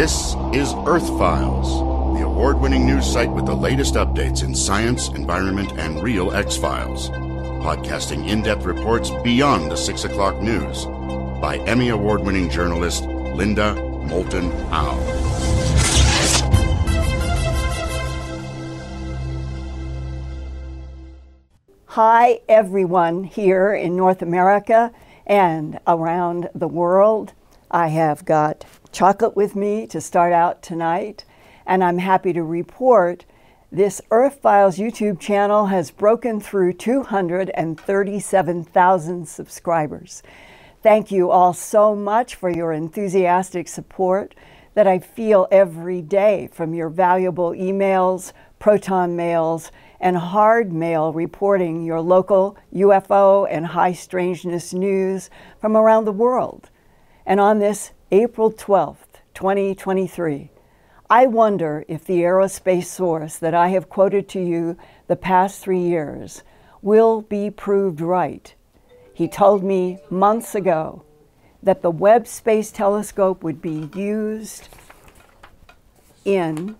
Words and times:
This 0.00 0.34
is 0.54 0.72
Earth 0.86 1.06
Files, 1.18 1.68
the 2.18 2.24
award 2.24 2.58
winning 2.58 2.86
news 2.86 3.04
site 3.04 3.30
with 3.30 3.44
the 3.44 3.54
latest 3.54 3.96
updates 3.96 4.42
in 4.42 4.54
science, 4.54 5.08
environment, 5.08 5.72
and 5.76 6.02
real 6.02 6.32
X 6.32 6.56
Files. 6.56 7.10
Podcasting 7.60 8.26
in 8.26 8.40
depth 8.40 8.64
reports 8.64 9.10
beyond 9.22 9.70
the 9.70 9.76
6 9.76 10.04
o'clock 10.04 10.40
news 10.40 10.86
by 11.42 11.62
Emmy 11.66 11.90
Award 11.90 12.22
winning 12.22 12.48
journalist 12.48 13.04
Linda 13.04 13.74
Moulton 13.74 14.50
Howe. 14.70 14.98
Hi, 21.88 22.40
everyone 22.48 23.24
here 23.24 23.74
in 23.74 23.96
North 23.96 24.22
America 24.22 24.92
and 25.26 25.78
around 25.86 26.48
the 26.54 26.68
world. 26.68 27.34
I 27.70 27.88
have 27.88 28.24
got 28.24 28.64
chocolate 28.92 29.36
with 29.36 29.54
me 29.56 29.86
to 29.88 30.00
start 30.00 30.32
out 30.32 30.62
tonight, 30.62 31.26
and 31.66 31.84
I'm 31.84 31.98
happy 31.98 32.32
to 32.32 32.42
report 32.42 33.26
this 33.72 34.00
Earth 34.10 34.40
Files 34.40 34.78
YouTube 34.78 35.20
channel 35.20 35.66
has 35.66 35.92
broken 35.92 36.40
through 36.40 36.72
237,000 36.72 39.28
subscribers. 39.28 40.24
Thank 40.82 41.12
you 41.12 41.30
all 41.30 41.52
so 41.52 41.94
much 41.94 42.34
for 42.34 42.50
your 42.50 42.72
enthusiastic 42.72 43.68
support 43.68 44.34
that 44.74 44.86
I 44.86 44.98
feel 44.98 45.46
every 45.50 46.02
day 46.02 46.48
from 46.52 46.74
your 46.74 46.88
valuable 46.88 47.50
emails, 47.50 48.32
proton 48.58 49.14
mails, 49.14 49.70
and 50.00 50.16
hard 50.16 50.72
mail 50.72 51.12
reporting 51.12 51.84
your 51.84 52.00
local 52.00 52.56
UFO 52.74 53.46
and 53.50 53.66
high 53.66 53.92
strangeness 53.92 54.72
news 54.72 55.28
from 55.60 55.76
around 55.76 56.06
the 56.06 56.12
world. 56.12 56.70
And 57.26 57.38
on 57.38 57.58
this 57.58 57.92
April 58.12 58.50
12th, 58.50 59.20
2023, 59.34 60.50
I 61.08 61.26
wonder 61.26 61.84
if 61.86 62.04
the 62.04 62.22
aerospace 62.22 62.86
source 62.86 63.36
that 63.36 63.54
I 63.54 63.68
have 63.68 63.88
quoted 63.88 64.28
to 64.30 64.40
you 64.40 64.76
the 65.06 65.14
past 65.14 65.62
three 65.62 65.78
years 65.78 66.42
will 66.82 67.22
be 67.22 67.50
proved 67.50 68.00
right. 68.00 68.52
He 69.14 69.28
told 69.28 69.62
me 69.62 70.00
months 70.10 70.56
ago 70.56 71.04
that 71.62 71.82
the 71.82 71.90
Webb 71.92 72.26
Space 72.26 72.72
Telescope 72.72 73.44
would 73.44 73.62
be 73.62 73.88
used 73.94 74.68
in 76.24 76.74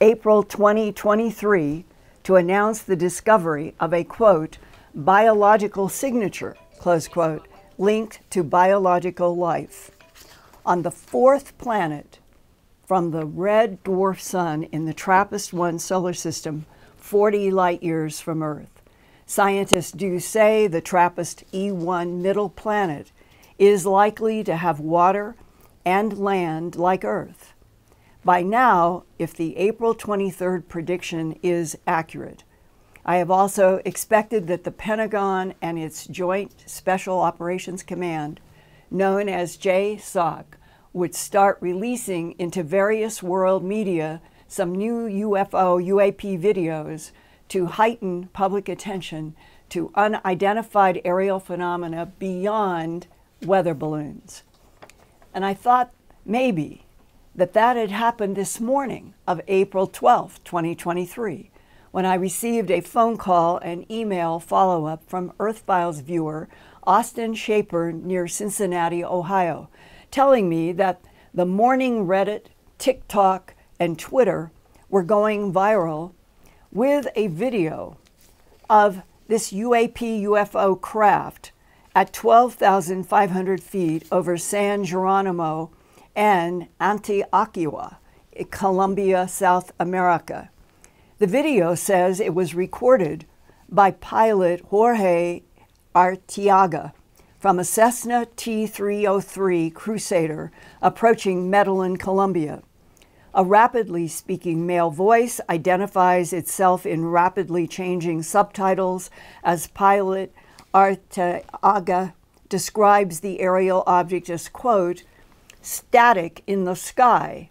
April 0.00 0.44
2023 0.44 1.84
to 2.22 2.36
announce 2.36 2.82
the 2.82 2.94
discovery 2.94 3.74
of 3.80 3.92
a 3.92 4.04
quote, 4.04 4.58
biological 4.94 5.88
signature, 5.88 6.56
close 6.78 7.08
quote, 7.08 7.47
linked 7.78 8.20
to 8.28 8.42
biological 8.42 9.36
life 9.36 9.92
on 10.66 10.82
the 10.82 10.90
fourth 10.90 11.56
planet 11.58 12.18
from 12.84 13.12
the 13.12 13.24
red 13.24 13.82
dwarf 13.84 14.20
sun 14.20 14.64
in 14.64 14.84
the 14.84 14.92
TRAPPIST 14.92 15.52
1 15.52 15.78
solar 15.78 16.12
system, 16.12 16.66
40 16.96 17.52
light 17.52 17.82
years 17.82 18.20
from 18.20 18.42
Earth. 18.42 18.82
Scientists 19.26 19.92
do 19.92 20.18
say 20.18 20.66
the 20.66 20.80
TRAPPIST 20.80 21.44
E1 21.52 22.20
middle 22.20 22.48
planet 22.48 23.12
is 23.58 23.86
likely 23.86 24.42
to 24.42 24.56
have 24.56 24.80
water 24.80 25.36
and 25.84 26.18
land 26.18 26.74
like 26.74 27.04
Earth. 27.04 27.54
By 28.24 28.42
now, 28.42 29.04
if 29.18 29.34
the 29.34 29.56
April 29.56 29.94
23rd 29.94 30.66
prediction 30.66 31.38
is 31.42 31.78
accurate, 31.86 32.42
I 33.08 33.16
have 33.16 33.30
also 33.30 33.80
expected 33.86 34.48
that 34.48 34.64
the 34.64 34.70
Pentagon 34.70 35.54
and 35.62 35.78
its 35.78 36.06
Joint 36.06 36.52
Special 36.66 37.20
Operations 37.20 37.82
Command, 37.82 38.38
known 38.90 39.30
as 39.30 39.56
JSOC, 39.56 40.44
would 40.92 41.14
start 41.14 41.56
releasing 41.62 42.32
into 42.38 42.62
various 42.62 43.22
world 43.22 43.64
media 43.64 44.20
some 44.46 44.74
new 44.74 45.08
UFO 45.08 45.82
UAP 45.82 46.38
videos 46.38 47.12
to 47.48 47.64
heighten 47.64 48.28
public 48.34 48.68
attention 48.68 49.34
to 49.70 49.90
unidentified 49.94 51.00
aerial 51.02 51.40
phenomena 51.40 52.12
beyond 52.18 53.06
weather 53.40 53.72
balloons. 53.72 54.42
And 55.32 55.46
I 55.46 55.54
thought 55.54 55.94
maybe 56.26 56.84
that 57.34 57.54
that 57.54 57.76
had 57.78 57.90
happened 57.90 58.36
this 58.36 58.60
morning 58.60 59.14
of 59.26 59.40
April 59.48 59.86
12, 59.86 60.44
2023, 60.44 61.50
when 61.90 62.04
I 62.06 62.14
received 62.14 62.70
a 62.70 62.80
phone 62.80 63.16
call 63.16 63.58
and 63.58 63.90
email 63.90 64.40
follow 64.40 64.86
up 64.86 65.02
from 65.08 65.32
Earth 65.38 65.60
Files 65.60 66.00
viewer 66.00 66.48
Austin 66.84 67.34
Shaper 67.34 67.92
near 67.92 68.26
Cincinnati, 68.26 69.04
Ohio, 69.04 69.68
telling 70.10 70.48
me 70.48 70.72
that 70.72 71.00
the 71.34 71.46
morning 71.46 72.06
Reddit, 72.06 72.46
TikTok, 72.78 73.54
and 73.78 73.98
Twitter 73.98 74.50
were 74.88 75.02
going 75.02 75.52
viral 75.52 76.12
with 76.72 77.06
a 77.14 77.28
video 77.28 77.98
of 78.68 79.02
this 79.28 79.52
UAP 79.52 80.22
UFO 80.22 80.80
craft 80.80 81.52
at 81.94 82.12
12,500 82.12 83.62
feet 83.62 84.04
over 84.10 84.36
San 84.36 84.84
Geronimo 84.84 85.70
and 86.14 86.68
Antioquia, 86.80 87.96
Colombia, 88.50 89.28
South 89.28 89.72
America. 89.78 90.50
The 91.18 91.26
video 91.26 91.74
says 91.74 92.20
it 92.20 92.32
was 92.32 92.54
recorded 92.54 93.26
by 93.68 93.90
pilot 93.90 94.60
Jorge 94.66 95.42
Arteaga 95.92 96.92
from 97.40 97.58
a 97.58 97.64
Cessna 97.64 98.28
T 98.36 98.68
303 98.68 99.68
Crusader 99.70 100.52
approaching 100.80 101.50
Medellin, 101.50 101.96
Colombia. 101.96 102.62
A 103.34 103.44
rapidly 103.44 104.06
speaking 104.06 104.64
male 104.64 104.90
voice 104.90 105.40
identifies 105.50 106.32
itself 106.32 106.86
in 106.86 107.06
rapidly 107.06 107.66
changing 107.66 108.22
subtitles 108.22 109.10
as 109.42 109.66
pilot 109.66 110.32
Arteaga 110.72 112.12
describes 112.48 113.18
the 113.18 113.40
aerial 113.40 113.82
object 113.88 114.30
as, 114.30 114.48
quote, 114.48 115.02
static 115.60 116.44
in 116.46 116.62
the 116.62 116.76
sky, 116.76 117.50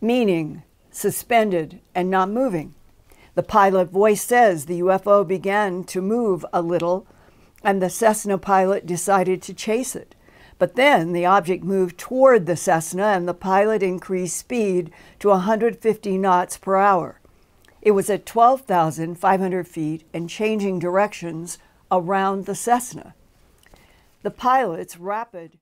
meaning 0.00 0.62
suspended 0.92 1.80
and 1.92 2.08
not 2.08 2.30
moving. 2.30 2.75
The 3.36 3.42
pilot 3.42 3.90
voice 3.90 4.22
says 4.22 4.64
the 4.64 4.80
UFO 4.80 5.26
began 5.28 5.84
to 5.84 6.00
move 6.00 6.44
a 6.54 6.62
little 6.62 7.06
and 7.62 7.82
the 7.82 7.90
Cessna 7.90 8.38
pilot 8.38 8.86
decided 8.86 9.42
to 9.42 9.52
chase 9.52 9.94
it. 9.94 10.14
But 10.58 10.74
then 10.74 11.12
the 11.12 11.26
object 11.26 11.62
moved 11.62 11.98
toward 11.98 12.46
the 12.46 12.56
Cessna 12.56 13.08
and 13.08 13.28
the 13.28 13.34
pilot 13.34 13.82
increased 13.82 14.38
speed 14.38 14.90
to 15.18 15.28
150 15.28 16.16
knots 16.16 16.56
per 16.56 16.76
hour. 16.76 17.20
It 17.82 17.90
was 17.90 18.08
at 18.08 18.24
12,500 18.24 19.68
feet 19.68 20.04
and 20.14 20.30
changing 20.30 20.78
directions 20.78 21.58
around 21.92 22.46
the 22.46 22.54
Cessna. 22.54 23.14
The 24.22 24.30
pilot's 24.30 24.96
rapid 24.96 25.58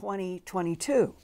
2022. 0.00 1.14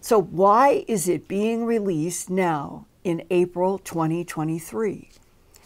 So, 0.00 0.20
why 0.20 0.84
is 0.88 1.08
it 1.08 1.28
being 1.28 1.64
released 1.64 2.28
now 2.28 2.86
in 3.04 3.24
April 3.30 3.78
2023? 3.78 5.10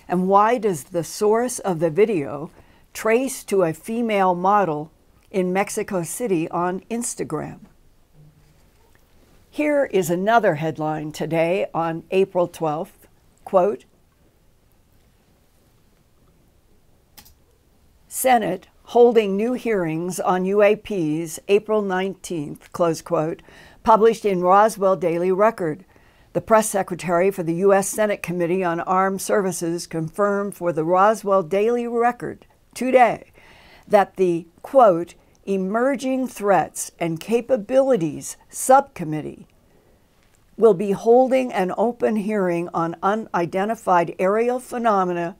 And 0.06 0.28
why 0.28 0.58
does 0.58 0.84
the 0.84 1.02
source 1.02 1.58
of 1.60 1.80
the 1.80 1.88
video 1.88 2.50
trace 2.92 3.42
to 3.44 3.62
a 3.62 3.72
female 3.72 4.34
model 4.34 4.90
in 5.30 5.52
Mexico 5.52 6.02
City 6.02 6.46
on 6.50 6.80
Instagram? 6.90 7.60
Here 9.50 9.86
is 9.86 10.10
another 10.10 10.56
headline 10.56 11.12
today 11.12 11.68
on 11.72 12.04
April 12.10 12.48
12th. 12.48 13.08
Quote 13.46 13.84
Senate 18.08 18.68
holding 18.90 19.36
new 19.36 19.52
hearings 19.52 20.18
on 20.18 20.42
UAPs 20.42 21.38
April 21.46 21.80
19th, 21.80 22.72
close 22.72 23.00
quote, 23.00 23.40
published 23.84 24.24
in 24.24 24.40
Roswell 24.40 24.96
Daily 24.96 25.30
Record. 25.30 25.84
The 26.32 26.40
press 26.40 26.68
secretary 26.68 27.30
for 27.30 27.44
the 27.44 27.54
U.S. 27.66 27.86
Senate 27.86 28.20
Committee 28.20 28.64
on 28.64 28.80
Armed 28.80 29.22
Services 29.22 29.86
confirmed 29.86 30.56
for 30.56 30.72
the 30.72 30.82
Roswell 30.82 31.44
Daily 31.44 31.86
Record 31.86 32.46
today 32.74 33.30
that 33.86 34.16
the, 34.16 34.48
quote, 34.62 35.14
Emerging 35.46 36.26
Threats 36.26 36.90
and 36.98 37.20
Capabilities 37.20 38.36
Subcommittee 38.48 39.46
will 40.56 40.74
be 40.74 40.90
holding 40.90 41.52
an 41.52 41.72
open 41.78 42.16
hearing 42.16 42.68
on 42.74 42.96
unidentified 43.04 44.16
aerial 44.18 44.58
phenomena, 44.58 45.36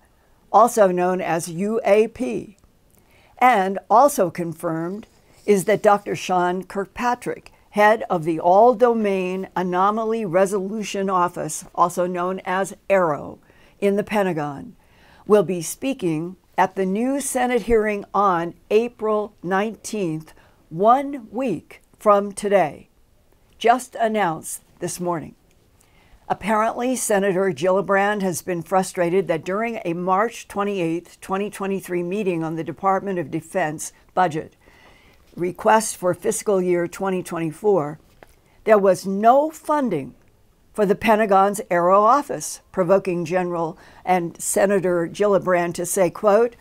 also 0.52 0.86
known 0.86 1.20
as 1.20 1.48
UAP. 1.48 2.54
And 3.40 3.78
also 3.88 4.30
confirmed 4.30 5.06
is 5.46 5.64
that 5.64 5.82
Dr. 5.82 6.14
Sean 6.14 6.62
Kirkpatrick 6.64 7.52
head 7.70 8.04
of 8.10 8.24
the 8.24 8.38
All 8.38 8.74
Domain 8.74 9.48
Anomaly 9.56 10.24
Resolution 10.24 11.08
Office, 11.08 11.64
also 11.74 12.06
known 12.06 12.40
as 12.44 12.74
AARO, 12.88 13.38
in 13.80 13.96
the 13.96 14.04
Pentagon, 14.04 14.76
will 15.26 15.42
be 15.42 15.62
speaking 15.62 16.36
at 16.58 16.74
the 16.74 16.84
new 16.84 17.20
Senate 17.20 17.62
hearing 17.62 18.04
on 18.12 18.54
April 18.70 19.34
19th, 19.42 20.28
one 20.68 21.28
week 21.30 21.80
from 21.98 22.32
today. 22.32 22.88
Just 23.58 23.94
announced 23.94 24.62
this 24.80 25.00
morning. 25.00 25.34
Apparently, 26.32 26.94
Senator 26.94 27.50
Gillibrand 27.50 28.22
has 28.22 28.40
been 28.40 28.62
frustrated 28.62 29.26
that 29.26 29.44
during 29.44 29.80
a 29.84 29.94
March 29.94 30.46
28, 30.46 31.18
2023 31.20 32.04
meeting 32.04 32.44
on 32.44 32.54
the 32.54 32.62
Department 32.62 33.18
of 33.18 33.32
Defense 33.32 33.92
budget 34.14 34.54
request 35.34 35.96
for 35.96 36.14
fiscal 36.14 36.62
year 36.62 36.86
2024, 36.86 37.98
there 38.62 38.78
was 38.78 39.04
no 39.04 39.50
funding 39.50 40.14
for 40.72 40.86
the 40.86 40.94
Pentagon's 40.94 41.60
AARO 41.68 41.98
office, 41.98 42.60
provoking 42.70 43.24
General 43.24 43.76
and 44.04 44.40
Senator 44.40 45.08
Gillibrand 45.08 45.74
to 45.74 45.84
say, 45.84 46.10
quote, 46.10 46.54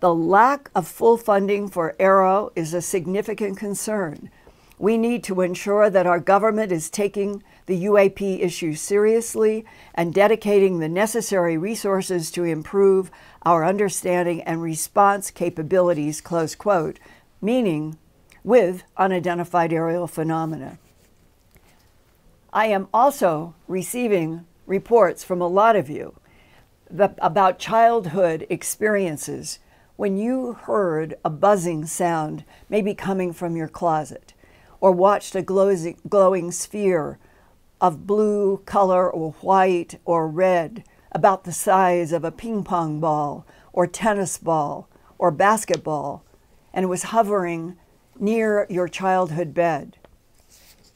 the 0.00 0.14
lack 0.14 0.70
of 0.74 0.88
full 0.88 1.18
funding 1.18 1.68
for 1.68 1.94
AARO 2.00 2.52
is 2.56 2.72
a 2.72 2.80
significant 2.80 3.58
concern. 3.58 4.30
We 4.78 4.96
need 4.96 5.22
to 5.24 5.42
ensure 5.42 5.90
that 5.90 6.06
our 6.06 6.20
government 6.20 6.72
is 6.72 6.88
taking 6.88 7.42
the 7.70 7.84
UAP 7.84 8.42
issue 8.42 8.74
seriously 8.74 9.64
and 9.94 10.12
dedicating 10.12 10.80
the 10.80 10.88
necessary 10.88 11.56
resources 11.56 12.32
to 12.32 12.42
improve 12.42 13.12
our 13.44 13.64
understanding 13.64 14.42
and 14.42 14.60
response 14.60 15.30
capabilities, 15.30 16.20
close 16.20 16.56
quote, 16.56 16.98
meaning 17.40 17.96
with 18.42 18.82
unidentified 18.96 19.72
aerial 19.72 20.08
phenomena. 20.08 20.80
I 22.52 22.66
am 22.66 22.88
also 22.92 23.54
receiving 23.68 24.46
reports 24.66 25.22
from 25.22 25.40
a 25.40 25.46
lot 25.46 25.76
of 25.76 25.88
you 25.88 26.16
about 26.90 27.60
childhood 27.60 28.48
experiences 28.50 29.60
when 29.94 30.16
you 30.16 30.54
heard 30.54 31.14
a 31.24 31.30
buzzing 31.30 31.86
sound, 31.86 32.42
maybe 32.68 32.96
coming 32.96 33.32
from 33.32 33.54
your 33.54 33.68
closet, 33.68 34.34
or 34.80 34.90
watched 34.90 35.36
a 35.36 35.42
glowing, 35.42 35.96
glowing 36.08 36.50
sphere 36.50 37.20
of 37.80 38.06
blue 38.06 38.58
color 38.66 39.10
or 39.10 39.32
white 39.40 39.98
or 40.04 40.28
red 40.28 40.84
about 41.12 41.44
the 41.44 41.52
size 41.52 42.12
of 42.12 42.24
a 42.24 42.30
ping 42.30 42.62
pong 42.62 43.00
ball 43.00 43.46
or 43.72 43.86
tennis 43.86 44.38
ball 44.38 44.88
or 45.18 45.30
basketball 45.30 46.24
and 46.72 46.88
was 46.88 47.04
hovering 47.04 47.76
near 48.18 48.66
your 48.68 48.88
childhood 48.88 49.54
bed. 49.54 49.96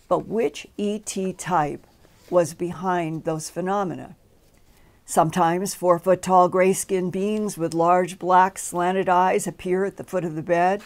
But 0.09 0.27
which 0.27 0.67
ET 0.79 1.39
type 1.39 1.87
was 2.31 2.55
behind 2.55 3.25
those 3.25 3.51
phenomena? 3.51 4.17
Sometimes 5.07 5.75
four 5.75 5.99
foot 5.99 6.23
tall 6.23 6.49
gray 6.49 6.73
skinned 6.73 7.13
beings 7.13 7.59
with 7.59 7.75
large 7.75 8.19
black 8.19 8.59
slanted 8.59 9.09
eyes 9.09 9.47
appear 9.47 9.85
at 9.85 9.97
the 9.97 10.05
foot 10.05 10.25
of 10.25 10.35
the 10.35 10.43
bed. 10.43 10.83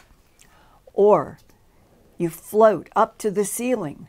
Or 0.92 1.38
you 2.16 2.28
float 2.28 2.88
up 2.96 3.18
to 3.18 3.30
the 3.30 3.44
ceiling, 3.44 4.08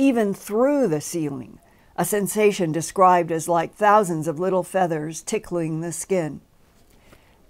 even 0.00 0.32
through 0.32 0.88
the 0.88 1.00
ceiling, 1.00 1.58
a 1.94 2.06
sensation 2.06 2.72
described 2.72 3.30
as 3.30 3.50
like 3.50 3.74
thousands 3.74 4.26
of 4.26 4.40
little 4.40 4.62
feathers 4.62 5.20
tickling 5.20 5.82
the 5.82 5.92
skin. 5.92 6.40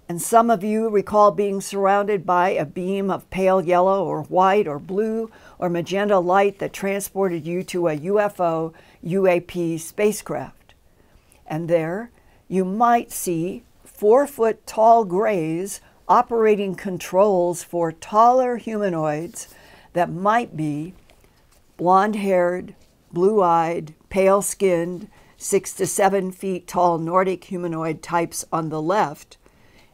And 0.09 0.21
some 0.21 0.49
of 0.49 0.61
you 0.61 0.89
recall 0.89 1.31
being 1.31 1.61
surrounded 1.61 2.25
by 2.25 2.49
a 2.49 2.65
beam 2.65 3.09
of 3.09 3.29
pale 3.29 3.61
yellow 3.61 4.03
or 4.03 4.23
white 4.23 4.67
or 4.67 4.79
blue 4.79 5.31
or 5.59 5.69
magenta 5.69 6.19
light 6.19 6.59
that 6.59 6.73
transported 6.73 7.45
you 7.47 7.63
to 7.63 7.87
a 7.87 7.97
UFO 7.97 8.73
UAP 9.01 9.79
spacecraft. 9.79 10.73
And 11.47 11.69
there 11.69 12.11
you 12.49 12.65
might 12.65 13.13
see 13.13 13.63
four 13.85 14.27
foot 14.27 14.67
tall 14.67 15.05
grays 15.05 15.79
operating 16.09 16.75
controls 16.75 17.63
for 17.63 17.93
taller 17.93 18.57
humanoids 18.57 19.47
that 19.93 20.11
might 20.11 20.57
be 20.57 20.93
blonde 21.81 22.17
haired, 22.17 22.75
blue 23.11 23.41
eyed, 23.41 23.95
pale 24.11 24.43
skinned, 24.43 25.07
six 25.35 25.73
to 25.73 25.87
seven 25.87 26.31
feet 26.31 26.67
tall 26.67 26.99
Nordic 26.99 27.45
humanoid 27.45 28.03
types 28.03 28.45
on 28.53 28.69
the 28.69 28.79
left 28.79 29.39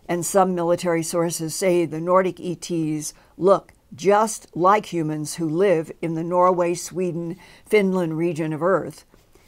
and 0.06 0.26
some 0.26 0.54
military 0.54 1.02
sources 1.02 1.56
say 1.56 1.86
the 1.86 2.02
Nordic 2.02 2.42
ETs 2.42 3.14
look 3.38 3.72
just 3.96 4.54
like 4.54 4.88
humans 4.88 5.36
who 5.36 5.48
live 5.48 5.90
in 6.02 6.16
the 6.16 6.26
Norway, 6.26 6.74
Sweden, 6.74 7.38
Finland 7.66 8.18
region 8.18 8.52
of 8.52 8.62
Earth, 8.62 9.06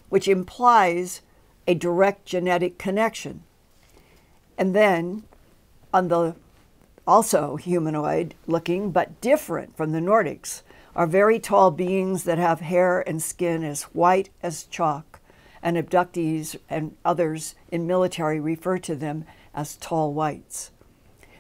which 0.08 0.30
implies 0.30 1.20
a 1.68 1.74
direct 1.74 2.26
genetic 2.26 2.78
connection. 2.78 3.44
And 4.58 4.74
then 4.74 5.24
on 5.94 6.08
the 6.08 6.38
also 7.06 7.58
humanoid 7.58 8.34
looking 8.48 8.92
but 8.92 9.20
different 9.20 9.76
from 9.76 9.92
the 9.92 10.00
Nordics 10.00 10.62
are 11.00 11.08
very 11.08 11.40
tall 11.40 11.72
beings 11.72 12.26
that 12.26 12.38
have 12.38 12.60
hair 12.60 13.00
and 13.08 13.22
skin 13.22 13.64
as 13.64 13.84
white 13.84 14.30
as 14.44 14.66
chalk, 14.66 15.22
and 15.64 15.78
abductees 15.78 16.58
and 16.70 16.94
others 17.06 17.56
in 17.72 17.88
military 17.88 18.38
refer 18.38 18.78
to 18.78 18.94
them 18.96 19.24
as 19.54 19.78
tall 19.78 20.14
whites. 20.14 20.72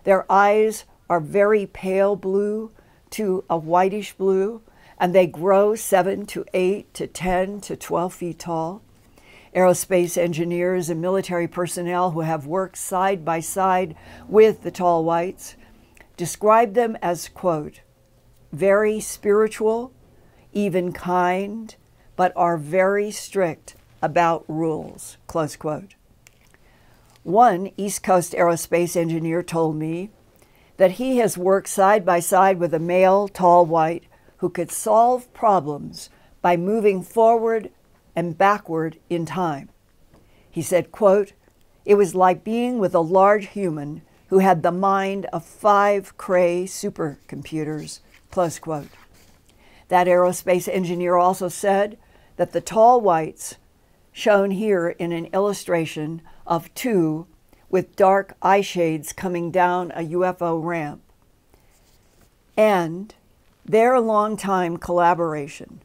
Their 0.05 0.25
eyes 0.31 0.85
are 1.09 1.19
very 1.19 1.65
pale 1.65 2.15
blue 2.15 2.71
to 3.09 3.43
a 3.49 3.57
whitish 3.57 4.13
blue, 4.13 4.61
and 4.97 5.13
they 5.13 5.27
grow 5.27 5.75
7 5.75 6.25
to 6.27 6.45
8 6.53 6.93
to 6.93 7.07
10 7.07 7.59
to 7.59 7.75
12 7.75 8.13
feet 8.13 8.39
tall. 8.39 8.81
Aerospace 9.53 10.17
engineers 10.17 10.89
and 10.89 11.01
military 11.01 11.49
personnel 11.49 12.11
who 12.11 12.21
have 12.21 12.47
worked 12.47 12.77
side 12.77 13.25
by 13.25 13.41
side 13.41 13.97
with 14.29 14.63
the 14.63 14.71
tall 14.71 15.03
whites 15.03 15.57
describe 16.15 16.75
them 16.75 16.97
as, 17.01 17.27
quote, 17.27 17.81
very 18.51 18.99
spiritual, 18.99 19.91
even 20.53 20.91
kind, 20.91 21.75
but 22.15 22.33
are 22.35 22.57
very 22.57 23.11
strict 23.11 23.75
about 24.01 24.43
rules, 24.47 25.17
close 25.27 25.55
quote. 25.55 25.95
One 27.23 27.71
East 27.77 28.01
Coast 28.01 28.33
aerospace 28.33 28.95
engineer 28.95 29.43
told 29.43 29.75
me 29.75 30.09
that 30.77 30.91
he 30.91 31.17
has 31.17 31.37
worked 31.37 31.67
side 31.67 32.05
by 32.05 32.19
side 32.19 32.57
with 32.59 32.73
a 32.73 32.79
male, 32.79 33.27
tall 33.27 33.65
white 33.65 34.05
who 34.37 34.49
could 34.49 34.71
solve 34.71 35.31
problems 35.33 36.09
by 36.41 36.55
moving 36.55 37.03
forward 37.03 37.69
and 38.15 38.37
backward 38.37 38.97
in 39.09 39.25
time. 39.25 39.69
He 40.49 40.61
said, 40.61 40.91
quote, 40.91 41.33
it 41.85 41.95
was 41.95 42.15
like 42.15 42.43
being 42.43 42.79
with 42.79 42.95
a 42.95 43.01
large 43.01 43.47
human 43.47 44.01
who 44.27 44.39
had 44.39 44.63
the 44.63 44.71
mind 44.71 45.25
of 45.27 45.45
five 45.45 46.17
Cray 46.17 46.63
supercomputers, 46.65 47.99
close 48.31 48.59
quote. 48.59 48.89
That 49.89 50.07
aerospace 50.07 50.67
engineer 50.67 51.15
also 51.15 51.49
said 51.49 51.97
that 52.37 52.53
the 52.53 52.61
tall 52.61 53.01
whites, 53.01 53.55
shown 54.11 54.51
here 54.51 54.89
in 54.89 55.11
an 55.11 55.25
illustration, 55.27 56.21
of 56.45 56.73
two 56.73 57.27
with 57.69 57.95
dark 57.95 58.35
eye 58.41 58.61
shades 58.61 59.13
coming 59.13 59.51
down 59.51 59.91
a 59.91 60.01
UFO 60.09 60.63
ramp. 60.63 61.01
And 62.57 63.13
their 63.63 63.99
long-time 63.99 64.77
collaboration 64.77 65.81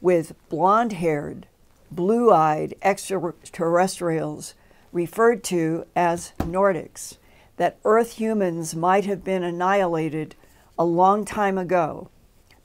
with 0.00 0.34
blonde 0.48 0.94
haired, 0.94 1.46
blue 1.90 2.32
eyed 2.32 2.74
extraterrestrials 2.82 4.54
referred 4.92 5.44
to 5.44 5.86
as 5.94 6.32
Nordics, 6.38 7.18
that 7.56 7.78
Earth 7.84 8.14
humans 8.14 8.74
might 8.74 9.04
have 9.04 9.22
been 9.22 9.42
annihilated 9.42 10.34
a 10.78 10.84
long 10.84 11.24
time 11.24 11.58
ago 11.58 12.10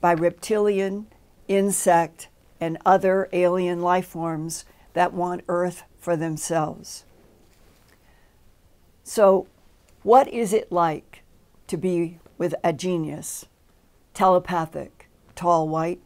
by 0.00 0.12
reptilian, 0.12 1.06
insect, 1.46 2.28
and 2.60 2.78
other 2.84 3.28
alien 3.32 3.80
life 3.80 4.06
forms 4.06 4.64
that 4.94 5.12
want 5.12 5.44
Earth 5.48 5.84
for 5.98 6.16
themselves. 6.16 7.04
So, 9.04 9.46
what 10.02 10.28
is 10.28 10.52
it 10.52 10.72
like 10.72 11.22
to 11.66 11.76
be 11.76 12.18
with 12.36 12.54
a 12.62 12.72
genius, 12.72 13.46
telepathic, 14.14 15.08
tall, 15.34 15.68
white? 15.68 16.00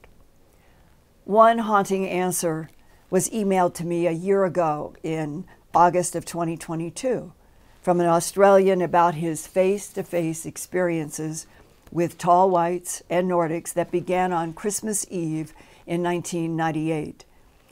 One 1.24 1.58
haunting 1.58 2.08
answer 2.08 2.68
was 3.10 3.30
emailed 3.30 3.74
to 3.74 3.86
me 3.86 4.06
a 4.06 4.12
year 4.12 4.44
ago 4.44 4.94
in 5.02 5.44
August 5.74 6.14
of 6.16 6.24
2022 6.24 7.32
from 7.82 8.00
an 8.00 8.06
Australian 8.06 8.80
about 8.80 9.16
his 9.16 9.46
face 9.46 9.88
to 9.88 10.02
face 10.02 10.46
experiences 10.46 11.46
with 11.92 12.16
tall 12.16 12.48
whites 12.48 13.02
and 13.10 13.30
Nordics 13.30 13.72
that 13.74 13.92
began 13.92 14.32
on 14.32 14.54
Christmas 14.54 15.06
Eve 15.10 15.52
in 15.86 16.02
1998. 16.02 17.24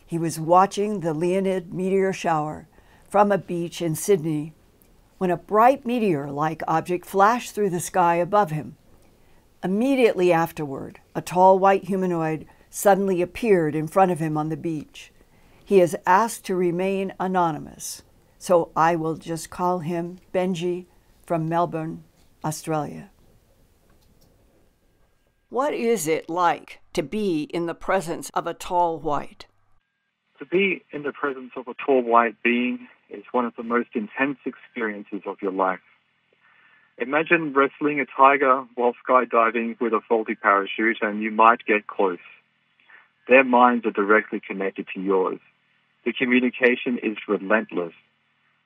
He 0.06 0.18
was 0.18 0.38
watching 0.38 1.00
the 1.00 1.14
Leonid 1.14 1.72
meteor 1.72 2.12
shower 2.12 2.68
from 3.08 3.32
a 3.32 3.38
beach 3.38 3.80
in 3.80 3.94
Sydney 3.94 4.52
when 5.16 5.30
a 5.30 5.36
bright 5.36 5.86
meteor 5.86 6.30
like 6.30 6.62
object 6.68 7.06
flashed 7.06 7.54
through 7.54 7.70
the 7.70 7.80
sky 7.80 8.16
above 8.16 8.50
him. 8.50 8.76
Immediately 9.64 10.32
afterward, 10.32 11.00
a 11.14 11.22
tall 11.22 11.58
white 11.58 11.84
humanoid 11.84 12.46
suddenly 12.70 13.22
appeared 13.22 13.74
in 13.74 13.88
front 13.88 14.10
of 14.10 14.18
him 14.18 14.36
on 14.36 14.48
the 14.48 14.56
beach. 14.56 15.12
He 15.64 15.80
is 15.80 15.96
asked 16.06 16.44
to 16.46 16.56
remain 16.56 17.14
anonymous, 17.20 18.02
so 18.38 18.70
I 18.74 18.96
will 18.96 19.16
just 19.16 19.50
call 19.50 19.80
him 19.80 20.18
Benji 20.32 20.86
from 21.24 21.48
Melbourne, 21.48 22.04
Australia. 22.44 23.09
What 25.50 25.74
is 25.74 26.06
it 26.06 26.30
like 26.30 26.78
to 26.92 27.02
be 27.02 27.42
in 27.42 27.66
the 27.66 27.74
presence 27.74 28.30
of 28.34 28.46
a 28.46 28.54
tall 28.54 29.00
white? 29.00 29.46
To 30.38 30.46
be 30.46 30.84
in 30.92 31.02
the 31.02 31.10
presence 31.10 31.50
of 31.56 31.66
a 31.66 31.74
tall 31.74 32.02
white 32.02 32.40
being 32.44 32.86
is 33.08 33.24
one 33.32 33.44
of 33.44 33.56
the 33.56 33.64
most 33.64 33.88
intense 33.94 34.38
experiences 34.46 35.22
of 35.26 35.42
your 35.42 35.50
life. 35.50 35.80
Imagine 36.98 37.52
wrestling 37.52 37.98
a 37.98 38.06
tiger 38.06 38.64
while 38.76 38.94
skydiving 39.04 39.80
with 39.80 39.92
a 39.92 40.00
faulty 40.08 40.36
parachute 40.36 40.98
and 41.02 41.20
you 41.20 41.32
might 41.32 41.66
get 41.66 41.88
close. 41.88 42.18
Their 43.26 43.42
minds 43.42 43.84
are 43.86 43.90
directly 43.90 44.38
connected 44.38 44.86
to 44.94 45.00
yours. 45.00 45.40
The 46.04 46.12
communication 46.12 46.96
is 47.02 47.16
relentless. 47.26 47.94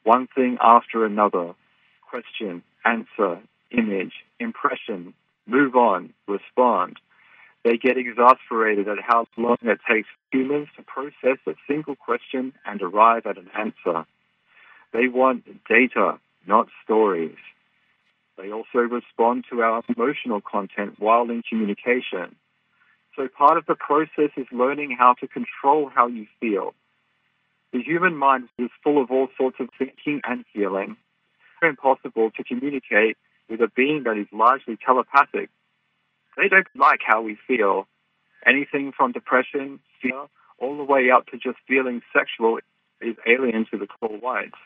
One 0.02 0.28
thing 0.34 0.58
after 0.60 1.06
another. 1.06 1.54
Question, 2.10 2.62
answer, 2.84 3.40
image, 3.70 4.12
impression, 4.38 5.14
move 5.46 5.76
on, 5.76 6.12
respond. 6.26 6.98
They 7.64 7.78
get 7.78 7.96
exasperated 7.96 8.88
at 8.88 8.98
how 9.00 9.26
long 9.36 9.56
it 9.62 9.80
takes 9.90 10.08
humans 10.30 10.68
to 10.76 10.82
process 10.82 11.38
a 11.46 11.54
single 11.66 11.96
question 11.96 12.52
and 12.66 12.82
arrive 12.82 13.26
at 13.26 13.38
an 13.38 13.50
answer. 13.56 14.04
They 14.92 15.08
want 15.08 15.44
data, 15.68 16.18
not 16.46 16.68
stories. 16.84 17.36
They 18.36 18.52
also 18.52 18.78
respond 18.78 19.44
to 19.50 19.62
our 19.62 19.82
emotional 19.88 20.40
content 20.40 20.96
while 20.98 21.30
in 21.30 21.42
communication. 21.42 22.36
So 23.16 23.28
part 23.28 23.56
of 23.56 23.66
the 23.66 23.76
process 23.76 24.30
is 24.36 24.46
learning 24.52 24.96
how 24.98 25.14
to 25.20 25.28
control 25.28 25.88
how 25.94 26.08
you 26.08 26.26
feel. 26.40 26.74
The 27.72 27.82
human 27.82 28.16
mind 28.16 28.48
is 28.58 28.70
full 28.82 29.02
of 29.02 29.10
all 29.10 29.28
sorts 29.38 29.56
of 29.60 29.68
thinking 29.78 30.20
and 30.24 30.44
feeling. 30.52 30.96
It's 31.62 31.70
impossible 31.70 32.30
to 32.36 32.44
communicate 32.44 33.16
with 33.48 33.60
a 33.60 33.68
being 33.74 34.02
that 34.04 34.16
is 34.16 34.26
largely 34.32 34.78
telepathic 34.84 35.50
they 36.36 36.48
don't 36.48 36.66
like 36.74 37.00
how 37.06 37.22
we 37.22 37.38
feel. 37.46 37.86
Anything 38.46 38.92
from 38.96 39.12
depression, 39.12 39.80
fear, 40.02 40.26
all 40.58 40.76
the 40.76 40.84
way 40.84 41.10
up 41.10 41.26
to 41.26 41.38
just 41.38 41.58
feeling 41.66 42.02
sexual 42.12 42.58
is 43.00 43.16
alien 43.26 43.66
to 43.70 43.78
the 43.78 43.86
tall 43.86 44.16
whites. 44.18 44.58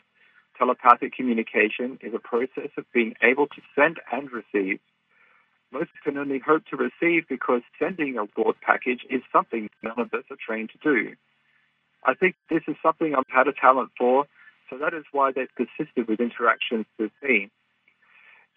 Telepathic 0.57 1.13
communication 1.13 1.97
is 2.01 2.13
a 2.13 2.19
process 2.19 2.69
of 2.77 2.85
being 2.93 3.13
able 3.21 3.47
to 3.47 3.61
send 3.75 3.97
and 4.11 4.29
receive. 4.31 4.79
Most 5.71 5.91
can 6.03 6.17
only 6.17 6.39
hope 6.39 6.63
to 6.71 6.75
receive 6.75 7.27
because 7.29 7.61
sending 7.77 8.17
a 8.17 8.25
thought 8.27 8.57
package 8.61 9.01
is 9.09 9.21
something 9.31 9.69
none 9.83 9.99
of 9.99 10.13
us 10.13 10.23
are 10.31 10.37
trained 10.43 10.71
to 10.71 10.77
do. 10.83 11.15
I 12.03 12.13
think 12.15 12.35
this 12.49 12.63
is 12.67 12.75
something 12.81 13.13
I've 13.13 13.23
had 13.27 13.47
a 13.47 13.53
talent 13.53 13.91
for, 13.97 14.25
so 14.69 14.77
that 14.79 14.93
is 14.93 15.03
why 15.11 15.31
they've 15.31 15.47
persisted 15.55 16.07
with 16.07 16.19
interactions 16.19 16.85
with 16.97 17.11
me. 17.21 17.49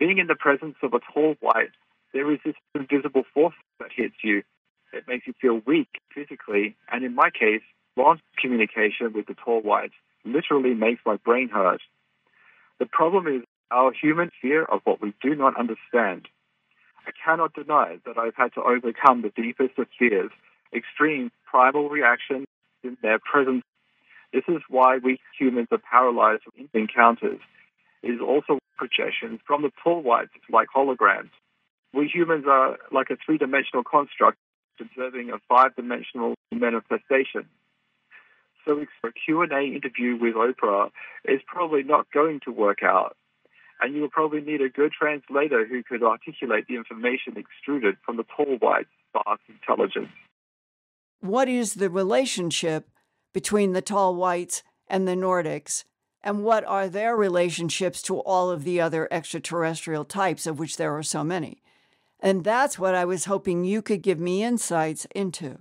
Being 0.03 0.19
in 0.19 0.27
the 0.27 0.35
presence 0.35 0.75
of 0.83 0.95
a 0.95 0.99
tall 1.15 1.37
white 1.39 1.71
there 2.13 2.29
is 2.33 2.41
this 2.45 2.57
invisible 2.75 3.23
force 3.33 3.55
that 3.79 3.91
hits 3.95 4.17
you. 4.25 4.43
It 4.93 5.05
makes 5.07 5.29
you 5.29 5.33
feel 5.41 5.61
weak 5.65 6.01
physically. 6.13 6.75
And 6.91 7.05
in 7.05 7.15
my 7.15 7.31
case, 7.31 7.63
long 7.97 8.19
communication 8.37 9.13
with 9.15 9.27
the 9.27 9.35
tall 9.35 9.61
whites 9.61 9.95
literally 10.25 10.75
makes 10.75 11.03
my 11.07 11.19
brain 11.19 11.51
hurt. 11.51 11.83
The 12.81 12.87
problem 12.87 13.29
is 13.29 13.43
our 13.71 13.93
human 13.93 14.33
fear 14.43 14.65
of 14.65 14.81
what 14.83 15.01
we 15.01 15.15
do 15.23 15.37
not 15.37 15.57
understand. 15.57 16.27
I 17.07 17.13
cannot 17.25 17.55
deny 17.55 17.99
that 18.05 18.19
I've 18.19 18.35
had 18.35 18.55
to 18.55 18.61
overcome 18.61 19.23
the 19.23 19.31
deepest 19.41 19.79
of 19.79 19.87
fears, 19.97 20.33
extreme 20.75 21.31
primal 21.49 21.89
reactions 21.89 22.47
in 22.83 22.97
their 23.03 23.21
presence. 23.21 23.63
This 24.33 24.45
is 24.49 24.63
why 24.69 24.99
we 24.99 25.21
humans 25.39 25.69
are 25.71 25.79
paralyzed 25.79 26.43
in 26.59 26.69
encounters. 26.75 27.39
Is 28.03 28.21
also 28.21 28.59
projections 28.77 29.41
from 29.47 29.63
the 29.63 29.71
tall 29.83 30.03
whites 30.03 30.33
like 30.51 30.69
holograms 30.75 31.31
we 31.95 32.09
humans 32.09 32.45
are 32.49 32.79
like 32.91 33.11
a 33.11 33.17
three 33.25 33.39
dimensional 33.39 33.85
construct 33.85 34.39
observing 34.81 35.31
a 35.31 35.39
five 35.49 35.77
dimensional 35.77 36.35
manifestation. 36.51 37.47
So 38.65 38.85
a 39.05 39.13
Q&A 39.13 39.65
interview 39.65 40.17
with 40.17 40.35
Oprah 40.35 40.91
is 41.25 41.41
probably 41.47 41.83
not 41.83 42.07
going 42.13 42.41
to 42.45 42.53
work 42.53 42.83
out. 42.83 43.17
And 43.81 43.95
you 43.95 44.01
will 44.01 44.11
probably 44.11 44.41
need 44.41 44.61
a 44.61 44.69
good 44.69 44.93
translator 44.93 45.67
who 45.67 45.83
could 45.83 46.03
articulate 46.03 46.67
the 46.69 46.77
information 46.77 47.37
extruded 47.37 47.97
from 48.05 48.17
the 48.17 48.25
tall 48.25 48.57
white 48.59 48.87
spark 49.09 49.41
intelligence. 49.49 50.13
What 51.21 51.49
is 51.49 51.75
the 51.75 51.91
relationship 51.91 52.89
between 53.33 53.73
the 53.73 53.83
tall 53.83 54.15
whites 54.15 54.63
and 54.89 55.07
the 55.07 55.15
Nordics? 55.15 55.85
And 56.25 56.45
what 56.45 56.65
are 56.65 56.89
their 56.89 57.17
relationships 57.17 58.01
to 58.03 58.19
all 58.21 58.51
of 58.51 58.65
the 58.65 58.81
other 58.81 59.09
extraterrestrial 59.11 60.05
types, 60.05 60.47
of 60.47 60.59
which 60.59 60.77
there 60.77 60.97
are 60.97 61.03
so 61.03 61.25
many? 61.25 61.63
And 62.21 62.45
that's 62.45 62.79
what 62.79 62.95
I 62.95 63.05
was 63.05 63.25
hoping 63.25 63.65
you 63.65 63.83
could 63.83 64.03
give 64.03 64.21
me 64.21 64.45
insights 64.45 65.07
into. 65.15 65.59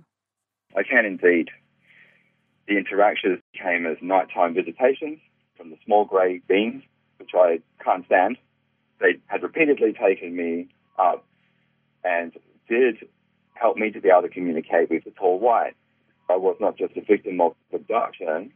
I 0.76 0.84
can 0.84 1.04
indeed. 1.04 1.50
The 2.68 2.78
interactions 2.78 3.40
came 3.60 3.86
as 3.86 3.96
nighttime 4.00 4.54
visitations 4.54 5.18
from 5.56 5.70
the 5.70 5.76
small 5.84 6.04
grey 6.04 6.40
beings, 6.46 6.84
which 7.18 7.30
I 7.34 7.60
can't 7.84 8.06
stand. 8.06 8.38
They 9.00 9.18
had 9.26 9.42
repeatedly 9.42 9.92
taken 9.92 10.36
me 10.36 10.68
up 10.96 11.26
and 12.04 12.32
did 12.68 12.98
help 13.54 13.76
me 13.76 13.90
to 13.90 14.00
be 14.00 14.08
able 14.08 14.22
to 14.22 14.28
communicate 14.28 14.90
with 14.90 15.02
the 15.02 15.10
tall 15.10 15.40
white. 15.40 15.74
I 16.30 16.36
was 16.36 16.56
not 16.60 16.78
just 16.78 16.96
a 16.96 17.00
victim 17.00 17.40
of 17.40 17.54
abduction, 17.72 18.52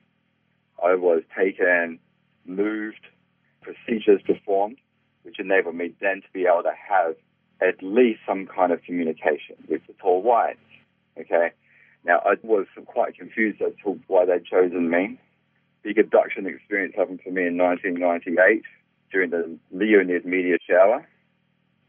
I 0.86 0.94
was 0.94 1.22
taken, 1.36 1.98
moved, 2.44 3.00
procedures 3.60 4.22
performed, 4.24 4.78
which 5.22 5.40
enabled 5.40 5.74
me 5.74 5.92
then 6.00 6.22
to 6.22 6.28
be 6.32 6.46
able 6.46 6.62
to 6.62 6.72
have 6.88 7.16
at 7.60 7.82
least 7.82 8.20
some 8.26 8.46
kind 8.46 8.70
of 8.72 8.82
communication 8.82 9.56
with 9.68 9.82
the 9.86 9.94
tall 9.94 10.22
whites. 10.22 10.58
Okay. 11.18 11.50
Now, 12.04 12.20
I 12.24 12.34
was 12.42 12.66
quite 12.84 13.16
confused 13.16 13.60
as 13.60 13.72
to 13.82 13.98
why 14.06 14.26
they'd 14.26 14.44
chosen 14.44 14.88
me. 14.88 15.18
Big 15.82 15.98
abduction 15.98 16.46
experience 16.46 16.94
happened 16.96 17.20
for 17.24 17.30
me 17.30 17.46
in 17.46 17.56
1998 17.56 18.62
during 19.10 19.30
the 19.30 19.58
Leonid 19.72 20.24
meteor 20.24 20.58
shower. 20.68 21.06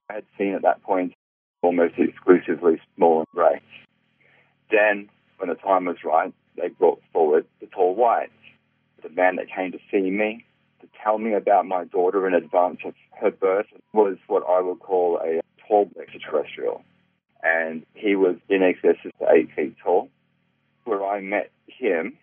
I 0.10 0.13
had 0.13 0.25
seen 0.38 0.54
at 0.56 0.63
that 0.63 0.82
point 0.82 1.13
almost 1.62 1.96
exclusively 1.98 2.82
small 2.96 3.20
and 3.20 3.27
grey. 3.34 3.62
Then, 4.72 5.10
when 5.38 5.50
the 5.50 5.56
time 5.56 5.86
was 5.86 5.98
right, 6.04 6.34
they 6.56 6.70
brought 6.70 7.01
forward 7.13 7.46
the 7.60 7.68
tall 7.68 7.94
whites, 7.94 8.32
the 9.04 9.10
man 9.10 9.36
that 9.38 9.48
came 9.54 9.72
to 9.72 9.80
see 9.92 10.10
me, 10.10 10.46
to 10.82 10.88
tell 11.04 11.18
me 11.18 11.34
about 11.34 11.66
my 11.66 11.86
daughter 11.86 12.27
in 12.27 12.34
advance 12.34 12.80
of 12.86 12.94
her 13.20 13.32
birth 13.32 13.68
was 13.94 14.18
what 14.27 14.44
I 14.48 14.62
would 14.62 14.80
call 14.80 15.20
a 15.24 15.42
tall 15.68 15.89
extraterrestrial. 16.00 16.84
And 17.44 17.86
he 17.94 18.16
was 18.16 18.36
in 18.50 18.63
excess 18.63 18.98
of 19.06 19.12
eight 19.30 19.50
feet 19.56 19.75
tall. 19.84 20.10
Where 20.86 21.06
I 21.06 21.22
met 21.22 21.51
him, 21.68 22.18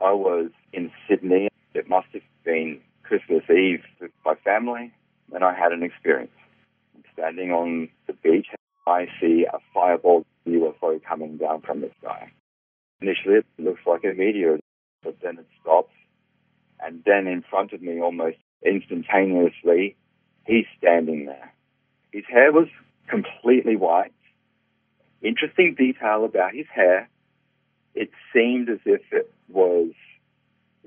I 0.00 0.12
was 0.12 0.50
in 0.72 0.90
Sydney. 1.08 1.48
It 1.74 1.88
must 1.88 2.08
have 2.12 2.22
been 2.44 2.80
Christmas 3.02 3.42
Eve 3.50 3.82
with 4.00 4.10
my 4.24 4.34
family, 4.36 4.92
and 5.32 5.44
I 5.44 5.54
had 5.54 5.72
an 5.72 5.82
experience. 5.82 6.30
Standing 7.12 7.50
on 7.50 7.88
the 8.06 8.12
beach, 8.12 8.48
I 8.86 9.06
see 9.20 9.46
a 9.52 9.58
fireball 9.72 10.24
UFO 10.46 11.02
coming 11.02 11.36
down 11.36 11.62
from 11.62 11.80
the 11.80 11.90
sky. 12.00 12.30
Initially, 13.00 13.36
it 13.36 13.46
looks 13.58 13.80
like 13.86 14.04
a 14.04 14.14
meteor, 14.14 14.58
but 15.02 15.16
then 15.22 15.38
it 15.38 15.46
stops. 15.60 15.92
And 16.80 17.02
then 17.04 17.26
in 17.26 17.42
front 17.48 17.72
of 17.72 17.82
me, 17.82 18.00
almost 18.00 18.38
instantaneously, 18.64 19.96
he's 20.46 20.66
standing 20.78 21.26
there. 21.26 21.52
His 22.12 22.24
hair 22.28 22.52
was 22.52 22.68
completely 23.08 23.76
white. 23.76 24.12
Interesting 25.22 25.74
detail 25.76 26.24
about 26.24 26.54
his 26.54 26.66
hair. 26.72 27.08
It 27.94 28.10
seemed 28.32 28.68
as 28.68 28.78
if 28.84 29.00
it 29.10 29.32
was 29.48 29.92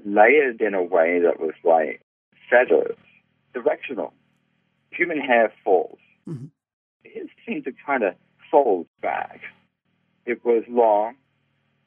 layered 0.06 0.62
in 0.62 0.74
a 0.74 0.84
way 0.84 1.20
that 1.20 1.40
was 1.40 1.54
like 1.64 2.02
feathers, 2.50 2.98
directional. 3.54 4.14
Human 4.92 5.20
hair 5.20 5.52
falls. 5.64 6.00
Mm-hmm. 6.28 6.46
His 7.04 7.28
seemed 7.46 7.66
to 7.66 7.74
kind 7.86 8.04
of 8.04 8.14
fold 8.52 8.88
back. 9.02 9.42
It 10.26 10.44
was 10.46 10.64
long. 10.68 11.16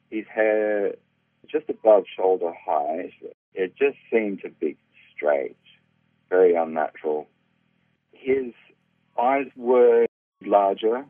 His 0.09 0.25
hair 0.33 0.95
just 1.49 1.69
above 1.69 2.03
shoulder 2.15 2.53
height. 2.65 3.13
It 3.53 3.75
just 3.75 3.97
seemed 4.11 4.41
to 4.41 4.49
be 4.49 4.77
straight, 5.15 5.57
very 6.29 6.55
unnatural. 6.55 7.27
His 8.11 8.53
eyes 9.21 9.47
were 9.55 10.05
larger. 10.43 11.05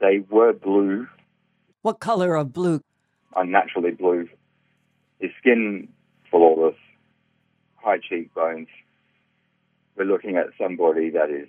They 0.00 0.18
were 0.30 0.52
blue. 0.52 1.08
What 1.82 2.00
color 2.00 2.34
of 2.36 2.52
blue? 2.52 2.80
Unnaturally 3.34 3.90
blue. 3.90 4.28
His 5.18 5.30
skin 5.40 5.88
flawless, 6.30 6.76
high 7.76 7.98
cheekbones. 7.98 8.68
We're 9.96 10.04
looking 10.04 10.36
at 10.36 10.46
somebody 10.60 11.10
that 11.10 11.30
is 11.30 11.48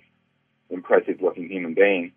impressive 0.70 1.20
looking 1.20 1.48
human 1.48 1.74
being. 1.74 2.12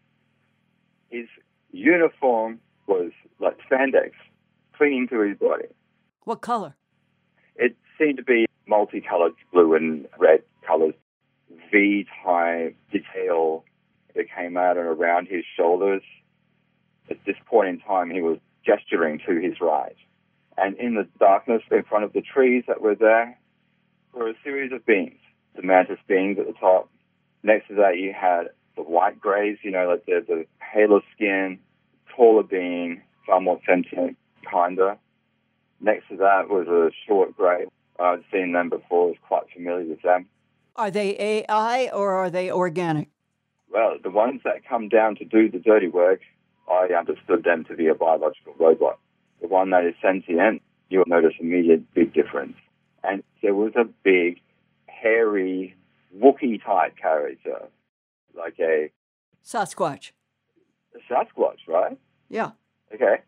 His 1.10 1.28
uniform 1.72 2.60
was 2.88 3.12
like 3.40 3.58
spandex, 3.70 4.12
clinging 4.78 5.08
to 5.10 5.20
his 5.22 5.38
body. 5.38 5.66
What 6.24 6.42
color? 6.42 6.76
It 7.56 7.76
seemed 8.00 8.18
to 8.18 8.24
be 8.24 8.46
multicolored 8.68 9.34
blue 9.52 9.76
and 9.76 10.08
red 10.18 10.42
colors, 10.66 10.94
V 11.72 12.06
type 12.24 12.76
detail 12.92 13.64
that 14.16 14.26
came 14.36 14.58
out 14.58 14.78
and 14.78 14.86
around 14.86 15.28
his 15.28 15.44
shoulders. 15.58 16.02
At 17.10 17.18
this 17.26 17.36
point 17.46 17.70
in 17.70 17.80
time, 17.80 18.10
he 18.10 18.22
was 18.22 18.38
gesturing 18.66 19.20
to 19.28 19.40
his 19.40 19.60
right. 19.60 19.96
And 20.58 20.78
in 20.78 20.96
the 20.96 21.08
darkness 21.20 21.62
in 21.72 21.84
front 21.84 22.04
of 22.04 22.14
the 22.14 22.22
trees 22.22 22.64
that 22.68 22.82
were 22.82 22.96
there 22.96 23.38
were 24.14 24.30
a 24.30 24.34
series 24.44 24.72
of 24.72 24.86
beings. 24.86 25.20
The 25.56 25.62
mantis 25.64 26.00
beings 26.08 26.38
at 26.40 26.48
the 26.48 26.54
top. 26.54 26.90
Next 27.44 27.68
to 27.70 27.76
that, 27.76 27.98
you 27.98 28.14
had 28.14 28.50
the 28.76 28.84
white 28.84 29.20
grays, 29.20 29.58
you 29.64 29.72
know, 29.72 29.88
like 29.90 30.06
the, 30.06 30.24
the 30.28 30.46
paler 30.74 31.02
skin, 31.16 31.60
taller 32.16 32.44
being, 32.44 33.02
far 33.26 33.42
more 33.42 33.60
sentient, 33.68 34.18
kinder. 34.50 34.98
Next 35.82 36.10
to 36.10 36.18
that 36.18 36.50
was 36.50 36.68
a 36.68 36.92
short 37.08 37.36
gray. 37.36 37.66
I'd 38.00 38.24
seen 38.32 38.54
them 38.54 38.70
before, 38.70 39.06
I 39.06 39.08
was 39.10 39.18
quite 39.28 39.44
familiar 39.54 39.86
with 39.86 40.02
them. 40.02 40.28
Are 40.76 40.92
they 40.92 41.46
AI 41.48 41.90
or 41.94 42.14
are 42.14 42.30
they 42.30 42.52
organic? 42.52 43.10
Well, 43.72 43.98
the 44.02 44.10
ones 44.10 44.42
that 44.46 44.68
come 44.68 44.90
down 44.90 45.16
to 45.18 45.26
do 45.26 45.50
the 45.52 45.60
dirty 45.60 45.88
work, 45.88 46.22
I 46.70 46.88
understood 46.98 47.44
them 47.44 47.66
to 47.66 47.76
be 47.76 47.88
a 47.88 47.96
biological 47.96 48.54
robot. 48.60 49.00
The 49.42 49.48
one 49.48 49.70
that 49.72 49.86
is 49.86 49.96
sentient, 50.02 50.62
you'll 50.90 51.04
notice 51.08 51.34
a 51.40 51.44
immediate 51.44 51.94
big 51.94 52.14
difference. 52.14 52.56
And 53.04 53.24
there 53.42 53.54
was 53.54 53.74
a 53.76 53.86
big, 54.04 54.40
hairy, 54.88 55.76
Wookiee 56.18 56.64
type 56.64 56.98
character, 56.98 57.68
like 58.36 58.56
a 58.60 58.92
Sasquatch. 59.46 60.12
a 60.96 61.14
Sasquatch, 61.14 61.68
right? 61.68 61.98
Yeah. 62.30 62.52
Okay. 62.94 63.22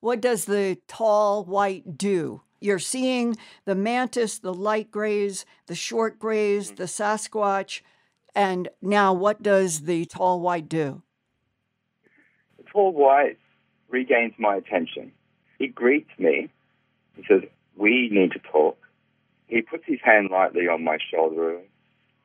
What 0.00 0.20
does 0.20 0.44
the 0.44 0.78
tall 0.88 1.44
white 1.44 1.96
do? 1.98 2.42
You're 2.60 2.78
seeing 2.78 3.36
the 3.64 3.74
mantis, 3.74 4.38
the 4.38 4.54
light 4.54 4.90
grays, 4.90 5.44
the 5.66 5.74
short 5.74 6.18
grays, 6.18 6.72
mm. 6.72 6.76
the 6.76 6.84
Sasquatch, 6.84 7.82
and 8.34 8.68
now 8.82 9.12
what 9.12 9.42
does 9.42 9.82
the 9.82 10.04
tall 10.06 10.40
white 10.40 10.68
do? 10.68 11.02
The 12.56 12.64
tall 12.64 12.92
white 12.92 13.38
regains 13.88 14.34
my 14.38 14.56
attention. 14.56 15.12
He 15.58 15.68
greets 15.68 16.10
me. 16.18 16.50
He 17.16 17.24
says, 17.28 17.42
We 17.76 18.08
need 18.10 18.32
to 18.32 18.40
talk. 18.40 18.78
He 19.46 19.62
puts 19.62 19.84
his 19.86 20.00
hand 20.02 20.30
lightly 20.30 20.66
on 20.68 20.82
my 20.82 20.98
shoulder 21.12 21.60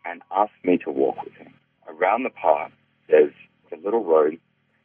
and 0.05 0.21
asks 0.31 0.55
me 0.63 0.77
to 0.79 0.91
walk 0.91 1.23
with 1.23 1.33
him. 1.33 1.53
Around 1.87 2.23
the 2.23 2.29
park, 2.29 2.71
there's 3.07 3.33
a 3.71 3.75
little 3.77 4.03
road. 4.03 4.39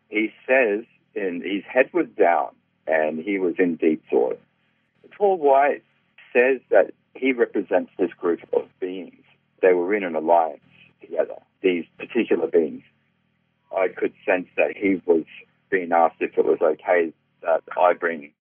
He 0.09 0.31
says, 0.47 0.85
and 1.15 1.43
his 1.43 1.63
head 1.65 1.91
was 1.93 2.07
down 2.19 2.51
and 2.87 3.19
he 3.19 3.39
was 3.39 3.55
in 3.59 3.77
deep 3.77 4.03
thought. 4.11 4.41
Tall 5.17 5.39
white 5.39 5.83
says 6.33 6.61
that 6.71 6.93
he 7.15 7.33
represents 7.33 7.93
this 7.99 8.13
group 8.13 8.41
of 8.53 8.69
beings. 8.81 9.23
They 9.63 9.73
were 9.73 9.95
in 9.95 10.05
an 10.05 10.15
alliance 10.15 10.61
together, 11.01 11.37
these 11.63 11.85
particular 11.99 12.47
beings. 12.47 12.83
I 13.77 13.89
could 13.89 14.13
sense 14.27 14.47
that 14.57 14.77
he 14.77 15.01
was 15.07 15.25
being 15.71 15.93
asked 15.93 16.17
if 16.21 16.37
it 16.37 16.45
was 16.45 16.59
okay 16.61 17.13
that 17.43 17.63
I 17.77 17.95
bring 17.95 18.33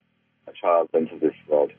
a 0.47 0.51
child 0.53 0.89
into 0.93 1.17
this 1.19 1.35
world 1.47 1.71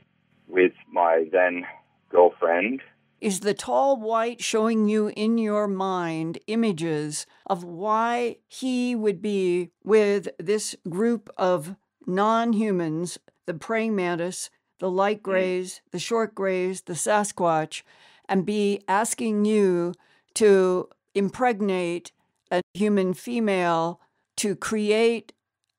with 0.48 0.72
my 0.90 1.26
then 1.30 1.66
girlfriend. 2.10 2.80
Is 3.20 3.40
the 3.40 3.54
tall 3.54 3.96
white 3.96 4.42
showing 4.42 4.88
you 4.88 5.10
in 5.16 5.38
your 5.38 5.66
mind 5.66 6.38
images 6.46 7.26
of 7.46 7.64
why 7.64 8.36
he 8.48 8.94
would 8.94 9.22
be 9.22 9.70
with 9.82 10.28
this 10.38 10.76
group 10.88 11.30
of 11.36 11.76
non 12.06 12.52
humans, 12.52 13.18
the 13.46 13.54
praying 13.54 13.96
mantis, 13.96 14.50
the 14.78 14.90
light 14.90 15.18
mm-hmm. 15.18 15.30
grays, 15.30 15.80
the 15.90 15.98
short 15.98 16.34
grays, 16.34 16.82
the 16.82 16.94
Sasquatch, 16.94 17.82
and 18.28 18.46
be 18.46 18.80
asking 18.88 19.44
you 19.44 19.94
to 20.34 20.88
impregnate 21.14 22.12
a 22.50 22.62
human 22.74 23.14
female 23.14 24.00
to 24.36 24.56
create 24.56 25.32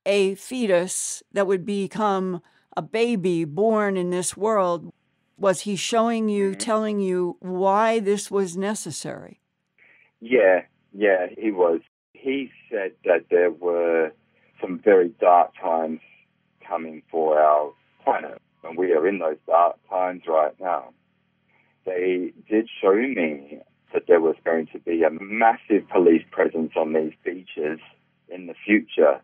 a 0.05 0.36
fetus 0.36 1.23
that 1.31 1.47
would 1.47 1.65
become 1.65 2.41
a 2.77 2.81
baby 2.81 3.45
born 3.45 3.97
in 3.97 4.10
this 4.10 4.38
world? 4.38 4.91
Was 5.38 5.62
he 5.62 5.75
showing 5.75 6.29
you, 6.29 6.51
mm-hmm. 6.51 6.60
telling 6.60 6.99
you 6.99 7.38
why 7.39 7.99
this 7.99 8.31
was 8.31 8.55
necessary? 8.55 9.41
Yeah, 10.21 10.62
yeah, 10.93 11.27
he 11.38 11.51
was. 11.51 11.81
He 12.13 12.51
said 12.69 12.93
that 13.03 13.25
there 13.29 13.51
were 13.51 14.12
some 14.62 14.79
very 14.84 15.10
dark 15.19 15.51
times 15.62 15.99
coming 16.67 17.03
for 17.12 17.39
our 17.39 17.73
planet, 18.03 18.41
and 18.65 18.78
we 18.78 18.91
are 18.93 19.08
in 19.08 19.19
those 19.19 19.38
dark 19.47 19.78
times 19.89 20.23
right 20.28 20.56
now. 20.60 20.93
They 21.86 22.34
did 22.49 22.67
show 22.82 22.95
me 22.95 23.60
that 23.93 24.08
there 24.08 24.19
was 24.19 24.36
going 24.43 24.67
to 24.73 24.80
be 24.80 25.04
a 25.04 25.10
massive 25.10 25.88
police 25.89 26.23
presence 26.32 26.71
on 26.75 26.93
these 26.93 27.13
beaches 27.23 27.80
in 28.28 28.47
the 28.47 28.56
future. 28.65 29.21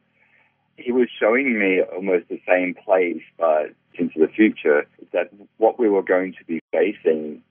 He 0.77 0.91
was 0.91 1.09
showing 1.19 1.59
me 1.59 1.81
almost 1.81 2.29
the 2.29 2.41
same 2.47 2.75
place, 2.75 3.23
but 3.37 3.73
into 3.95 4.19
the 4.19 4.27
future, 4.27 4.85
that 5.11 5.29
what 5.57 5.79
we 5.79 5.89
were 5.89 6.03
going 6.03 6.33
to 6.33 6.45
be 6.45 6.59
facing 6.71 7.41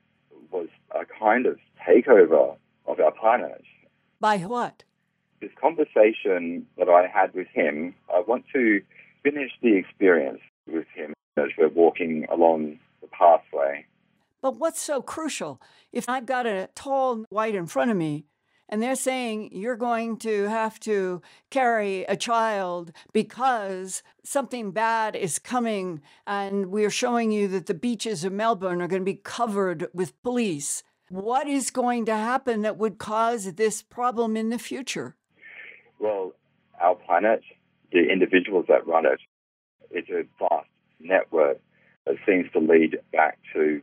was 0.51 0.69
a 0.93 1.05
kind 1.19 1.47
of 1.47 1.59
takeover 1.87 2.57
of 2.87 3.01
our 3.01 3.13
planet. 3.13 3.63
By 4.21 4.39
what? 4.39 4.85
This 5.41 5.51
conversation 5.61 6.67
that 6.79 6.89
I 6.89 7.07
had 7.07 7.35
with 7.35 7.49
him, 7.49 7.95
I 8.13 8.21
want 8.21 8.45
to 8.55 8.81
finish 9.23 9.51
the 9.63 9.77
experience 9.77 10.41
with 10.67 10.87
him 10.95 11.15
as 11.37 11.49
we're 11.57 11.69
walking 11.69 12.27
along 12.31 12.79
the 13.01 13.09
pathway. 13.09 13.87
But 14.43 14.57
what's 14.57 14.81
so 14.81 15.03
crucial? 15.03 15.61
If 15.93 16.09
I've 16.09 16.27
got 16.27 16.47
a 16.47 16.69
tall 16.75 17.25
white 17.29 17.55
in 17.55 17.67
front 17.67 17.91
of 17.91 17.97
me 17.97 18.25
and 18.69 18.83
they're 18.83 18.97
saying 18.97 19.51
you're 19.53 19.77
going 19.77 20.17
to 20.19 20.49
have 20.49 20.81
to 20.81 21.21
carry 21.51 22.05
a 22.05 22.17
child 22.17 22.93
because 23.13 24.03
something 24.25 24.71
bad 24.71 25.17
is 25.17 25.41
coming, 25.41 26.01
and 26.27 26.67
we're 26.67 26.91
showing 26.91 27.33
you 27.33 27.49
that 27.49 27.67
the 27.67 27.75
beaches 27.75 28.25
of 28.25 28.33
Melbourne 28.33 28.81
are 28.81 28.87
going 28.89 29.03
to 29.03 29.13
be 29.13 29.21
covered 29.23 29.89
with 29.93 30.23
police, 30.23 30.85
what 31.09 31.49
is 31.49 31.73
going 31.73 32.05
to 32.07 32.15
happen 32.15 32.63
that 32.63 32.79
would 32.79 32.99
cause 32.99 33.55
this 33.55 33.83
problem 33.83 34.37
in 34.37 34.51
the 34.51 34.59
future? 34.59 35.17
Well, 35.99 36.33
our 36.81 36.95
planet, 36.95 37.43
the 37.91 38.09
individuals 38.11 38.67
that 38.69 38.87
run 38.87 39.05
it, 39.05 39.21
it's 39.91 40.09
a 40.09 40.23
vast 40.39 40.70
network 41.01 41.59
that 42.07 42.17
seems 42.27 42.51
to 42.53 42.59
lead 42.59 42.99
back 43.13 43.39
to 43.55 43.81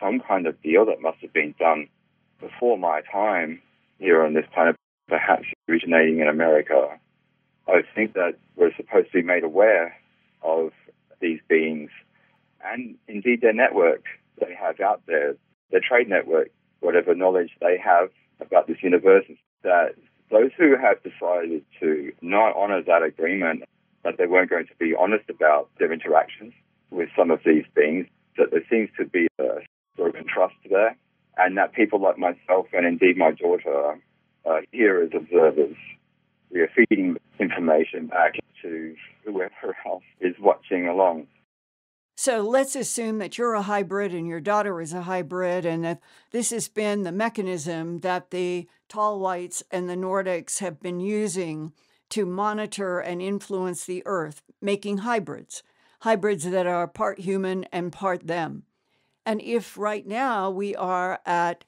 some 0.00 0.20
kind 0.20 0.46
of 0.46 0.60
deal 0.62 0.86
that 0.86 1.00
must 1.00 1.18
have 1.20 1.32
been 1.32 1.54
done 1.58 1.88
before 2.40 2.78
my 2.78 3.00
time 3.10 3.60
here 3.98 4.22
on 4.22 4.34
this 4.34 4.44
planet, 4.52 4.76
perhaps 5.08 5.44
originating 5.68 6.20
in 6.20 6.28
America. 6.28 6.98
I 7.66 7.82
think 7.94 8.14
that 8.14 8.34
we're 8.56 8.74
supposed 8.76 9.08
to 9.08 9.12
be 9.12 9.22
made 9.22 9.42
aware 9.42 9.96
of 10.42 10.72
these 11.20 11.40
beings 11.48 11.90
and 12.64 12.96
indeed 13.08 13.40
their 13.40 13.52
network 13.52 14.04
they 14.38 14.54
have 14.54 14.80
out 14.80 15.02
there, 15.06 15.34
their 15.70 15.80
trade 15.80 16.08
network, 16.08 16.50
whatever 16.80 17.14
knowledge 17.14 17.50
they 17.60 17.78
have 17.82 18.10
about 18.40 18.66
this 18.66 18.82
universe, 18.82 19.24
that 19.62 19.94
those 20.30 20.50
who 20.58 20.76
have 20.76 21.02
decided 21.02 21.64
to 21.80 22.12
not 22.20 22.54
honor 22.56 22.82
that 22.82 23.02
agreement, 23.02 23.64
that 24.06 24.18
they 24.18 24.26
weren't 24.26 24.48
going 24.48 24.66
to 24.66 24.76
be 24.78 24.94
honest 24.94 25.28
about 25.28 25.68
their 25.78 25.92
interactions 25.92 26.54
with 26.90 27.08
some 27.18 27.32
of 27.32 27.40
these 27.44 27.64
beings, 27.74 28.06
that 28.38 28.52
there 28.52 28.62
seems 28.70 28.88
to 28.96 29.04
be 29.04 29.26
a 29.40 29.58
sort 29.96 30.10
of 30.10 30.14
contrast 30.14 30.54
there 30.70 30.96
and 31.36 31.58
that 31.58 31.72
people 31.72 32.00
like 32.00 32.16
myself 32.16 32.66
and 32.72 32.86
indeed 32.86 33.16
my 33.16 33.32
daughter 33.32 33.98
are 34.44 34.62
here 34.70 35.02
as 35.02 35.10
observers. 35.12 35.76
We 36.50 36.60
are 36.60 36.70
feeding 36.74 37.16
information 37.40 38.06
back 38.06 38.34
to 38.62 38.94
whoever 39.24 39.76
else 39.86 40.04
is 40.20 40.36
watching 40.40 40.86
along. 40.86 41.26
So 42.16 42.42
let's 42.42 42.76
assume 42.76 43.18
that 43.18 43.36
you're 43.36 43.54
a 43.54 43.62
hybrid 43.62 44.14
and 44.14 44.26
your 44.26 44.40
daughter 44.40 44.80
is 44.80 44.94
a 44.94 45.02
hybrid, 45.02 45.66
and 45.66 45.84
that 45.84 46.00
this 46.30 46.48
has 46.48 46.66
been 46.66 47.02
the 47.02 47.12
mechanism 47.12 47.98
that 48.00 48.30
the 48.30 48.68
tall 48.88 49.20
whites 49.20 49.62
and 49.70 49.86
the 49.86 49.96
Nordics 49.96 50.60
have 50.60 50.80
been 50.80 50.98
using 50.98 51.74
to 52.10 52.26
monitor 52.26 52.98
and 52.98 53.20
influence 53.20 53.84
the 53.84 54.02
earth, 54.06 54.42
making 54.60 54.98
hybrids, 54.98 55.62
hybrids 56.00 56.44
that 56.44 56.66
are 56.66 56.86
part 56.86 57.20
human 57.20 57.64
and 57.72 57.92
part 57.92 58.26
them. 58.26 58.64
And 59.24 59.42
if 59.42 59.76
right 59.76 60.06
now 60.06 60.50
we 60.50 60.74
are 60.76 61.20
at 61.26 61.64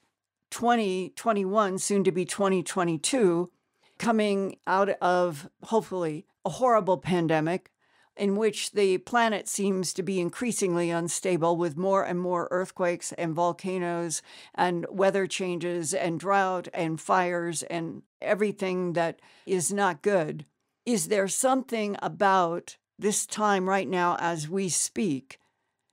2021, 0.51 1.77
soon 1.77 2.03
to 2.03 2.11
be 2.11 2.25
2022, 2.25 3.51
coming 3.97 4.55
out 4.65 4.89
of 5.01 5.49
hopefully 5.63 6.25
a 6.45 6.49
horrible 6.49 6.97
pandemic 6.97 7.71
in 8.19 8.35
which 8.35 8.71
the 8.71 8.97
planet 8.97 9.47
seems 9.47 9.93
to 9.93 10.03
be 10.03 10.19
increasingly 10.19 10.91
unstable 10.91 11.55
with 11.55 11.77
more 11.77 12.03
and 12.03 12.19
more 12.19 12.49
earthquakes 12.51 13.13
and 13.13 13.33
volcanoes 13.33 14.21
and 14.53 14.85
weather 14.89 15.25
changes 15.25 15.93
and 15.93 16.19
drought 16.19 16.67
and 16.73 16.99
fires 16.99 17.63
and 17.63 18.03
everything 18.21 18.91
that 18.91 19.21
is 19.45 19.71
not 19.71 20.01
good. 20.01 20.45
Is 20.85 21.07
there 21.07 21.29
something 21.29 21.95
about 22.01 22.75
this 22.99 23.25
time 23.25 23.69
right 23.69 23.87
now 23.87 24.17
as 24.19 24.49
we 24.49 24.67
speak 24.67 25.39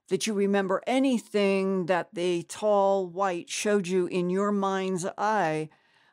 that 0.09 0.27
you 0.27 0.33
remember 0.33 0.83
anything 0.85 1.85
that 1.85 2.13
the 2.13 2.43
tall 2.43 3.07
white 3.07 3.49
showed 3.49 3.87
you 3.87 4.05
in 4.07 4.29
your 4.29 4.51
mind's 4.51 5.05
eye 5.17 5.69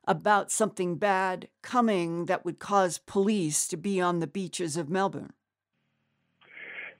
about 0.06 0.52
something 0.52 0.94
bad 0.96 1.48
coming 1.62 2.26
that 2.26 2.44
would 2.44 2.60
cause 2.60 2.98
police 2.98 3.66
to 3.66 3.76
be 3.76 4.00
on 4.00 4.20
the 4.20 4.28
beaches 4.28 4.76
of 4.76 4.88
Melbourne? 4.88 5.32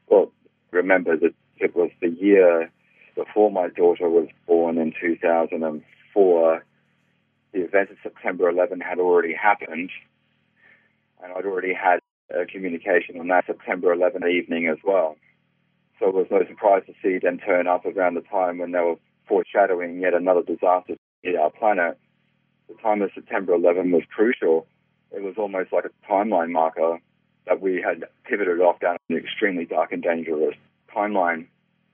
Well, 0.09 0.33
remember 0.71 1.17
that 1.17 1.35
it 1.59 1.75
was 1.75 1.91
the 2.01 2.09
year 2.09 2.71
before 3.15 3.51
my 3.51 3.69
daughter 3.69 4.09
was 4.09 4.29
born 4.47 4.79
in 4.79 4.93
2004. 5.01 6.65
The 7.53 7.61
event 7.61 7.91
of 7.91 7.97
September 8.03 8.49
11 8.49 8.81
had 8.81 8.99
already 8.99 9.33
happened, 9.33 9.91
and 11.23 11.33
I'd 11.33 11.47
already 11.47 11.73
had 11.73 12.01
a 12.31 12.47
communication 12.47 13.21
on 13.21 13.29
that 13.29 13.47
September 13.47 13.93
11 13.93 14.23
evening 14.29 14.67
as 14.67 14.79
well. 14.85 15.17
So 15.99 16.09
it 16.09 16.15
was 16.15 16.27
no 16.31 16.45
surprise 16.49 16.83
to 16.87 16.95
see 17.03 17.19
them 17.19 17.39
turn 17.39 17.69
up 17.69 17.87
around 17.87 18.15
the 18.15 18.23
time 18.23 18.59
when 18.59 18.73
they 18.73 18.81
were 18.81 18.97
foreshadowing 19.29 20.01
yet 20.01 20.15
another 20.15 20.43
disaster 20.43 20.97
hit 21.23 21.37
our 21.37 21.51
planet. 21.51 21.97
The 22.69 22.75
time 22.83 23.03
of 23.03 23.11
September 23.15 23.55
11 23.55 23.93
was 23.93 24.03
crucial. 24.15 24.67
It 25.13 25.23
was 25.23 25.35
almost 25.39 25.73
like 25.73 25.85
a 25.85 26.13
timeline 26.13 26.51
marker 26.51 26.99
that 27.47 27.61
we 27.61 27.83
had 27.83 28.05
pivoted 28.25 28.61
off 28.61 28.81
down 28.81 28.97
an 29.09 29.17
extremely 29.17 29.65
dark 29.65 29.93
and 29.93 30.03
dangerous 30.03 30.55
timeline 30.95 31.47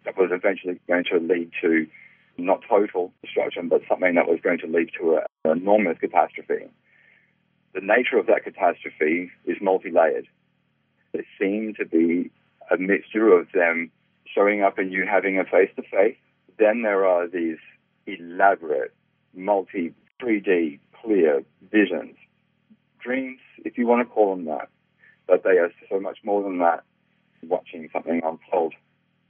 that 0.04 0.16
was 0.16 0.30
eventually 0.32 0.80
going 0.88 1.04
to 1.04 1.18
lead 1.18 1.50
to 1.60 1.86
not 2.38 2.60
total 2.68 3.12
destruction, 3.22 3.68
but 3.68 3.82
something 3.88 4.14
that 4.14 4.26
was 4.26 4.38
going 4.42 4.58
to 4.58 4.66
lead 4.66 4.90
to 4.98 5.16
a, 5.16 5.48
an 5.48 5.58
enormous 5.58 5.98
catastrophe. 5.98 6.66
The 7.74 7.80
nature 7.80 8.18
of 8.18 8.26
that 8.26 8.44
catastrophe 8.44 9.30
is 9.44 9.56
multi-layered. 9.60 10.26
There 11.12 11.26
seemed 11.38 11.76
to 11.76 11.84
be 11.84 12.30
a 12.70 12.78
mixture 12.78 13.32
of 13.32 13.48
them 13.52 13.90
showing 14.24 14.62
up 14.62 14.78
and 14.78 14.92
you 14.92 15.06
having 15.06 15.38
a 15.38 15.44
face-to-face. 15.44 16.16
Then 16.58 16.82
there 16.82 17.06
are 17.06 17.26
these 17.28 17.58
elaborate, 18.06 18.92
multi 19.34 19.94
3D, 20.20 20.78
clear 21.02 21.42
visions, 21.70 22.16
dreams, 23.00 23.40
if 23.64 23.78
you 23.78 23.86
want 23.86 24.06
to 24.06 24.12
call 24.12 24.34
them 24.34 24.44
that. 24.46 24.68
But 25.30 25.44
they 25.44 25.58
are 25.58 25.70
so 25.88 26.00
much 26.00 26.18
more 26.24 26.42
than 26.42 26.58
that, 26.58 26.82
watching 27.44 27.88
something 27.92 28.20
unfold. 28.24 28.74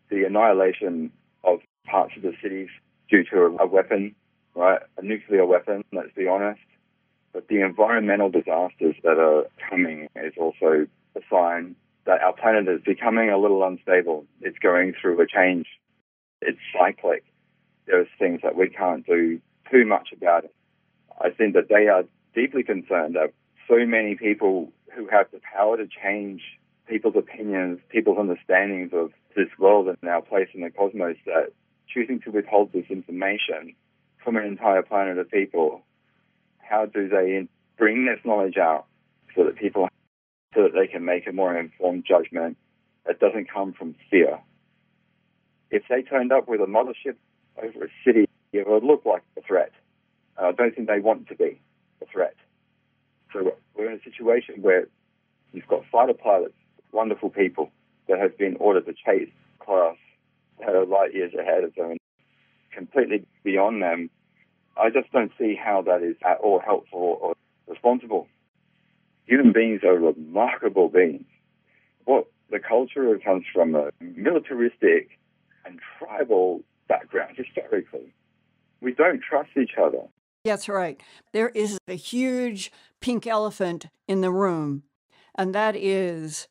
The 0.09 0.25
annihilation 0.25 1.13
of 1.45 1.59
parts 1.85 2.15
of 2.17 2.23
the 2.23 2.33
cities 2.43 2.71
due 3.11 3.23
to 3.25 3.59
a, 3.61 3.67
weapon, 3.67 4.15
right? 4.55 4.81
A 4.97 5.03
nuclear 5.03 5.45
weapon, 5.45 5.85
let's 5.93 6.15
be 6.17 6.27
honest. 6.27 6.63
But 7.35 7.49
the 7.49 7.61
environmental 7.61 8.31
disasters 8.31 8.97
that 9.03 9.19
are 9.19 9.45
coming 9.69 10.09
is 10.17 10.33
also 10.39 10.87
a 11.15 11.21
sign 11.31 11.77
that 12.07 12.23
our 12.23 12.33
planet 12.33 12.67
is 12.67 12.81
becoming 12.81 13.29
a 13.29 13.37
little 13.37 13.63
unstable. 13.63 14.25
It's 14.41 14.59
going 14.59 14.95
through 14.99 15.21
a 15.21 15.27
change. 15.27 15.67
It's 16.41 16.59
cyclic. 16.73 17.25
There's 17.87 18.09
things 18.19 18.41
that 18.43 18.57
we 18.57 18.71
can't 18.71 19.05
do 19.05 19.39
too 19.71 19.85
much 19.85 20.09
about 20.17 20.45
it. 20.45 20.55
I 21.21 21.29
think 21.29 21.53
that 21.53 21.69
they 21.69 21.89
are 21.89 22.05
deeply 22.35 22.63
concerned 22.63 23.17
that 23.17 23.35
so 23.71 23.87
many 23.87 24.17
people 24.17 24.73
who 24.95 25.07
have 25.07 25.27
the 25.33 25.41
power 25.55 25.77
to 25.77 25.87
change 25.87 26.43
people's 26.89 27.15
opinions, 27.17 27.79
people's 27.89 28.19
understandings 28.19 28.91
of 28.93 29.13
this 29.37 29.47
world 29.59 29.87
and 29.87 30.11
our 30.11 30.23
place 30.23 30.49
in 30.53 30.61
the 30.61 30.71
cosmos 30.71 31.17
that 31.25 31.53
choosing 31.89 32.21
to 32.21 32.31
withhold 32.31 32.73
this 32.73 32.87
information 32.91 33.75
from 34.23 34.37
an 34.37 34.45
entire 34.45 34.83
planet 34.83 35.19
of 35.19 35.31
people, 35.31 35.83
how 36.59 36.85
do 36.85 37.09
they 37.09 37.47
bring 37.79 38.07
this 38.07 38.19
knowledge 38.25 38.57
out 38.57 38.87
so 39.37 39.45
that 39.45 39.57
people, 39.57 39.89
so 40.55 40.65
that 40.65 40.73
they 40.75 40.89
can 40.89 41.05
make 41.05 41.27
a 41.29 41.33
more 41.33 41.57
informed 41.57 42.05
judgment 42.07 42.57
that 43.07 43.21
doesn't 43.21 43.49
come 43.53 43.73
from 43.73 43.95
fear? 44.11 44.41
If 45.71 45.85
they 45.89 46.03
turned 46.03 46.33
up 46.33 46.49
with 46.49 46.61
a 46.61 46.67
mothership 46.67 47.15
over 47.57 47.85
a 47.85 47.89
city, 48.05 48.29
it 48.53 48.69
would 48.69 48.83
look 48.83 49.07
like 49.07 49.23
a 49.39 49.43
threat. 49.43 49.71
Uh, 50.37 50.47
I 50.47 50.53
don't 50.53 50.75
think 50.75 50.89
they 50.89 50.99
want 50.99 51.29
to 51.29 51.37
be 51.37 51.61
a 52.03 52.07
threat. 52.07 52.35
So 53.33 53.53
we're 53.75 53.91
in 53.91 53.99
a 53.99 54.03
situation 54.03 54.63
where 54.63 54.87
you've 55.53 55.69
got 55.69 55.85
fighter 55.91 56.15
pilots, 56.15 56.55
wonderful 56.93 57.31
people 57.31 57.71
that 58.09 58.19
have 58.19 58.37
been 58.37 58.57
ordered 58.57 58.87
to 58.87 58.93
chase 58.93 59.31
class 59.61 59.97
that 60.59 60.75
are 60.75 60.85
light 60.85 61.15
years 61.15 61.33
ahead 61.35 61.65
of 61.65 61.75
them 61.75 61.97
completely 62.73 63.27
beyond 63.45 63.83
them. 63.83 64.11
I 64.77 64.91
just 64.91 65.13
don't 65.13 65.33
see 65.39 65.55
how 65.55 65.83
that 65.83 66.03
is 66.03 66.17
at 66.25 66.39
all 66.39 66.61
helpful 66.61 67.19
or 67.21 67.35
responsible. 67.67 68.29
Human 69.27 69.53
beings 69.53 69.83
are 69.85 69.95
remarkable 69.95 70.89
beings. 70.89 71.27
What 72.05 72.27
the 72.51 72.59
culture 72.59 73.17
comes 73.25 73.45
from 73.53 73.75
a 73.75 73.91
militaristic 74.01 75.19
and 75.65 75.79
tribal 75.99 76.63
background 76.89 77.37
historically. 77.37 78.13
We 78.81 78.93
don't 78.93 79.23
trust 79.23 79.51
each 79.61 79.73
other. 79.81 80.03
That's 80.45 80.69
right. 80.69 81.01
There 81.33 81.51
is 81.51 81.79
a 81.87 81.95
huge 81.95 82.73
pink 83.01 83.27
elephant 83.27 83.87
in 84.09 84.23
the 84.23 84.31
room, 84.31 84.85
and 85.35 85.55
that 85.55 85.77
is 85.77 86.49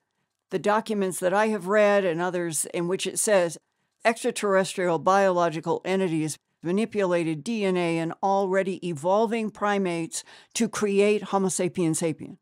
the 0.52 0.60
documents 0.60 1.20
that 1.20 1.34
I 1.34 1.48
have 1.48 1.68
read 1.68 2.06
and 2.06 2.22
others 2.22 2.66
in 2.74 2.88
which 2.88 3.08
it 3.08 3.18
says 3.18 3.58
extraterrestrial 4.06 5.00
biological 5.00 5.82
entities 5.86 6.38
manipulated 6.62 7.44
DNA 7.44 7.96
in 7.96 8.14
already 8.22 8.86
evolving 8.88 9.50
primates 9.50 10.24
to 10.54 10.70
create 10.70 11.24
Homo 11.24 11.50
sapiens 11.50 12.00
sapien. 12.00 12.38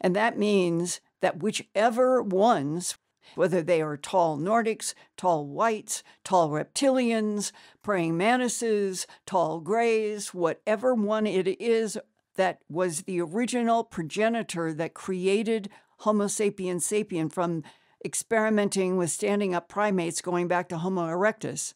And 0.00 0.16
that 0.16 0.38
means 0.38 1.00
that 1.20 1.42
whichever 1.42 2.22
ones, 2.22 2.96
whether 3.34 3.62
they 3.62 3.80
are 3.82 3.96
tall 3.96 4.38
Nordics, 4.38 4.94
tall 5.16 5.46
whites, 5.46 6.02
tall 6.24 6.50
reptilians, 6.50 7.52
praying 7.82 8.16
mantises, 8.16 9.06
tall 9.26 9.60
grays, 9.60 10.34
whatever 10.34 10.94
one 10.94 11.26
it 11.26 11.60
is 11.60 11.98
that 12.36 12.58
was 12.68 13.02
the 13.02 13.20
original 13.20 13.84
progenitor 13.84 14.72
that 14.72 14.94
created 14.94 15.70
Homo 15.98 16.26
sapiens 16.26 16.86
sapien 16.86 17.32
from 17.32 17.62
experimenting 18.04 18.96
with 18.96 19.10
standing 19.10 19.54
up 19.54 19.68
primates 19.68 20.20
going 20.20 20.48
back 20.48 20.68
to 20.68 20.78
Homo 20.78 21.06
erectus, 21.06 21.74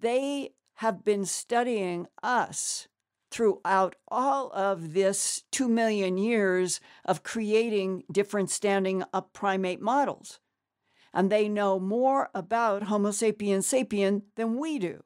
they 0.00 0.50
have 0.74 1.04
been 1.04 1.24
studying 1.24 2.06
us 2.22 2.88
throughout 3.30 3.96
all 4.08 4.52
of 4.52 4.92
this 4.92 5.42
2 5.50 5.68
million 5.68 6.16
years 6.16 6.80
of 7.04 7.24
creating 7.24 8.04
different 8.12 8.50
standing 8.50 9.02
up 9.12 9.32
primate 9.32 9.80
models. 9.80 10.38
And 11.14 11.30
they 11.30 11.48
know 11.48 11.78
more 11.78 12.28
about 12.34 12.84
Homo 12.84 13.12
sapiens 13.12 13.68
sapien 13.68 14.22
than 14.34 14.58
we 14.58 14.80
do. 14.80 15.04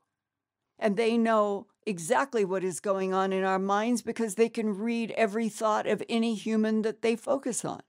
And 0.78 0.96
they 0.96 1.18
know 1.18 1.66
exactly 1.84 2.44
what 2.46 2.64
is 2.64 2.80
going 2.80 3.12
on 3.12 3.32
in 3.32 3.44
our 3.44 3.58
minds 3.58 4.00
because 4.00 4.34
they 4.34 4.48
can 4.48 4.78
read 4.78 5.10
every 5.12 5.50
thought 5.50 5.86
of 5.86 6.02
any 6.08 6.34
human 6.34 6.80
that 6.82 7.02
they 7.02 7.14
focus 7.14 7.62
on. 7.64 7.82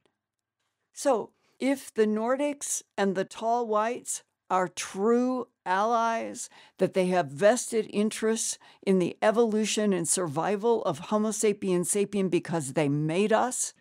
So, 0.93 1.31
if 1.59 1.93
the 1.93 2.05
Nordics 2.05 2.83
and 2.97 3.15
the 3.15 3.25
tall 3.25 3.65
whites 3.67 4.23
are 4.49 4.67
true 4.67 5.47
allies, 5.65 6.49
that 6.77 6.93
they 6.93 7.07
have 7.07 7.27
vested 7.27 7.89
interests 7.93 8.57
in 8.81 8.99
the 8.99 9.17
evolution 9.21 9.93
and 9.93 10.07
survival 10.07 10.83
of 10.83 10.99
Homo 10.99 11.31
sapiens 11.31 11.89
sapien 11.89 12.29
because 12.29 12.73
they 12.73 12.89
made 12.89 13.31
us, 13.31 13.73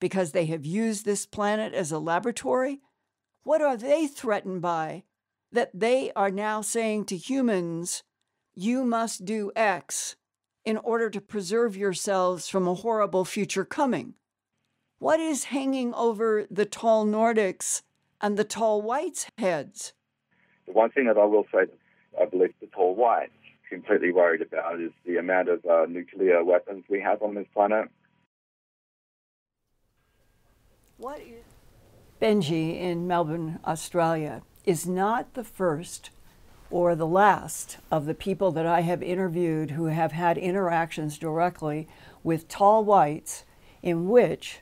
because 0.00 0.32
they 0.32 0.46
have 0.46 0.64
used 0.64 1.04
this 1.04 1.26
planet 1.26 1.74
as 1.74 1.92
a 1.92 1.98
laboratory, 1.98 2.80
what 3.44 3.62
are 3.62 3.76
they 3.76 4.06
threatened 4.06 4.62
by 4.62 5.04
that 5.52 5.70
they 5.72 6.10
are 6.16 6.30
now 6.30 6.60
saying 6.60 7.04
to 7.04 7.16
humans, 7.16 8.02
you 8.54 8.84
must 8.84 9.24
do 9.24 9.52
X 9.54 10.16
in 10.64 10.78
order 10.78 11.10
to 11.10 11.20
preserve 11.20 11.76
yourselves 11.76 12.48
from 12.48 12.66
a 12.66 12.74
horrible 12.74 13.24
future 13.24 13.64
coming? 13.64 14.14
What 14.98 15.20
is 15.20 15.44
hanging 15.44 15.92
over 15.94 16.46
the 16.50 16.64
tall 16.64 17.04
Nordics 17.06 17.82
and 18.20 18.36
the 18.36 18.44
tall 18.44 18.80
whites' 18.80 19.26
heads? 19.36 19.92
The 20.66 20.72
one 20.72 20.90
thing 20.90 21.06
that 21.06 21.18
I 21.18 21.24
will 21.24 21.46
say, 21.52 21.66
I 22.20 22.24
believe 22.24 22.54
the 22.60 22.66
tall 22.68 22.94
whites 22.94 23.32
completely 23.68 24.12
worried 24.12 24.40
about 24.40 24.80
is 24.80 24.92
the 25.04 25.18
amount 25.18 25.48
of 25.48 25.64
uh, 25.66 25.84
nuclear 25.86 26.42
weapons 26.42 26.84
we 26.88 27.00
have 27.00 27.20
on 27.22 27.34
this 27.34 27.46
planet. 27.52 27.88
What 30.96 31.20
is 31.20 31.53
Benji 32.24 32.80
in 32.80 33.06
Melbourne, 33.06 33.58
Australia, 33.66 34.40
is 34.64 34.86
not 34.86 35.34
the 35.34 35.44
first 35.44 36.08
or 36.70 36.96
the 36.96 37.06
last 37.06 37.76
of 37.90 38.06
the 38.06 38.14
people 38.14 38.50
that 38.52 38.64
I 38.64 38.80
have 38.80 39.02
interviewed 39.02 39.72
who 39.72 39.84
have 39.88 40.12
had 40.12 40.38
interactions 40.38 41.18
directly 41.18 41.86
with 42.22 42.48
tall 42.48 42.82
whites 42.82 43.44
in 43.82 44.08
which 44.08 44.60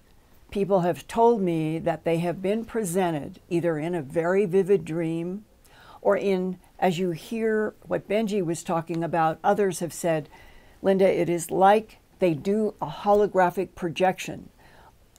people 0.50 0.80
have 0.80 1.06
told 1.06 1.40
me 1.40 1.78
that 1.78 2.02
they 2.02 2.18
have 2.18 2.42
been 2.42 2.64
presented 2.64 3.38
either 3.48 3.78
in 3.78 3.94
a 3.94 4.02
very 4.02 4.44
vivid 4.44 4.84
dream 4.84 5.44
or 6.00 6.16
in, 6.16 6.58
as 6.80 6.98
you 6.98 7.12
hear 7.12 7.74
what 7.86 8.08
Benji 8.08 8.44
was 8.44 8.64
talking 8.64 9.04
about, 9.04 9.38
others 9.44 9.78
have 9.78 9.92
said, 9.92 10.28
Linda, 10.82 11.08
it 11.08 11.28
is 11.28 11.52
like 11.52 11.98
they 12.18 12.34
do 12.34 12.74
a 12.82 12.88
holographic 12.88 13.76
projection. 13.76 14.48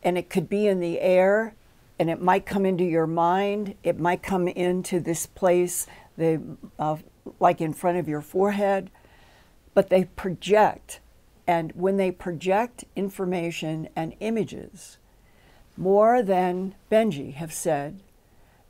And 0.04 0.18
it 0.18 0.30
could 0.30 0.50
be 0.50 0.68
in 0.68 0.82
the 0.82 1.00
air, 1.00 1.56
and 2.00 2.10
it 2.10 2.22
might 2.22 2.46
come 2.46 2.66
into 2.66 2.84
your 2.84 3.08
mind, 3.08 3.76
it 3.84 4.00
might 4.00 4.24
come 4.24 4.48
into 4.48 5.00
this 5.00 5.26
place 5.26 5.88
they 6.18 6.40
uh, 6.78 6.98
like 7.40 7.62
in 7.62 7.74
front 7.74 7.98
of 7.98 8.08
your 8.08 8.22
forehead, 8.22 8.92
but 9.74 9.90
they 9.90 10.06
project. 10.06 11.00
And 11.48 11.72
when 11.74 11.98
they 11.98 12.12
project 12.12 12.86
information 12.96 13.90
and 13.96 14.16
images, 14.20 14.98
more 15.76 16.22
than 16.22 16.76
Benji 16.92 17.34
have 17.34 17.52
said 17.54 18.02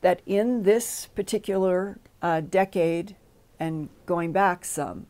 that 0.00 0.20
in 0.26 0.62
this 0.62 1.06
particular 1.14 1.98
uh, 2.22 2.40
decade 2.40 3.16
and 3.60 3.88
going 4.06 4.32
back 4.32 4.64
some, 4.64 5.06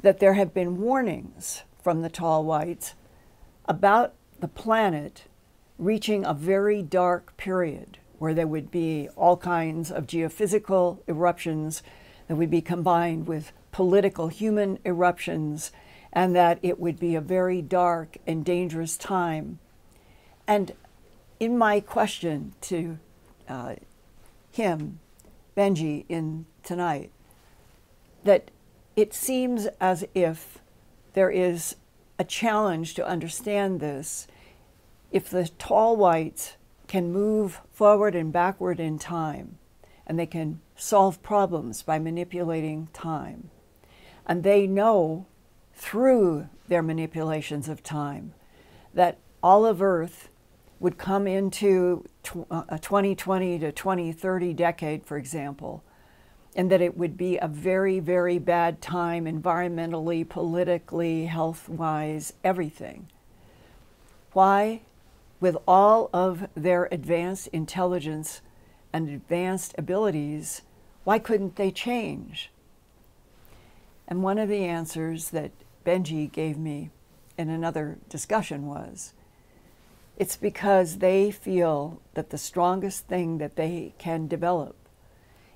that 0.00 0.18
there 0.18 0.34
have 0.34 0.54
been 0.54 0.80
warnings 0.80 1.62
from 1.82 2.02
the 2.02 2.08
tall 2.08 2.44
whites 2.44 2.94
about 3.66 4.14
the 4.40 4.48
planet 4.48 5.24
reaching 5.82 6.24
a 6.24 6.32
very 6.32 6.80
dark 6.82 7.36
period 7.36 7.98
where 8.18 8.34
there 8.34 8.46
would 8.46 8.70
be 8.70 9.08
all 9.16 9.36
kinds 9.36 9.90
of 9.90 10.06
geophysical 10.06 11.00
eruptions 11.08 11.82
that 12.28 12.36
would 12.36 12.50
be 12.50 12.60
combined 12.60 13.26
with 13.26 13.52
political 13.72 14.28
human 14.28 14.78
eruptions, 14.84 15.72
and 16.12 16.36
that 16.36 16.58
it 16.62 16.78
would 16.78 17.00
be 17.00 17.16
a 17.16 17.20
very 17.20 17.60
dark 17.60 18.16
and 18.26 18.44
dangerous 18.44 18.96
time. 18.96 19.58
And 20.46 20.72
in 21.40 21.58
my 21.58 21.80
question 21.80 22.52
to 22.60 22.98
uh, 23.48 23.74
him, 24.52 25.00
Benji, 25.56 26.04
in 26.08 26.46
tonight, 26.62 27.10
that 28.22 28.52
it 28.94 29.14
seems 29.14 29.66
as 29.80 30.04
if 30.14 30.58
there 31.14 31.30
is 31.30 31.74
a 32.18 32.24
challenge 32.24 32.94
to 32.94 33.06
understand 33.06 33.80
this 33.80 34.28
if 35.12 35.28
the 35.28 35.48
tall 35.58 35.96
whites 35.96 36.56
can 36.88 37.12
move 37.12 37.60
forward 37.70 38.14
and 38.14 38.32
backward 38.32 38.80
in 38.80 38.98
time, 38.98 39.58
and 40.06 40.18
they 40.18 40.26
can 40.26 40.60
solve 40.74 41.22
problems 41.22 41.82
by 41.82 41.98
manipulating 41.98 42.88
time. 42.92 43.50
And 44.26 44.42
they 44.42 44.66
know 44.66 45.26
through 45.74 46.48
their 46.68 46.82
manipulations 46.82 47.68
of 47.68 47.82
time 47.82 48.34
that 48.94 49.18
all 49.42 49.64
of 49.66 49.82
Earth 49.82 50.28
would 50.80 50.98
come 50.98 51.26
into 51.26 52.04
uh, 52.50 52.62
a 52.68 52.78
2020 52.78 53.58
to 53.60 53.70
2030 53.72 54.54
decade, 54.54 55.04
for 55.04 55.16
example, 55.16 55.84
and 56.56 56.70
that 56.70 56.80
it 56.80 56.96
would 56.96 57.16
be 57.16 57.38
a 57.38 57.48
very, 57.48 58.00
very 58.00 58.38
bad 58.38 58.80
time 58.80 59.24
environmentally, 59.26 60.28
politically, 60.28 61.26
health 61.26 61.68
wise, 61.68 62.32
everything. 62.42 63.08
Why? 64.32 64.82
With 65.42 65.56
all 65.66 66.08
of 66.12 66.46
their 66.54 66.88
advanced 66.92 67.48
intelligence 67.48 68.40
and 68.92 69.08
advanced 69.08 69.74
abilities, 69.76 70.62
why 71.02 71.18
couldn't 71.18 71.56
they 71.56 71.72
change? 71.72 72.52
And 74.06 74.22
one 74.22 74.38
of 74.38 74.48
the 74.48 74.64
answers 74.64 75.30
that 75.30 75.50
Benji 75.84 76.30
gave 76.30 76.56
me 76.56 76.90
in 77.36 77.50
another 77.50 77.98
discussion 78.08 78.68
was 78.68 79.14
it's 80.16 80.36
because 80.36 80.98
they 80.98 81.32
feel 81.32 82.00
that 82.14 82.30
the 82.30 82.38
strongest 82.38 83.08
thing 83.08 83.38
that 83.38 83.56
they 83.56 83.94
can 83.98 84.28
develop 84.28 84.76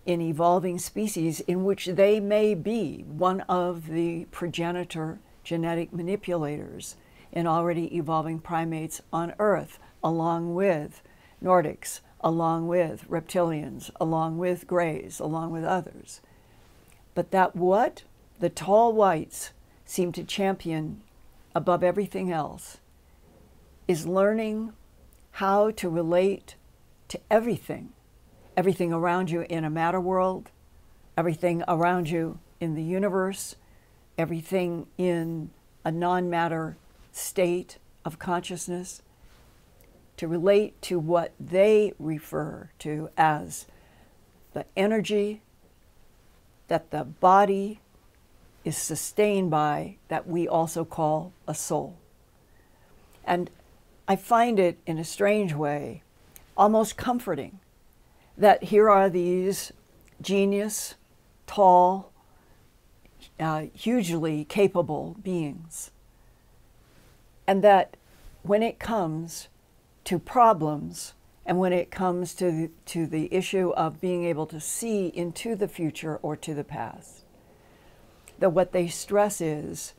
in 0.04 0.20
evolving 0.20 0.80
species 0.80 1.38
in 1.40 1.64
which 1.64 1.86
they 1.86 2.18
may 2.18 2.54
be 2.54 3.04
one 3.06 3.42
of 3.42 3.86
the 3.86 4.24
progenitor 4.32 5.20
genetic 5.44 5.92
manipulators 5.92 6.96
in 7.36 7.46
already 7.46 7.94
evolving 7.94 8.38
primates 8.38 9.02
on 9.12 9.34
Earth, 9.38 9.78
along 10.02 10.54
with 10.54 11.02
Nordics, 11.44 12.00
along 12.22 12.66
with 12.66 13.06
reptilians, 13.10 13.90
along 14.00 14.38
with 14.38 14.66
greys, 14.66 15.20
along 15.20 15.50
with 15.50 15.62
others. 15.62 16.22
But 17.14 17.32
that 17.32 17.54
what 17.54 18.04
the 18.40 18.48
tall 18.48 18.94
whites 18.94 19.50
seem 19.84 20.12
to 20.12 20.24
champion 20.24 21.02
above 21.54 21.84
everything 21.84 22.32
else 22.32 22.78
is 23.86 24.06
learning 24.06 24.72
how 25.32 25.70
to 25.72 25.90
relate 25.90 26.54
to 27.08 27.20
everything, 27.30 27.90
everything 28.56 28.94
around 28.94 29.30
you 29.30 29.42
in 29.50 29.62
a 29.62 29.68
matter 29.68 30.00
world, 30.00 30.50
everything 31.18 31.62
around 31.68 32.08
you 32.08 32.38
in 32.60 32.74
the 32.74 32.82
universe, 32.82 33.56
everything 34.16 34.86
in 34.96 35.50
a 35.84 35.92
non 35.92 36.30
matter 36.30 36.78
state 37.16 37.78
of 38.04 38.18
consciousness, 38.18 39.02
to 40.16 40.28
relate 40.28 40.80
to 40.82 40.98
what 40.98 41.32
they 41.38 41.92
refer 41.98 42.70
to 42.78 43.10
as 43.16 43.66
the 44.52 44.64
energy 44.76 45.42
that 46.68 46.90
the 46.90 47.04
body 47.04 47.80
is 48.64 48.76
sustained 48.76 49.50
by, 49.50 49.96
that 50.08 50.26
we 50.26 50.48
also 50.48 50.84
call 50.84 51.32
a 51.46 51.54
soul. 51.54 51.96
And 53.24 53.50
I 54.08 54.16
find 54.16 54.58
it 54.58 54.78
in 54.86 54.98
a 54.98 55.04
strange 55.04 55.52
way 55.52 56.02
almost 56.56 56.96
comforting 56.96 57.60
that 58.36 58.64
here 58.64 58.88
are 58.88 59.08
these 59.08 59.72
genius, 60.20 60.94
tall, 61.46 62.12
uh, 63.38 63.66
hugely 63.74 64.44
capable 64.44 65.16
beings 65.22 65.90
and 67.46 67.62
that 67.62 67.96
when 68.42 68.62
it 68.62 68.78
comes 68.78 69.48
to 70.04 70.18
problems 70.18 71.14
and 71.44 71.58
when 71.58 71.72
it 71.72 71.90
comes 71.90 72.34
to, 72.34 72.70
to 72.86 73.06
the 73.06 73.32
issue 73.32 73.70
of 73.70 74.00
being 74.00 74.24
able 74.24 74.46
to 74.46 74.60
see 74.60 75.08
into 75.08 75.54
the 75.54 75.68
future 75.68 76.16
or 76.22 76.36
to 76.36 76.54
the 76.54 76.64
past, 76.64 77.24
that 78.38 78.50
what 78.50 78.72
they 78.72 78.88
stress 78.88 79.40
is 79.40 79.94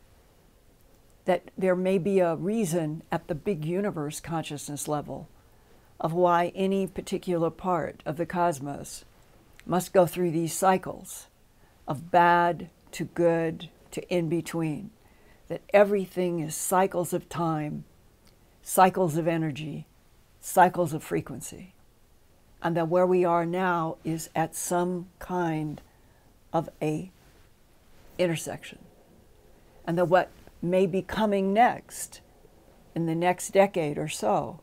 that 1.26 1.52
there 1.58 1.76
may 1.76 1.98
be 1.98 2.20
a 2.20 2.36
reason 2.36 3.04
at 3.12 3.28
the 3.28 3.36
big 3.36 3.66
universe 3.66 4.20
consciousness 4.20 4.88
level 4.88 5.28
of 6.00 6.14
why 6.14 6.52
any 6.56 6.88
particular 6.88 7.50
part 7.50 8.02
of 8.06 8.18
the 8.18 8.26
cosmos 8.26 9.04
must 9.66 9.94
go 9.94 10.06
through 10.06 10.32
these 10.32 10.54
cycles 10.54 11.28
of 11.88 12.12
bad 12.12 12.70
to 12.92 13.04
good 13.04 13.70
to 13.92 14.02
in 14.14 14.30
between 14.30 14.90
that 15.48 15.62
everything 15.74 16.40
is 16.40 16.56
cycles 16.56 17.14
of 17.14 17.30
time, 17.30 17.86
cycles 18.62 19.18
of 19.18 19.28
energy, 19.28 19.88
cycles 20.40 20.94
of 20.94 21.04
frequency. 21.04 21.74
And 22.62 22.76
that 22.76 22.90
where 22.90 23.06
we 23.06 23.24
are 23.24 23.46
now 23.46 23.98
is 24.04 24.30
at 24.36 24.56
some 24.56 25.08
kind 25.20 25.82
of 26.52 26.70
a 26.82 27.12
intersection. 28.18 28.80
And 29.86 29.98
that 29.98 30.06
what 30.06 30.32
may 30.62 30.88
be 30.88 31.02
coming 31.02 31.54
next 31.54 32.22
in 32.96 33.06
the 33.06 33.16
next 33.16 33.52
decade 33.52 33.98
or 33.98 34.08
so, 34.08 34.60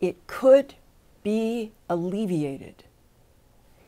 it 0.00 0.26
could 0.26 0.74
be 1.22 1.72
alleviated 1.88 2.84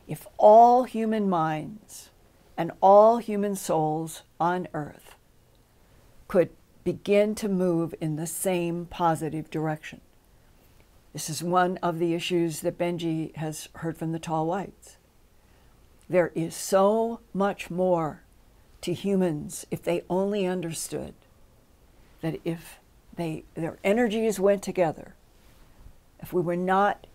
if 0.07 0.27
all 0.37 0.83
human 0.83 1.29
minds 1.29 2.09
and 2.57 2.71
all 2.81 3.17
human 3.17 3.55
souls 3.55 4.23
on 4.39 4.67
earth 4.73 5.15
could 6.31 6.49
begin 6.85 7.35
to 7.35 7.49
move 7.49 7.93
in 7.99 8.15
the 8.15 8.25
same 8.25 8.85
positive 8.85 9.49
direction. 9.49 9.99
This 11.11 11.29
is 11.29 11.43
one 11.43 11.77
of 11.83 11.99
the 11.99 12.13
issues 12.13 12.61
that 12.61 12.77
Benji 12.77 13.35
has 13.35 13.67
heard 13.73 13.97
from 13.97 14.13
the 14.13 14.17
tall 14.17 14.45
whites. 14.45 14.95
There 16.09 16.31
is 16.33 16.55
so 16.55 17.19
much 17.33 17.69
more 17.69 18.21
to 18.79 18.93
humans 18.93 19.65
if 19.71 19.83
they 19.83 20.03
only 20.09 20.45
understood 20.45 21.15
that 22.21 22.39
if 22.45 22.79
they, 23.13 23.43
their 23.55 23.77
energies 23.83 24.39
went 24.39 24.63
together, 24.63 25.15
if 26.21 26.31
we 26.31 26.41
were 26.41 26.55
not 26.55 27.07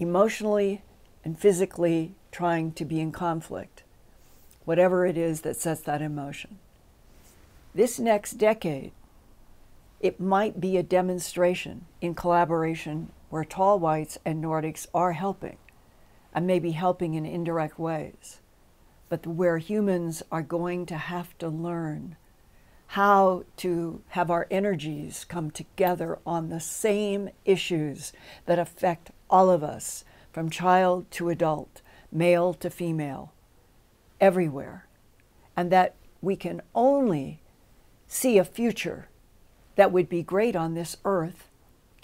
emotionally 0.00 0.82
and 1.24 1.38
physically 1.38 2.16
trying 2.32 2.72
to 2.72 2.84
be 2.84 2.98
in 2.98 3.12
conflict, 3.12 3.84
whatever 4.64 5.06
it 5.06 5.16
is 5.16 5.42
that 5.42 5.54
sets 5.56 5.82
that 5.82 6.02
emotion, 6.02 6.58
this 7.74 7.98
next 7.98 8.32
decade, 8.32 8.92
it 10.00 10.20
might 10.20 10.60
be 10.60 10.76
a 10.76 10.82
demonstration 10.82 11.86
in 12.00 12.14
collaboration 12.14 13.10
where 13.30 13.44
tall 13.44 13.78
whites 13.78 14.18
and 14.24 14.42
Nordics 14.42 14.86
are 14.94 15.12
helping 15.12 15.56
and 16.32 16.46
maybe 16.46 16.72
helping 16.72 17.14
in 17.14 17.24
indirect 17.24 17.78
ways, 17.78 18.40
but 19.08 19.26
where 19.26 19.58
humans 19.58 20.22
are 20.30 20.42
going 20.42 20.86
to 20.86 20.96
have 20.96 21.36
to 21.38 21.48
learn 21.48 22.16
how 22.88 23.44
to 23.56 24.02
have 24.08 24.30
our 24.30 24.46
energies 24.50 25.24
come 25.24 25.50
together 25.50 26.18
on 26.24 26.48
the 26.48 26.60
same 26.60 27.28
issues 27.44 28.12
that 28.46 28.58
affect 28.58 29.10
all 29.28 29.50
of 29.50 29.64
us, 29.64 30.04
from 30.30 30.50
child 30.50 31.10
to 31.10 31.28
adult, 31.28 31.80
male 32.12 32.54
to 32.54 32.70
female, 32.70 33.32
everywhere. 34.20 34.86
And 35.56 35.72
that 35.72 35.94
we 36.20 36.36
can 36.36 36.60
only 36.74 37.40
see 38.14 38.38
a 38.38 38.44
future 38.44 39.08
that 39.74 39.90
would 39.90 40.08
be 40.08 40.22
great 40.22 40.54
on 40.54 40.74
this 40.74 40.96
earth 41.04 41.48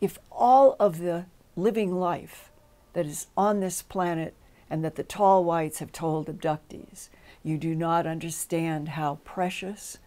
if 0.01 0.19
all 0.33 0.75
of 0.81 0.99
the 0.99 1.25
living 1.55 1.95
life 1.95 2.51
that 2.95 3.07
is 3.07 3.29
on 3.37 3.61
this 3.61 3.81
planet 3.81 4.35
and 4.69 4.85
that 4.85 4.97
the 4.97 5.05
tall 5.05 5.45
whites 5.45 5.79
have 5.79 5.93
told 5.93 6.27
abductees. 6.27 7.11
You 7.45 7.57
do 7.59 7.77
not 7.77 8.09
understand 8.09 8.91
how 8.91 9.21
precious 9.25 9.99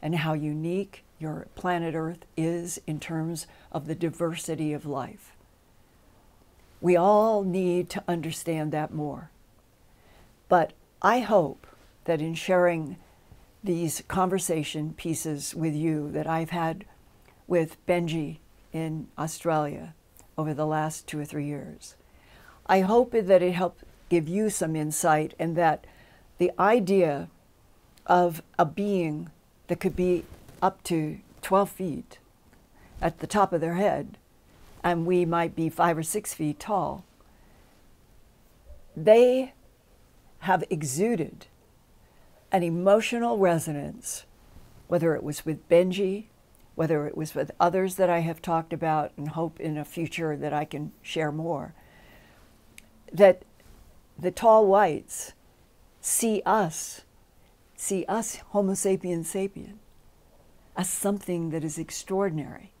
and 0.00 0.16
how 0.16 0.32
unique 0.32 1.04
your 1.20 1.46
planet 1.54 1.94
Earth 1.94 2.26
is 2.36 2.80
in 2.84 2.98
terms 2.98 3.46
of 3.70 3.86
the 3.86 3.94
diversity 3.94 4.72
of 4.72 4.84
life. 4.84 5.36
We 6.80 6.96
all 6.96 7.44
need 7.44 7.88
to 7.90 8.02
understand 8.08 8.72
that 8.72 8.92
more. 8.92 9.30
But 10.48 10.72
I 11.00 11.20
hope 11.20 11.68
that 12.04 12.20
in 12.20 12.34
sharing 12.34 12.96
these 13.62 14.02
conversation 14.08 14.92
pieces 14.94 15.54
with 15.54 15.74
you 15.74 16.10
that 16.12 16.26
I've 16.26 16.50
had 16.50 16.84
with 17.46 17.84
Benji 17.86 18.38
in 18.72 19.08
Australia 19.18 19.94
over 20.36 20.52
the 20.52 20.66
last 20.66 21.06
two 21.06 21.20
or 21.20 21.24
three 21.24 21.46
years, 21.46 21.94
I 22.66 22.80
hope 22.80 23.12
that 23.12 23.42
it 23.42 23.52
helped 23.52 23.84
give 24.08 24.28
you 24.28 24.50
some 24.50 24.74
insight 24.74 25.34
and 25.38 25.56
that 25.56 25.86
the 26.38 26.50
idea 26.58 27.28
of 28.06 28.42
a 28.58 28.64
being 28.64 29.30
that 29.68 29.80
could 29.80 29.94
be 29.94 30.24
up 30.60 30.82
to 30.84 31.18
12 31.42 31.70
feet 31.70 32.18
at 33.00 33.18
the 33.18 33.26
top 33.26 33.52
of 33.52 33.60
their 33.60 33.74
head, 33.74 34.18
and 34.82 35.06
we 35.06 35.24
might 35.24 35.54
be 35.54 35.68
five 35.68 35.98
or 35.98 36.02
six 36.02 36.34
feet 36.34 36.58
tall, 36.58 37.04
they 38.96 39.52
have 40.40 40.64
exuded 40.70 41.46
an 42.52 42.62
emotional 42.62 43.38
resonance, 43.38 44.26
whether 44.86 45.14
it 45.14 45.22
was 45.24 45.44
with 45.44 45.68
Benji, 45.68 46.26
whether 46.74 47.06
it 47.06 47.16
was 47.16 47.34
with 47.34 47.50
others 47.58 47.96
that 47.96 48.10
I 48.10 48.20
have 48.20 48.42
talked 48.42 48.72
about 48.72 49.12
and 49.16 49.28
hope 49.28 49.58
in 49.58 49.78
a 49.78 49.84
future 49.84 50.36
that 50.36 50.52
I 50.52 50.66
can 50.66 50.92
share 51.00 51.32
more, 51.32 51.74
that 53.10 53.44
the 54.18 54.30
tall 54.30 54.66
whites 54.66 55.32
see 56.00 56.42
us, 56.44 57.02
see 57.74 58.04
us, 58.06 58.36
Homo 58.50 58.74
sapiens 58.74 59.32
sapien, 59.32 59.76
as 60.76 60.90
something 60.90 61.50
that 61.50 61.64
is 61.64 61.78
extraordinary. 61.78 62.72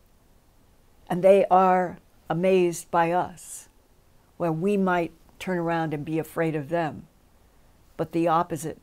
And 1.08 1.22
they 1.22 1.46
are 1.50 1.98
amazed 2.28 2.90
by 2.90 3.12
us, 3.12 3.68
where 4.36 4.52
we 4.52 4.76
might 4.76 5.12
turn 5.38 5.58
around 5.58 5.94
and 5.94 6.04
be 6.04 6.18
afraid 6.18 6.54
of 6.54 6.68
them. 6.68 7.06
But 7.96 8.12
the 8.12 8.28
opposite. 8.28 8.78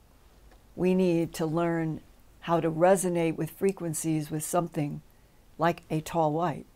We 0.79 0.95
need 0.95 1.33
to 1.33 1.45
learn 1.45 1.99
how 2.39 2.61
to 2.61 2.71
resonate 2.71 3.35
with 3.35 3.51
frequencies 3.51 4.31
with 4.31 4.45
something 4.45 5.01
like 5.57 5.83
a 5.89 5.99
tall 5.99 6.31
white 6.31 6.67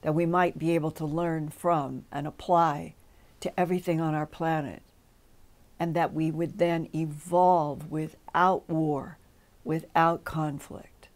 that 0.00 0.14
we 0.14 0.24
might 0.24 0.58
be 0.58 0.74
able 0.74 0.92
to 0.92 1.04
learn 1.04 1.50
from 1.50 2.06
and 2.10 2.26
apply 2.26 2.94
to 3.40 3.60
everything 3.60 4.00
on 4.00 4.14
our 4.14 4.24
planet, 4.24 4.80
and 5.78 5.94
that 5.94 6.14
we 6.14 6.30
would 6.30 6.56
then 6.56 6.88
evolve 6.94 7.90
without 7.90 8.66
war, 8.66 9.18
without 9.62 10.24
conflict. 10.24 11.08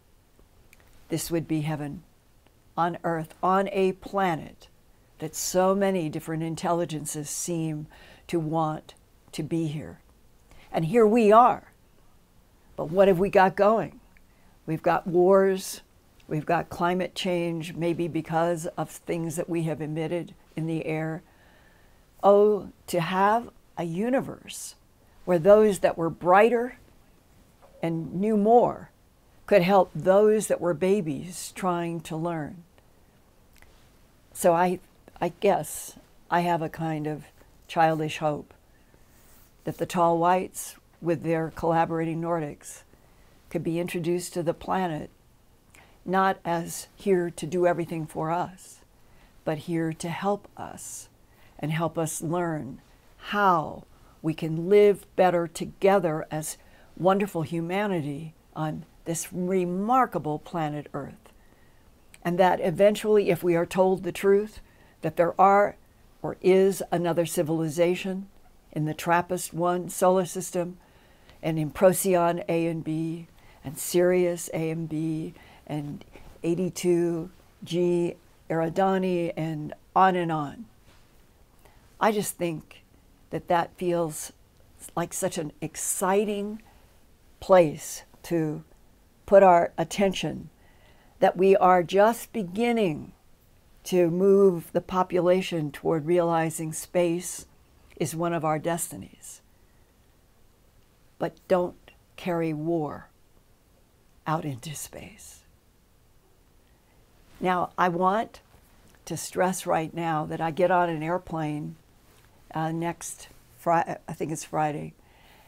This 1.08 1.30
would 1.30 1.48
be 1.48 1.62
heaven 1.62 2.02
on 2.76 2.98
earth, 3.04 3.34
on 3.42 3.70
a 3.72 3.92
planet 3.92 4.68
that 5.18 5.34
so 5.34 5.74
many 5.74 6.10
different 6.10 6.42
intelligences 6.42 7.30
seem 7.30 7.86
to 8.26 8.38
want 8.38 8.92
to 9.32 9.42
be 9.42 9.68
here. 9.68 10.00
And 10.70 10.84
here 10.84 11.06
we 11.06 11.32
are. 11.32 11.71
But 12.76 12.90
what 12.90 13.08
have 13.08 13.18
we 13.18 13.30
got 13.30 13.56
going? 13.56 14.00
We've 14.66 14.82
got 14.82 15.06
wars, 15.06 15.82
we've 16.28 16.46
got 16.46 16.70
climate 16.70 17.14
change, 17.14 17.74
maybe 17.74 18.08
because 18.08 18.66
of 18.78 18.90
things 18.90 19.36
that 19.36 19.48
we 19.48 19.64
have 19.64 19.80
emitted 19.80 20.34
in 20.56 20.66
the 20.66 20.86
air. 20.86 21.22
Oh, 22.22 22.68
to 22.86 23.00
have 23.00 23.50
a 23.76 23.84
universe 23.84 24.76
where 25.24 25.38
those 25.38 25.80
that 25.80 25.98
were 25.98 26.10
brighter 26.10 26.78
and 27.82 28.14
knew 28.14 28.36
more 28.36 28.90
could 29.46 29.62
help 29.62 29.90
those 29.94 30.46
that 30.46 30.60
were 30.60 30.74
babies 30.74 31.52
trying 31.54 32.00
to 32.00 32.16
learn. 32.16 32.62
So 34.32 34.54
I, 34.54 34.78
I 35.20 35.32
guess 35.40 35.96
I 36.30 36.40
have 36.40 36.62
a 36.62 36.68
kind 36.68 37.06
of 37.06 37.24
childish 37.68 38.18
hope 38.18 38.54
that 39.64 39.78
the 39.78 39.86
tall 39.86 40.18
whites, 40.18 40.76
with 41.02 41.22
their 41.22 41.50
collaborating 41.54 42.22
Nordics, 42.22 42.82
could 43.50 43.62
be 43.62 43.78
introduced 43.78 44.32
to 44.32 44.42
the 44.42 44.54
planet 44.54 45.10
not 46.04 46.38
as 46.44 46.88
here 46.94 47.30
to 47.30 47.46
do 47.46 47.66
everything 47.66 48.06
for 48.06 48.30
us, 48.30 48.80
but 49.44 49.58
here 49.58 49.92
to 49.92 50.08
help 50.08 50.48
us 50.56 51.08
and 51.58 51.70
help 51.70 51.98
us 51.98 52.22
learn 52.22 52.80
how 53.16 53.84
we 54.20 54.34
can 54.34 54.68
live 54.68 55.04
better 55.16 55.46
together 55.46 56.26
as 56.30 56.56
wonderful 56.96 57.42
humanity 57.42 58.34
on 58.54 58.84
this 59.04 59.32
remarkable 59.32 60.38
planet 60.38 60.86
Earth. 60.92 61.14
And 62.24 62.38
that 62.38 62.60
eventually, 62.60 63.30
if 63.30 63.42
we 63.42 63.56
are 63.56 63.66
told 63.66 64.02
the 64.02 64.12
truth, 64.12 64.60
that 65.00 65.16
there 65.16 65.40
are 65.40 65.76
or 66.22 66.36
is 66.40 66.82
another 66.92 67.26
civilization 67.26 68.28
in 68.70 68.84
the 68.84 68.94
TRAPPIST 68.94 69.52
1 69.52 69.88
solar 69.88 70.24
system 70.24 70.78
and 71.42 71.58
in 71.58 71.70
Procyon 71.70 72.42
A 72.48 72.66
and 72.66 72.84
B 72.84 73.26
and 73.64 73.78
Sirius 73.78 74.48
A 74.52 74.70
and 74.70 74.88
B 74.88 75.34
and 75.66 76.04
82G 76.44 78.16
Eridani 78.48 79.32
and 79.36 79.74
on 79.94 80.16
and 80.16 80.32
on. 80.32 80.66
I 82.00 82.12
just 82.12 82.36
think 82.36 82.82
that 83.30 83.48
that 83.48 83.76
feels 83.76 84.32
like 84.96 85.12
such 85.12 85.38
an 85.38 85.52
exciting 85.60 86.62
place 87.40 88.02
to 88.24 88.64
put 89.26 89.42
our 89.42 89.72
attention 89.78 90.50
that 91.20 91.36
we 91.36 91.56
are 91.56 91.82
just 91.82 92.32
beginning 92.32 93.12
to 93.84 94.10
move 94.10 94.70
the 94.72 94.80
population 94.80 95.70
toward 95.70 96.06
realizing 96.06 96.72
space 96.72 97.46
is 97.96 98.14
one 98.14 98.32
of 98.32 98.44
our 98.44 98.58
destinies. 98.58 99.41
But 101.22 101.36
don't 101.46 101.92
carry 102.16 102.52
war 102.52 103.08
out 104.26 104.44
into 104.44 104.74
space. 104.74 105.44
Now, 107.38 107.70
I 107.78 107.90
want 107.90 108.40
to 109.04 109.16
stress 109.16 109.64
right 109.64 109.94
now 109.94 110.26
that 110.26 110.40
I 110.40 110.50
get 110.50 110.72
on 110.72 110.88
an 110.88 111.00
airplane 111.00 111.76
uh, 112.52 112.72
next 112.72 113.28
Friday, 113.56 113.98
I 114.08 114.12
think 114.14 114.32
it's 114.32 114.42
Friday, 114.42 114.94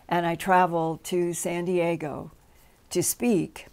and 0.08 0.24
I 0.24 0.36
travel 0.36 1.00
to 1.02 1.32
San 1.32 1.64
Diego 1.64 2.30
to 2.90 3.02
speak 3.02 3.66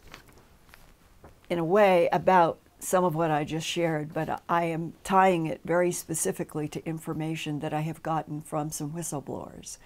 in 1.51 1.59
a 1.59 1.63
way 1.63 2.09
about 2.11 2.57
some 2.79 3.03
of 3.03 3.13
what 3.13 3.29
I 3.29 3.43
just 3.43 3.67
shared, 3.67 4.11
but 4.11 4.41
I 4.49 4.63
am 4.63 4.93
tying 5.03 5.45
it 5.45 5.61
very 5.63 5.91
specifically 5.91 6.67
to 6.69 6.83
information 6.83 7.59
that 7.59 7.75
I 7.75 7.81
have 7.81 8.01
gotten 8.01 8.41
from 8.41 8.71
some 8.71 8.89
whistleblowers. 8.89 9.77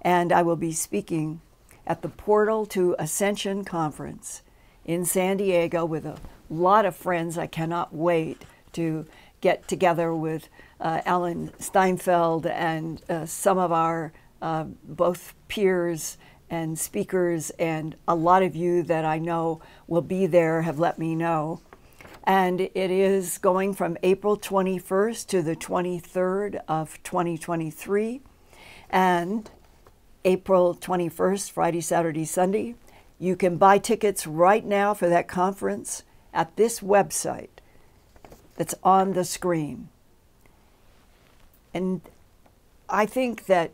And 0.00 0.32
I 0.32 0.42
will 0.42 0.56
be 0.56 0.72
speaking 0.72 1.40
at 1.86 2.02
the 2.02 2.08
Portal 2.08 2.66
to 2.66 2.94
Ascension 2.98 3.64
Conference 3.64 4.42
in 4.84 5.04
San 5.04 5.36
Diego 5.36 5.84
with 5.84 6.06
a 6.06 6.18
lot 6.50 6.84
of 6.84 6.96
friends. 6.96 7.38
I 7.38 7.46
cannot 7.46 7.94
wait 7.94 8.42
to 8.72 9.06
get 9.40 9.66
together 9.68 10.14
with 10.14 10.48
uh, 10.80 11.00
Alan 11.04 11.52
Steinfeld 11.58 12.46
and 12.46 13.02
uh, 13.08 13.26
some 13.26 13.58
of 13.58 13.72
our 13.72 14.12
uh, 14.40 14.64
both 14.84 15.34
peers 15.48 16.18
and 16.50 16.78
speakers, 16.78 17.50
and 17.58 17.96
a 18.06 18.14
lot 18.14 18.42
of 18.42 18.54
you 18.54 18.82
that 18.82 19.04
I 19.04 19.18
know 19.18 19.62
will 19.86 20.02
be 20.02 20.26
there 20.26 20.62
have 20.62 20.78
let 20.78 20.98
me 20.98 21.14
know. 21.14 21.60
And 22.24 22.60
it 22.60 22.90
is 22.90 23.38
going 23.38 23.74
from 23.74 23.96
April 24.02 24.36
21st 24.36 25.26
to 25.28 25.42
the 25.42 25.56
23rd 25.56 26.60
of 26.68 27.02
2023. 27.02 28.20
And 28.90 29.50
April 30.24 30.74
21st, 30.74 31.50
Friday, 31.50 31.80
Saturday, 31.80 32.24
Sunday. 32.24 32.74
You 33.18 33.36
can 33.36 33.56
buy 33.56 33.78
tickets 33.78 34.26
right 34.26 34.64
now 34.64 34.94
for 34.94 35.08
that 35.08 35.28
conference 35.28 36.02
at 36.32 36.56
this 36.56 36.80
website 36.80 37.48
that's 38.56 38.74
on 38.82 39.12
the 39.12 39.24
screen. 39.24 39.88
And 41.74 42.00
I 42.88 43.06
think 43.06 43.46
that 43.46 43.72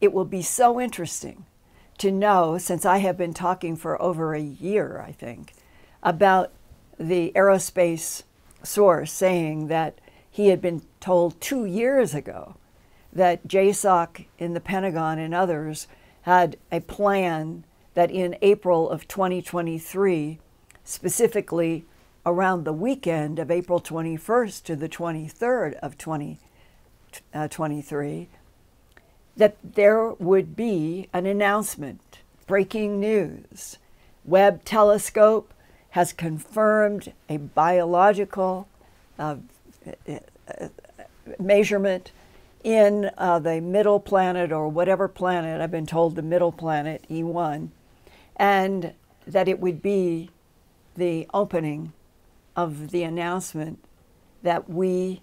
it 0.00 0.12
will 0.12 0.24
be 0.24 0.42
so 0.42 0.80
interesting 0.80 1.44
to 1.98 2.10
know, 2.10 2.58
since 2.58 2.84
I 2.84 2.98
have 2.98 3.16
been 3.16 3.34
talking 3.34 3.76
for 3.76 4.00
over 4.02 4.34
a 4.34 4.40
year, 4.40 5.02
I 5.06 5.12
think, 5.12 5.54
about 6.02 6.50
the 6.98 7.32
aerospace 7.34 8.24
source 8.62 9.12
saying 9.12 9.68
that 9.68 9.98
he 10.30 10.48
had 10.48 10.60
been 10.60 10.82
told 11.00 11.40
two 11.40 11.64
years 11.64 12.14
ago 12.14 12.56
that 13.14 13.46
JSOC 13.46 14.24
in 14.38 14.54
the 14.54 14.60
Pentagon 14.60 15.18
and 15.18 15.34
others 15.34 15.86
had 16.22 16.56
a 16.72 16.80
plan 16.80 17.64
that 17.94 18.10
in 18.10 18.36
April 18.42 18.90
of 18.90 19.06
2023, 19.06 20.40
specifically 20.82 21.84
around 22.26 22.64
the 22.64 22.72
weekend 22.72 23.38
of 23.38 23.48
April 23.50 23.78
21st 23.80 24.62
to 24.64 24.74
the 24.74 24.88
23rd 24.88 25.74
of 25.74 25.98
2023, 25.98 28.22
uh, 28.22 28.24
that 29.36 29.56
there 29.62 30.10
would 30.12 30.56
be 30.56 31.08
an 31.12 31.26
announcement, 31.26 32.20
breaking 32.46 32.98
news. 32.98 33.76
Webb 34.24 34.64
telescope 34.64 35.52
has 35.90 36.12
confirmed 36.12 37.12
a 37.28 37.36
biological 37.36 38.66
uh, 39.18 39.36
uh, 39.86 40.18
uh 40.48 40.68
measurement 41.38 42.10
in 42.64 43.10
uh, 43.18 43.38
the 43.38 43.60
middle 43.60 44.00
planet 44.00 44.50
or 44.50 44.68
whatever 44.68 45.06
planet, 45.06 45.60
I've 45.60 45.70
been 45.70 45.86
told 45.86 46.16
the 46.16 46.22
middle 46.22 46.50
planet, 46.50 47.04
E1, 47.10 47.68
and 48.36 48.94
that 49.26 49.48
it 49.48 49.60
would 49.60 49.82
be 49.82 50.30
the 50.96 51.28
opening 51.34 51.92
of 52.56 52.90
the 52.90 53.02
announcement 53.02 53.84
that 54.42 54.68
we 54.68 55.20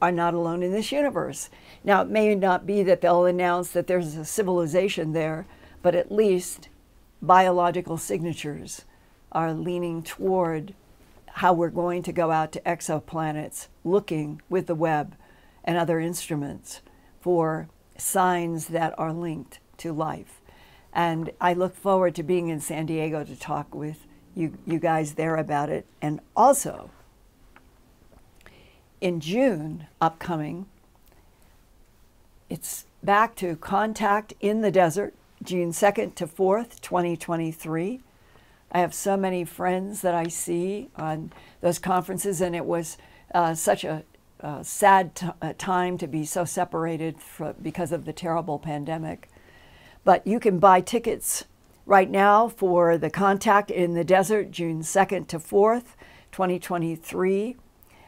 are 0.00 0.12
not 0.12 0.34
alone 0.34 0.62
in 0.62 0.70
this 0.70 0.92
universe. 0.92 1.50
Now, 1.82 2.02
it 2.02 2.08
may 2.08 2.34
not 2.34 2.66
be 2.66 2.82
that 2.84 3.00
they'll 3.00 3.26
announce 3.26 3.70
that 3.72 3.86
there's 3.86 4.16
a 4.16 4.24
civilization 4.24 5.12
there, 5.12 5.46
but 5.82 5.94
at 5.94 6.12
least 6.12 6.68
biological 7.20 7.96
signatures 7.96 8.84
are 9.32 9.52
leaning 9.52 10.02
toward 10.02 10.74
how 11.26 11.52
we're 11.52 11.70
going 11.70 12.02
to 12.04 12.12
go 12.12 12.30
out 12.30 12.52
to 12.52 12.60
exoplanets 12.60 13.66
looking 13.82 14.40
with 14.48 14.66
the 14.66 14.74
Webb 14.74 15.16
and 15.64 15.76
other 15.76 15.98
instruments 15.98 16.82
for 17.20 17.68
signs 17.96 18.68
that 18.68 18.94
are 18.98 19.12
linked 19.12 19.58
to 19.78 19.92
life. 19.92 20.40
And 20.92 21.30
I 21.40 21.54
look 21.54 21.74
forward 21.74 22.14
to 22.16 22.22
being 22.22 22.48
in 22.48 22.60
San 22.60 22.86
Diego 22.86 23.24
to 23.24 23.34
talk 23.34 23.74
with 23.74 24.06
you, 24.34 24.58
you 24.66 24.78
guys 24.78 25.14
there 25.14 25.36
about 25.36 25.70
it. 25.70 25.86
And 26.00 26.20
also, 26.36 26.90
in 29.00 29.20
June 29.20 29.86
upcoming, 30.00 30.66
it's 32.48 32.86
back 33.02 33.34
to 33.36 33.56
Contact 33.56 34.34
in 34.40 34.60
the 34.60 34.70
Desert, 34.70 35.14
June 35.42 35.72
2nd 35.72 36.14
to 36.16 36.26
4th, 36.26 36.80
2023. 36.80 38.00
I 38.72 38.78
have 38.78 38.94
so 38.94 39.16
many 39.16 39.44
friends 39.44 40.00
that 40.02 40.14
I 40.14 40.28
see 40.28 40.90
on 40.96 41.32
those 41.60 41.78
conferences, 41.78 42.40
and 42.40 42.56
it 42.56 42.64
was 42.64 42.96
uh, 43.34 43.54
such 43.54 43.84
a 43.84 44.04
uh, 44.40 44.62
sad 44.62 45.34
uh, 45.40 45.52
time 45.56 45.98
to 45.98 46.06
be 46.06 46.24
so 46.24 46.44
separated 46.44 47.20
for, 47.20 47.54
because 47.54 47.92
of 47.92 48.04
the 48.04 48.12
terrible 48.12 48.58
pandemic. 48.58 49.28
But 50.04 50.26
you 50.26 50.38
can 50.38 50.58
buy 50.58 50.80
tickets 50.80 51.44
right 51.86 52.10
now 52.10 52.48
for 52.48 52.98
the 52.98 53.10
Contact 53.10 53.70
in 53.70 53.94
the 53.94 54.04
Desert, 54.04 54.50
June 54.50 54.80
2nd 54.80 55.28
to 55.28 55.38
4th, 55.38 55.96
2023. 56.32 57.56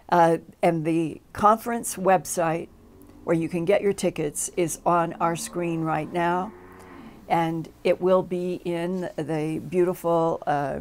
Uh, 0.08 0.38
and 0.62 0.84
the 0.84 1.20
conference 1.32 1.96
website 1.96 2.68
where 3.24 3.34
you 3.34 3.48
can 3.48 3.64
get 3.64 3.82
your 3.82 3.92
tickets 3.92 4.50
is 4.56 4.78
on 4.86 5.12
our 5.14 5.34
screen 5.34 5.80
right 5.80 6.12
now. 6.12 6.52
And 7.28 7.68
it 7.82 8.00
will 8.00 8.22
be 8.22 8.60
in 8.64 9.10
the 9.16 9.60
beautiful 9.68 10.42
uh, 10.46 10.80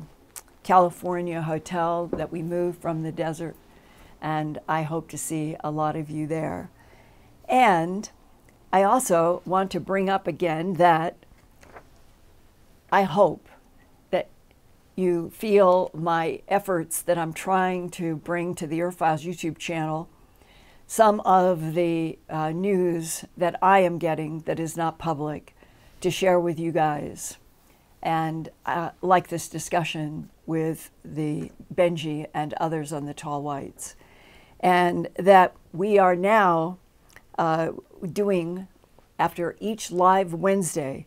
California 0.61 1.41
hotel 1.41 2.07
that 2.13 2.31
we 2.31 2.43
moved 2.43 2.79
from 2.81 3.01
the 3.01 3.11
desert 3.11 3.55
and 4.21 4.59
I 4.67 4.83
hope 4.83 5.09
to 5.09 5.17
see 5.17 5.55
a 5.63 5.71
lot 5.71 5.95
of 5.95 6.09
you 6.09 6.27
there. 6.27 6.69
And 7.47 8.09
I 8.73 8.83
also 8.83 9.41
want 9.45 9.71
to 9.71 9.79
bring 9.79 10.09
up 10.09 10.27
again 10.27 10.73
that 10.73 11.15
I 12.91 13.03
hope 13.03 13.47
that 14.11 14.27
you 14.95 15.29
feel 15.29 15.91
my 15.93 16.41
efforts 16.47 17.01
that 17.01 17.17
I'm 17.17 17.33
trying 17.33 17.89
to 17.91 18.17
bring 18.17 18.55
to 18.55 18.67
the 18.67 18.81
Earth 18.81 18.97
Files 18.97 19.23
YouTube 19.23 19.57
channel 19.57 20.09
some 20.87 21.19
of 21.21 21.73
the 21.73 22.19
uh, 22.29 22.51
news 22.51 23.25
that 23.35 23.57
I 23.61 23.79
am 23.79 23.97
getting 23.97 24.41
that 24.41 24.59
is 24.59 24.77
not 24.77 24.99
public 24.99 25.55
to 26.01 26.11
share 26.11 26.39
with 26.39 26.59
you 26.59 26.71
guys. 26.71 27.37
And 28.03 28.49
uh, 28.65 28.91
like 29.01 29.29
this 29.29 29.49
discussion 29.49 30.29
with 30.45 30.91
the 31.03 31.51
Benji 31.73 32.27
and 32.33 32.53
others 32.55 32.93
on 32.93 33.05
the 33.05 33.13
Tall 33.13 33.41
Whites 33.41 33.95
and 34.59 35.09
that 35.15 35.55
we 35.73 35.97
are 35.97 36.15
now 36.15 36.77
uh, 37.37 37.71
doing 38.11 38.67
after 39.19 39.55
each 39.59 39.91
live 39.91 40.33
Wednesday. 40.33 41.05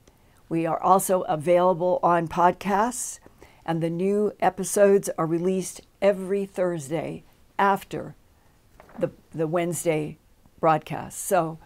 We 0.48 0.66
are 0.66 0.80
also 0.82 1.22
available 1.22 1.98
on 2.02 2.28
podcasts, 2.28 3.18
and 3.64 3.82
the 3.82 3.90
new 3.90 4.32
episodes 4.40 5.10
are 5.18 5.26
released 5.26 5.80
every 6.00 6.46
Thursday 6.46 7.24
after 7.58 8.14
the, 8.98 9.10
the 9.34 9.46
Wednesday 9.46 10.16
broadcast. 10.60 11.18
So, 11.18 11.58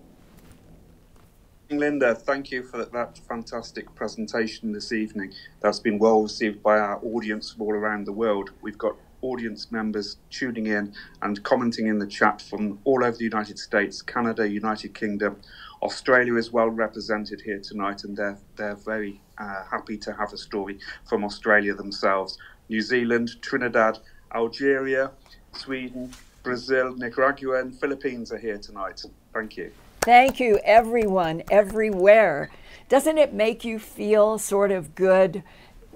Linda, 1.71 2.15
thank 2.15 2.51
you 2.51 2.63
for 2.63 2.83
that 2.85 3.19
fantastic 3.27 3.93
presentation 3.93 4.71
this 4.71 4.91
evening. 4.91 5.33
That's 5.59 5.79
been 5.79 5.99
well 5.99 6.23
received 6.23 6.63
by 6.63 6.79
our 6.79 6.99
audience 7.03 7.55
all 7.59 7.73
around 7.73 8.05
the 8.05 8.11
world. 8.11 8.51
We've 8.61 8.77
got 8.77 8.95
audience 9.21 9.71
members 9.71 10.17
tuning 10.29 10.67
in 10.67 10.93
and 11.21 11.43
commenting 11.43 11.87
in 11.87 11.99
the 11.99 12.07
chat 12.07 12.41
from 12.41 12.79
all 12.83 13.03
over 13.03 13.17
the 13.17 13.23
United 13.23 13.59
States, 13.59 14.01
Canada, 14.01 14.47
United 14.47 14.93
Kingdom. 14.93 15.37
Australia 15.81 16.35
is 16.35 16.51
well 16.51 16.69
represented 16.69 17.41
here 17.41 17.59
tonight, 17.59 18.03
and 18.03 18.15
they're, 18.17 18.37
they're 18.55 18.75
very 18.75 19.21
uh, 19.37 19.63
happy 19.69 19.97
to 19.97 20.13
have 20.13 20.33
a 20.33 20.37
story 20.37 20.79
from 21.07 21.23
Australia 21.23 21.73
themselves. 21.73 22.37
New 22.69 22.81
Zealand, 22.81 23.41
Trinidad, 23.41 23.99
Algeria, 24.33 25.11
Sweden, 25.53 26.13
Brazil, 26.43 26.95
Nicaragua, 26.95 27.61
and 27.61 27.77
Philippines 27.79 28.31
are 28.31 28.37
here 28.37 28.57
tonight. 28.57 29.03
Thank 29.33 29.57
you. 29.57 29.71
Thank 30.01 30.39
you, 30.39 30.59
everyone, 30.63 31.43
everywhere. 31.51 32.49
Doesn't 32.87 33.17
it 33.17 33.33
make 33.33 33.63
you 33.63 33.79
feel 33.79 34.37
sort 34.37 34.71
of 34.71 34.95
good 34.95 35.43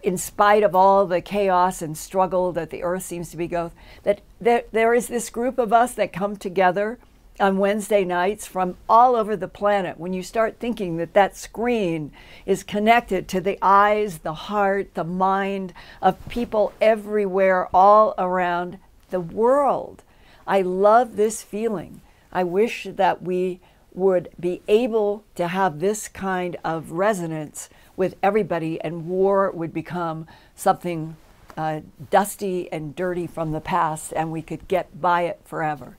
in 0.04 0.18
spite 0.18 0.64
of 0.64 0.76
all 0.76 1.08
the 1.08 1.22
chaos 1.22 1.82
and 1.82 1.98
struggle 1.98 2.52
that 2.52 2.70
the 2.70 2.84
earth 2.84 3.04
seems 3.04 3.32
to 3.32 3.38
be 3.38 3.48
going, 3.48 3.72
that 4.04 4.22
there, 4.40 4.64
there 4.72 4.94
is 4.94 5.08
this 5.08 5.30
group 5.30 5.58
of 5.58 5.72
us 5.72 5.94
that 5.94 6.12
come 6.12 6.36
together 6.36 7.00
on 7.40 7.58
Wednesday 7.58 8.04
nights 8.04 8.46
from 8.46 8.78
all 8.88 9.16
over 9.16 9.36
the 9.36 9.48
planet. 9.48 9.98
When 9.98 10.14
you 10.14 10.22
start 10.22 10.60
thinking 10.60 10.98
that 10.98 11.14
that 11.14 11.36
screen 11.36 12.12
is 12.46 12.64
connected 12.64 13.28
to 13.30 13.42
the 13.42 13.58
eyes, 13.62 14.20
the 14.20 14.34
heart, 14.34 14.94
the 14.94 15.04
mind 15.04 15.74
of 16.02 16.28
people 16.30 16.74
everywhere, 16.80 17.70
all 17.74 18.14
around 18.18 18.78
the 19.10 19.22
world. 19.22 20.04
I 20.46 20.62
love 20.62 21.16
this 21.16 21.42
feeling. 21.42 22.02
I 22.32 22.44
wish 22.44 22.88
that 22.90 23.22
we 23.24 23.62
would 23.94 24.30
be 24.40 24.62
able 24.68 25.24
to 25.36 25.48
have 25.48 25.80
this 25.80 26.08
kind 26.08 26.58
of 26.64 26.92
resonance 26.92 27.70
with 27.96 28.16
everybody, 28.24 28.80
and 28.82 29.08
war 29.08 29.52
would 29.52 29.74
become 29.74 30.28
something 30.56 31.16
uh, 31.58 31.82
dusty 32.10 32.72
and 32.72 32.96
dirty 32.96 33.28
from 33.28 33.52
the 33.52 33.62
past, 33.62 34.14
and 34.16 34.32
we 34.32 34.42
could 34.42 34.68
get 34.68 35.00
by 35.00 35.24
it 35.24 35.42
forever. 35.46 35.98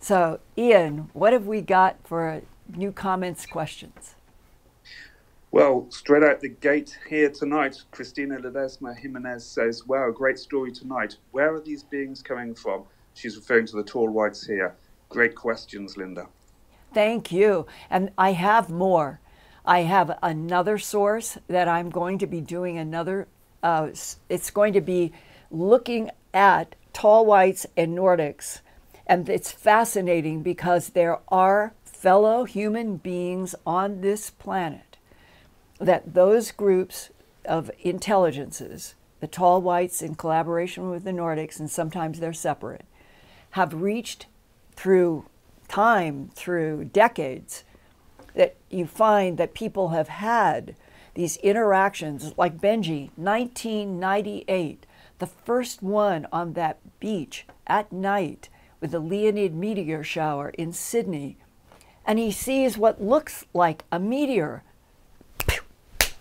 So, 0.00 0.40
Ian, 0.58 1.08
what 1.14 1.32
have 1.32 1.46
we 1.46 1.62
got 1.62 1.96
for 2.04 2.42
new 2.74 2.92
comments, 2.92 3.46
questions? 3.46 4.14
Well, 5.50 5.86
straight 5.90 6.24
out 6.24 6.40
the 6.40 6.48
gate 6.48 6.98
here 7.08 7.30
tonight, 7.30 7.80
Christina 7.92 8.38
Ledesma 8.38 8.96
Jimenez 8.96 9.46
says, 9.46 9.86
Wow, 9.86 10.10
great 10.10 10.38
story 10.38 10.72
tonight. 10.72 11.16
Where 11.30 11.54
are 11.54 11.60
these 11.60 11.84
beings 11.84 12.22
coming 12.22 12.54
from? 12.54 12.82
She's 13.14 13.36
referring 13.36 13.66
to 13.66 13.76
the 13.76 13.84
tall 13.84 14.10
whites 14.10 14.44
here. 14.44 14.74
Great 15.08 15.36
questions, 15.36 15.96
Linda. 15.96 16.26
Thank 16.92 17.30
you. 17.30 17.66
And 17.88 18.10
I 18.18 18.32
have 18.32 18.68
more. 18.68 19.20
I 19.64 19.80
have 19.80 20.18
another 20.22 20.78
source 20.78 21.38
that 21.48 21.68
I'm 21.68 21.88
going 21.88 22.18
to 22.18 22.26
be 22.26 22.40
doing 22.40 22.76
another, 22.76 23.28
uh, 23.62 23.88
it's 24.28 24.50
going 24.50 24.74
to 24.74 24.80
be 24.82 25.12
looking 25.50 26.10
at 26.34 26.74
tall 26.92 27.24
whites 27.24 27.66
and 27.76 27.96
Nordics. 27.96 28.60
And 29.06 29.28
it's 29.28 29.52
fascinating 29.52 30.42
because 30.42 30.90
there 30.90 31.20
are 31.28 31.72
fellow 31.84 32.44
human 32.44 32.96
beings 32.98 33.54
on 33.66 34.02
this 34.02 34.30
planet 34.30 34.98
that 35.78 36.14
those 36.14 36.50
groups 36.50 37.10
of 37.46 37.70
intelligences, 37.80 38.94
the 39.20 39.26
tall 39.26 39.62
whites 39.62 40.02
in 40.02 40.14
collaboration 40.14 40.90
with 40.90 41.04
the 41.04 41.10
Nordics, 41.10 41.58
and 41.58 41.70
sometimes 41.70 42.20
they're 42.20 42.32
separate, 42.32 42.84
have 43.52 43.74
reached 43.74 44.26
through 44.72 45.24
time, 45.68 46.30
through 46.34 46.84
decades, 46.86 47.64
that 48.34 48.56
you 48.70 48.86
find 48.86 49.38
that 49.38 49.54
people 49.54 49.90
have 49.90 50.08
had 50.08 50.74
these 51.14 51.36
interactions, 51.38 52.34
like 52.36 52.60
Benji, 52.60 53.10
1998, 53.16 54.86
the 55.18 55.26
first 55.26 55.82
one 55.82 56.26
on 56.32 56.54
that 56.54 56.78
beach 56.98 57.46
at 57.66 57.92
night 57.92 58.48
with 58.80 58.90
the 58.90 58.98
Leonid 58.98 59.54
meteor 59.54 60.02
shower 60.02 60.50
in 60.50 60.72
Sydney, 60.72 61.36
and 62.04 62.18
he 62.18 62.30
sees 62.30 62.76
what 62.76 63.00
looks 63.00 63.46
like 63.54 63.84
a 63.90 63.98
meteor. 63.98 64.62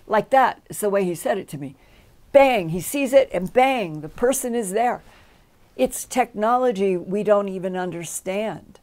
Like 0.08 0.30
that 0.30 0.62
is 0.70 0.80
the 0.80 0.90
way 0.90 1.04
he 1.04 1.16
said 1.16 1.38
it 1.38 1.48
to 1.50 1.58
me. 1.58 1.76
Bang, 2.32 2.70
he 2.70 2.82
sees 2.82 3.14
it, 3.14 3.30
and 3.34 3.52
bang, 3.52 4.02
the 4.02 4.10
person 4.10 4.56
is 4.56 4.72
there. 4.72 5.02
It's 5.76 6.06
technology 6.06 6.96
we 6.98 7.24
don't 7.24 7.50
even 7.50 7.76
understand. 7.76 8.80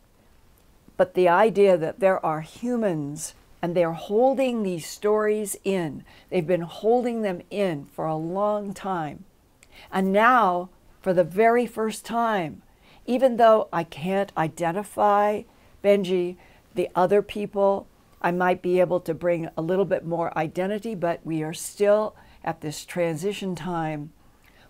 But 1.01 1.15
the 1.15 1.31
idea 1.31 1.79
that 1.79 2.01
there 2.01 2.23
are 2.27 2.43
humans 2.43 3.35
and 3.63 3.75
they're 3.75 3.95
holding 3.95 4.63
these 4.63 4.85
stories 4.85 5.57
in, 5.65 6.05
they've 6.29 6.47
been 6.47 6.61
holding 6.61 7.23
them 7.23 7.41
in 7.49 7.87
for 7.87 8.05
a 8.05 8.15
long 8.15 8.75
time. 8.75 9.25
And 9.91 10.13
now, 10.13 10.69
for 11.01 11.15
the 11.15 11.25
very 11.25 11.65
first 11.65 12.05
time, 12.05 12.61
even 13.07 13.39
though 13.39 13.69
I 13.73 13.83
can't 13.83 14.31
identify 14.37 15.45
Benji, 15.83 16.37
the 16.75 16.91
other 16.95 17.23
people, 17.23 17.87
I 18.21 18.31
might 18.31 18.61
be 18.61 18.79
able 18.79 19.01
to 19.01 19.15
bring 19.15 19.49
a 19.57 19.63
little 19.63 19.87
bit 19.87 20.05
more 20.05 20.37
identity, 20.37 20.95
but 20.95 21.25
we 21.25 21.43
are 21.43 21.55
still 21.55 22.15
at 22.45 22.61
this 22.61 22.85
transition 22.85 23.55
time 23.55 24.13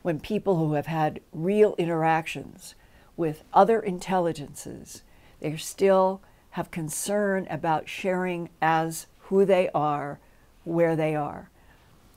when 0.02 0.20
people 0.20 0.58
who 0.58 0.74
have 0.74 0.86
had 0.86 1.22
real 1.32 1.74
interactions 1.76 2.76
with 3.16 3.42
other 3.52 3.80
intelligences, 3.80 5.02
they 5.40 5.56
still 5.56 6.20
have 6.50 6.70
concern 6.70 7.46
about 7.50 7.88
sharing 7.88 8.50
as 8.60 9.06
who 9.22 9.44
they 9.44 9.68
are, 9.74 10.18
where 10.64 10.96
they 10.96 11.14
are. 11.14 11.50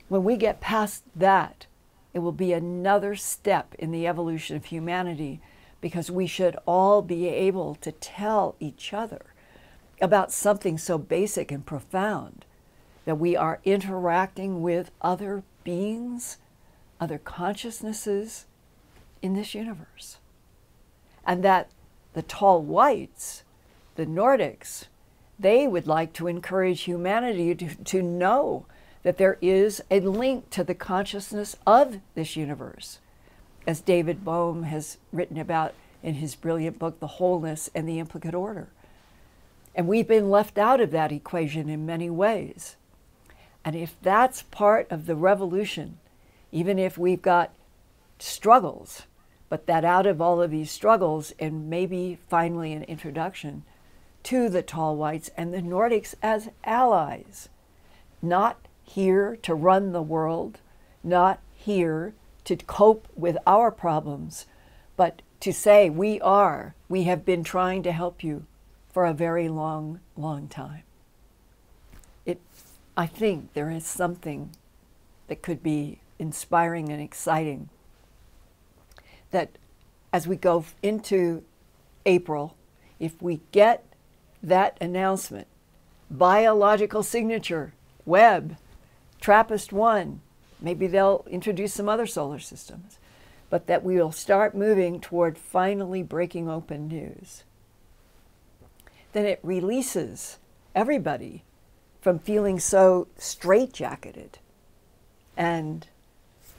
When 0.10 0.24
we 0.24 0.38
get 0.38 0.62
past 0.62 1.04
that, 1.16 1.66
it 2.14 2.20
will 2.20 2.32
be 2.32 2.54
another 2.54 3.16
step 3.16 3.76
in 3.80 3.92
the 3.92 4.08
evolution 4.08 4.56
of 4.56 4.66
humanity 4.66 5.42
because 5.82 6.12
we 6.12 6.28
should 6.28 6.56
all 6.66 7.02
be 7.02 7.28
able 7.28 7.76
to 7.76 7.92
tell 7.92 8.56
each 8.60 8.94
other 8.94 9.34
about 10.02 10.32
something 10.32 10.78
so 10.78 10.98
basic 10.98 11.52
and 11.52 11.66
profound 11.66 12.46
that 13.06 13.20
we 13.20 13.36
are 13.36 13.60
interacting 13.64 14.62
with 14.62 14.92
other 15.02 15.44
beings 15.64 16.38
other 17.04 17.18
consciousnesses 17.18 18.46
in 19.22 19.34
this 19.34 19.54
universe. 19.54 20.18
And 21.26 21.44
that 21.44 21.70
the 22.14 22.22
tall 22.22 22.62
whites, 22.62 23.44
the 23.96 24.06
Nordics, 24.06 24.86
they 25.40 25.68
would 25.68 25.88
like 25.88 26.14
to 26.14 26.28
encourage 26.28 26.82
humanity 26.82 27.54
to, 27.56 27.76
to 27.76 28.02
know 28.02 28.66
that 29.04 29.18
there 29.18 29.38
is 29.42 29.82
a 29.92 30.00
link 30.00 30.50
to 30.52 30.64
the 30.64 30.76
consciousness 30.76 31.58
of 31.68 32.00
this 32.16 32.36
universe, 32.36 33.00
as 33.68 33.82
David 33.82 34.24
Bohm 34.24 34.64
has 34.64 34.98
written 35.12 35.38
about 35.38 35.74
in 36.02 36.16
his 36.16 36.36
brilliant 36.36 36.80
book, 36.80 37.00
The 37.00 37.08
Wholeness 37.08 37.70
and 37.76 37.88
the 37.88 38.00
Implicate 38.00 38.36
Order. 38.36 38.70
And 39.76 39.88
we've 39.88 40.08
been 40.08 40.30
left 40.30 40.58
out 40.58 40.80
of 40.80 40.92
that 40.92 41.12
equation 41.12 41.70
in 41.70 41.86
many 41.86 42.10
ways. 42.10 42.76
And 43.66 43.76
if 43.76 43.96
that's 44.02 44.44
part 44.44 44.90
of 44.92 45.06
the 45.06 45.16
revolution 45.16 45.98
even 46.54 46.78
if 46.78 47.00
we've 47.00 47.22
got 47.22 47.52
struggles, 48.20 49.04
but 49.54 49.68
that 49.68 49.86
out 49.86 50.08
of 50.08 50.20
all 50.20 50.42
of 50.42 50.50
these 50.50 50.72
struggles, 50.72 51.32
and 51.38 51.70
maybe 51.70 52.18
finally 52.28 52.74
an 52.74 52.82
introduction 52.86 53.62
to 54.24 54.50
the 54.50 54.64
tall 54.64 54.96
whites 54.96 55.30
and 55.38 55.54
the 55.54 55.62
Nordics 55.62 56.16
as 56.24 56.50
allies, 56.64 57.50
not 58.20 58.58
here 58.84 59.38
to 59.44 59.54
run 59.54 59.92
the 59.92 60.02
world, 60.02 60.58
not 61.04 61.40
here 61.54 62.16
to 62.46 62.56
cope 62.56 63.08
with 63.16 63.38
our 63.46 63.70
problems, 63.70 64.48
but 64.98 65.22
to 65.42 65.54
say, 65.54 65.88
we 65.88 66.20
are, 66.22 66.74
we 66.90 67.04
have 67.04 67.24
been 67.24 67.44
trying 67.44 67.84
to 67.84 67.92
help 67.92 68.24
you 68.24 68.48
for 68.92 69.06
a 69.06 69.14
very 69.14 69.48
long, 69.48 70.00
long 70.18 70.48
time. 70.48 70.82
It, 72.26 72.42
I 72.98 73.06
think 73.06 73.54
there 73.54 73.70
is 73.70 73.86
something 73.86 74.50
that 75.28 75.44
could 75.44 75.62
be 75.62 76.00
inspiring 76.18 76.90
and 76.90 77.00
exciting. 77.00 77.70
That 79.34 79.50
as 80.14 80.28
we 80.28 80.38
go 80.38 80.64
into 80.82 81.44
April, 82.06 82.56
if 83.00 83.22
we 83.22 83.42
get 83.52 83.84
that 84.42 84.78
announcement, 84.80 85.48
biological 86.10 87.04
signature, 87.04 87.74
Webb, 88.06 88.58
TRAPPIST 89.20 89.74
1, 89.74 90.22
maybe 90.62 90.88
they'll 90.88 91.26
introduce 91.30 91.74
some 91.74 91.90
other 91.90 92.06
solar 92.06 92.40
systems, 92.40 93.00
but 93.50 93.68
that 93.68 93.84
we 93.84 93.96
will 93.96 94.12
start 94.12 94.56
moving 94.56 95.00
toward 95.00 95.38
finally 95.38 96.04
breaking 96.04 96.50
open 96.50 96.88
news. 96.88 97.44
Then 99.14 99.26
it 99.26 99.40
releases 99.44 100.38
everybody 100.76 101.44
from 102.02 102.20
feeling 102.20 102.60
so 102.60 103.08
straitjacketed 103.18 104.36
and 105.38 105.88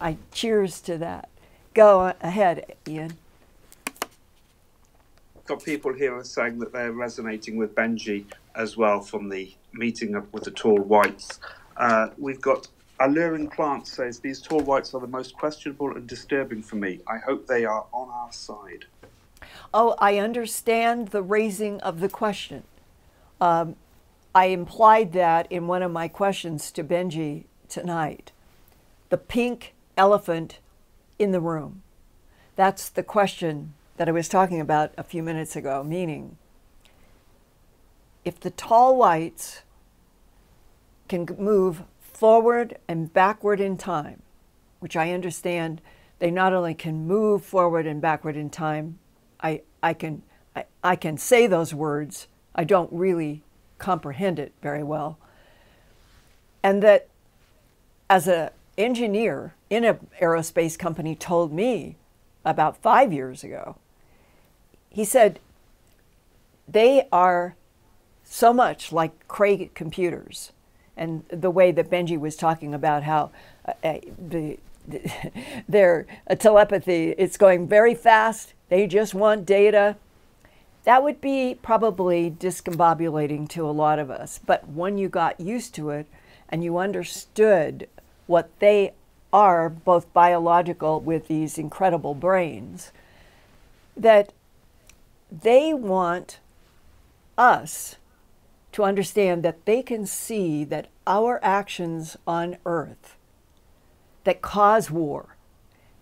I 0.01 0.17
cheers 0.33 0.81
to 0.83 0.99
that. 0.99 1.29
Go 1.75 2.15
ahead, 2.21 2.77
Ian. 2.89 3.17
Got 5.47 5.65
people 5.65 5.93
here 5.93 6.23
saying 6.23 6.61
that 6.61 6.73
they're 6.73 6.93
resonating 6.93 7.57
with 7.57 7.75
Benji 7.75 8.25
as 8.55 8.77
well 8.77 9.01
from 9.01 9.29
the 9.29 9.53
meeting 9.73 10.15
up 10.15 10.33
with 10.33 10.45
the 10.45 10.53
tall 10.53 10.79
whites. 10.79 11.41
Uh, 11.77 12.09
we've 12.17 12.41
got 12.41 12.69
Alluring 13.01 13.49
Plant 13.51 13.89
says 13.89 14.21
these 14.21 14.41
tall 14.41 14.61
whites 14.61 14.95
are 14.95 15.01
the 15.01 15.09
most 15.09 15.37
questionable 15.37 15.97
and 15.97 16.07
disturbing 16.07 16.63
for 16.63 16.77
me. 16.77 17.01
I 17.09 17.19
hope 17.19 17.47
they 17.47 17.65
are 17.65 17.85
on 17.93 18.09
our 18.09 18.33
side. 18.33 18.85
Oh, 19.73 19.97
I 19.99 20.19
understand 20.19 21.09
the 21.09 21.23
raising 21.23 21.81
of 21.81 21.99
the 21.99 22.09
question. 22.09 22.63
Um, 23.41 23.75
I 24.33 24.47
implied 24.47 25.13
that 25.13 25.51
in 25.51 25.67
one 25.67 25.83
of 25.83 25.91
my 25.91 26.07
questions 26.07 26.71
to 26.73 26.85
Benji 26.85 27.45
tonight. 27.69 28.31
The 29.11 29.19
pink 29.19 29.75
elephant 29.97 30.59
in 31.25 31.33
the 31.33 31.41
room? 31.41 31.83
That's 32.55 32.89
the 32.89 33.03
question 33.03 33.75
that 33.97 34.09
I 34.09 34.13
was 34.13 34.29
talking 34.29 34.61
about 34.61 34.93
a 34.97 35.03
few 35.03 35.23
minutes 35.23 35.57
ago, 35.57 35.83
meaning 35.83 36.37
if 38.25 38.39
the 38.39 38.51
tall 38.51 38.97
whites 38.97 39.63
can 41.09 41.27
move 41.39 41.83
forward 41.99 42.79
and 42.87 43.13
backward 43.13 43.61
in 43.61 43.77
time, 43.77 44.23
which 44.79 44.97
I 44.97 45.11
understand 45.11 45.81
they 46.19 46.31
not 46.31 46.53
only 46.53 46.75
can 46.75 47.07
move 47.07 47.45
forward 47.45 47.87
and 47.87 48.01
backward 48.01 48.37
in 48.37 48.51
time, 48.51 48.99
I, 49.41 49.63
I, 49.83 49.95
can, 49.95 50.23
I, 50.55 50.65
I 50.83 50.97
can 50.97 51.19
say 51.19 51.47
those 51.47 51.75
words, 51.75 52.29
I 52.55 52.65
don't 52.65 52.93
really 52.93 53.43
comprehend 53.79 54.39
it 54.39 54.53
very 54.63 54.83
well. 54.83 55.19
And 56.63 56.83
that 56.83 57.09
as 58.09 58.29
an 58.29 58.51
engineer, 58.77 59.55
in 59.71 59.85
an 59.85 60.07
aerospace 60.21 60.79
company 60.79 61.15
told 61.15 61.53
me 61.53 61.97
about 62.45 62.77
five 62.77 63.13
years 63.13 63.43
ago. 63.43 63.77
He 64.91 65.05
said, 65.05 65.41
they 66.69 67.09
are 67.13 67.57
so 68.25 68.53
much 68.53 68.93
like 68.93 69.29
Cray 69.29 69.71
computers. 69.75 70.53
And 70.97 71.25
the 71.29 71.51
way 71.51 71.73
that 71.73 71.91
Benji 71.91 72.19
was 72.19 72.37
talking 72.37 72.73
about 72.75 73.03
how 73.03 73.31
uh, 73.67 73.73
uh 73.83 73.99
the, 74.29 74.59
the, 74.87 75.11
their 75.69 76.07
uh, 76.29 76.35
telepathy, 76.35 77.15
it's 77.19 77.37
going 77.37 77.67
very 77.69 77.95
fast, 77.95 78.55
they 78.69 78.87
just 78.87 79.15
want 79.15 79.47
data. 79.47 79.97
That 80.85 81.03
would 81.03 81.21
be 81.21 81.59
probably 81.63 82.31
discombobulating 82.31 83.49
to 83.51 83.69
a 83.69 83.73
lot 83.73 83.99
of 83.99 84.11
us. 84.11 84.39
But 84.45 84.69
when 84.69 84.99
you 84.99 85.09
got 85.09 85.41
used 85.41 85.75
to 85.77 85.91
it 85.91 86.07
and 86.49 86.63
you 86.63 86.79
understood 86.79 87.89
what 88.27 88.51
they 88.61 88.93
are 89.33 89.69
both 89.69 90.13
biological 90.13 91.01
with 91.01 91.29
these 91.29 91.59
incredible 91.59 92.15
brains, 92.15 92.93
that 93.97 94.33
they 95.31 95.75
want 95.75 96.39
us 97.37 97.97
to 98.73 98.85
understand 98.85 99.43
that 99.43 99.65
they 99.67 99.83
can 99.83 100.07
see 100.07 100.65
that 100.65 100.89
our 101.07 101.41
actions 101.43 102.17
on 102.27 102.57
earth 102.65 103.17
that 104.25 104.41
cause 104.41 104.91
war, 104.91 105.37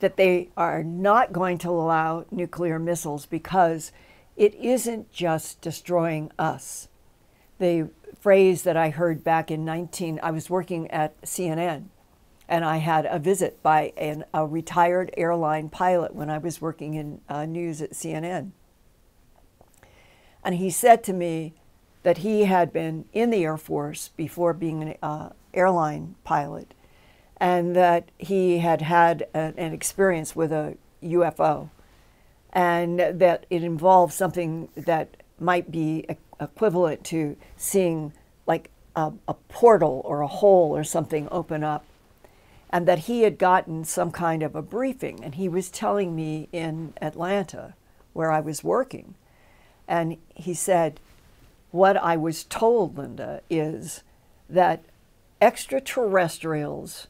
that 0.00 0.16
they 0.16 0.48
are 0.56 0.82
not 0.82 1.32
going 1.32 1.58
to 1.58 1.70
allow 1.70 2.24
nuclear 2.30 2.78
missiles 2.78 3.26
because 3.26 3.92
it 4.36 4.54
isn't 4.54 5.12
just 5.12 5.60
destroying 5.60 6.30
us. 6.38 6.88
The 7.58 7.90
phrase 8.20 8.62
that 8.62 8.76
I 8.76 8.90
heard 8.90 9.24
back 9.24 9.50
in 9.50 9.64
19, 9.64 10.20
I 10.22 10.30
was 10.30 10.48
working 10.48 10.90
at 10.90 11.20
CNN 11.22 11.86
and 12.48 12.64
I 12.64 12.78
had 12.78 13.06
a 13.06 13.18
visit 13.18 13.62
by 13.62 13.92
an, 13.96 14.24
a 14.34 14.46
retired 14.46 15.12
airline 15.16 15.68
pilot 15.68 16.14
when 16.14 16.30
I 16.30 16.38
was 16.38 16.60
working 16.60 16.94
in 16.94 17.20
uh, 17.28 17.46
news 17.46 17.80
at 17.80 17.92
CNN. 17.92 18.50
And 20.44 20.56
he 20.56 20.70
said 20.70 21.04
to 21.04 21.12
me, 21.12 21.54
that 22.02 22.18
he 22.18 22.44
had 22.44 22.72
been 22.72 23.04
in 23.12 23.30
the 23.30 23.44
Air 23.44 23.56
Force 23.56 24.10
before 24.16 24.52
being 24.52 24.82
an 24.82 24.94
uh, 25.02 25.30
airline 25.54 26.16
pilot, 26.24 26.74
and 27.36 27.76
that 27.76 28.10
he 28.18 28.58
had 28.58 28.82
had 28.82 29.22
a, 29.34 29.52
an 29.56 29.72
experience 29.72 30.34
with 30.34 30.52
a 30.52 30.76
UFO, 31.02 31.70
and 32.52 32.98
that 32.98 33.46
it 33.50 33.62
involved 33.62 34.12
something 34.12 34.68
that 34.76 35.16
might 35.38 35.70
be 35.70 36.06
equivalent 36.40 37.04
to 37.04 37.36
seeing 37.56 38.12
like 38.46 38.70
a, 38.96 39.12
a 39.28 39.34
portal 39.34 40.02
or 40.04 40.20
a 40.20 40.26
hole 40.26 40.76
or 40.76 40.84
something 40.84 41.28
open 41.30 41.64
up 41.64 41.84
and 42.72 42.88
that 42.88 43.00
he 43.00 43.22
had 43.22 43.38
gotten 43.38 43.84
some 43.84 44.10
kind 44.10 44.42
of 44.42 44.56
a 44.56 44.62
briefing. 44.62 45.22
And 45.22 45.34
he 45.34 45.48
was 45.48 45.70
telling 45.70 46.16
me 46.16 46.48
in 46.52 46.94
Atlanta, 47.00 47.74
where 48.14 48.32
I 48.32 48.40
was 48.40 48.64
working, 48.64 49.14
and 49.86 50.16
he 50.34 50.54
said, 50.54 51.00
What 51.70 51.96
I 51.96 52.16
was 52.16 52.44
told, 52.44 52.96
Linda, 52.96 53.42
is 53.50 54.02
that 54.48 54.84
extraterrestrials 55.40 57.08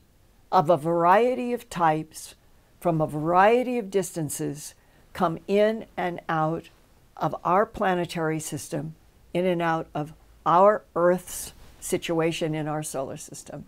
of 0.51 0.69
a 0.69 0.77
variety 0.77 1.53
of 1.53 1.71
types 1.71 2.35
from 2.81 3.01
a 3.01 3.07
variety 3.07 3.79
of 3.79 3.91
distances 3.91 4.75
come 5.13 5.39
in 5.47 5.87
and 5.97 6.21
out 6.29 6.71
of 7.17 7.37
our 7.45 7.65
planetary 7.65 8.41
system, 8.41 8.95
in 9.33 9.47
and 9.47 9.63
out 9.63 9.87
of 9.95 10.13
our 10.45 10.83
Earth's 10.97 11.53
situation 11.79 12.55
in 12.55 12.67
our 12.67 12.83
solar 12.83 13.17
system. 13.17 13.65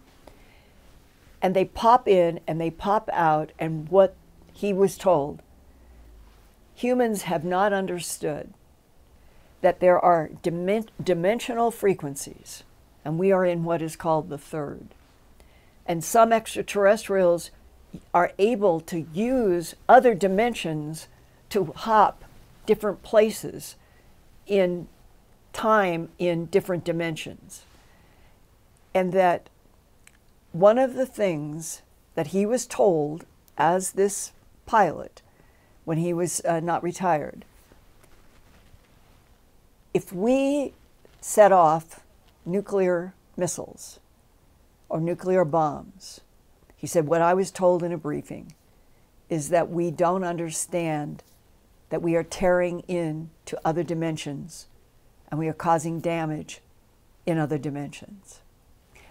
And 1.44 1.54
they 1.54 1.66
pop 1.66 2.08
in 2.08 2.40
and 2.46 2.58
they 2.58 2.70
pop 2.70 3.10
out, 3.12 3.52
and 3.58 3.86
what 3.90 4.16
he 4.54 4.72
was 4.72 4.96
told 4.96 5.42
humans 6.74 7.22
have 7.22 7.44
not 7.44 7.70
understood 7.74 8.54
that 9.60 9.78
there 9.78 10.00
are 10.00 10.30
dim- 10.42 10.86
dimensional 11.02 11.70
frequencies, 11.70 12.64
and 13.04 13.18
we 13.18 13.30
are 13.30 13.44
in 13.44 13.62
what 13.62 13.82
is 13.82 13.94
called 13.94 14.30
the 14.30 14.38
third. 14.38 14.86
And 15.84 16.02
some 16.02 16.32
extraterrestrials 16.32 17.50
are 18.14 18.32
able 18.38 18.80
to 18.80 19.06
use 19.12 19.74
other 19.86 20.14
dimensions 20.14 21.08
to 21.50 21.72
hop 21.76 22.24
different 22.64 23.02
places 23.02 23.76
in 24.46 24.88
time 25.52 26.08
in 26.18 26.46
different 26.46 26.84
dimensions. 26.84 27.64
And 28.94 29.12
that 29.12 29.50
one 30.54 30.78
of 30.78 30.94
the 30.94 31.04
things 31.04 31.82
that 32.14 32.28
he 32.28 32.46
was 32.46 32.66
told 32.66 33.26
as 33.58 33.92
this 33.92 34.32
pilot 34.64 35.20
when 35.84 35.98
he 35.98 36.14
was 36.14 36.40
uh, 36.44 36.60
not 36.60 36.82
retired 36.82 37.44
if 39.94 40.12
we 40.12 40.74
set 41.20 41.52
off 41.52 42.00
nuclear 42.44 43.14
missiles 43.36 44.00
or 44.88 45.00
nuclear 45.00 45.44
bombs, 45.44 46.20
he 46.76 46.86
said, 46.86 47.06
What 47.06 47.22
I 47.22 47.32
was 47.32 47.52
told 47.52 47.82
in 47.84 47.92
a 47.92 47.96
briefing 47.96 48.52
is 49.30 49.48
that 49.48 49.70
we 49.70 49.90
don't 49.92 50.24
understand 50.24 51.22
that 51.88 52.02
we 52.02 52.16
are 52.16 52.24
tearing 52.24 52.80
in 52.80 53.30
to 53.46 53.58
other 53.64 53.84
dimensions 53.84 54.66
and 55.30 55.38
we 55.38 55.48
are 55.48 55.54
causing 55.54 56.00
damage 56.00 56.60
in 57.24 57.38
other 57.38 57.56
dimensions. 57.56 58.40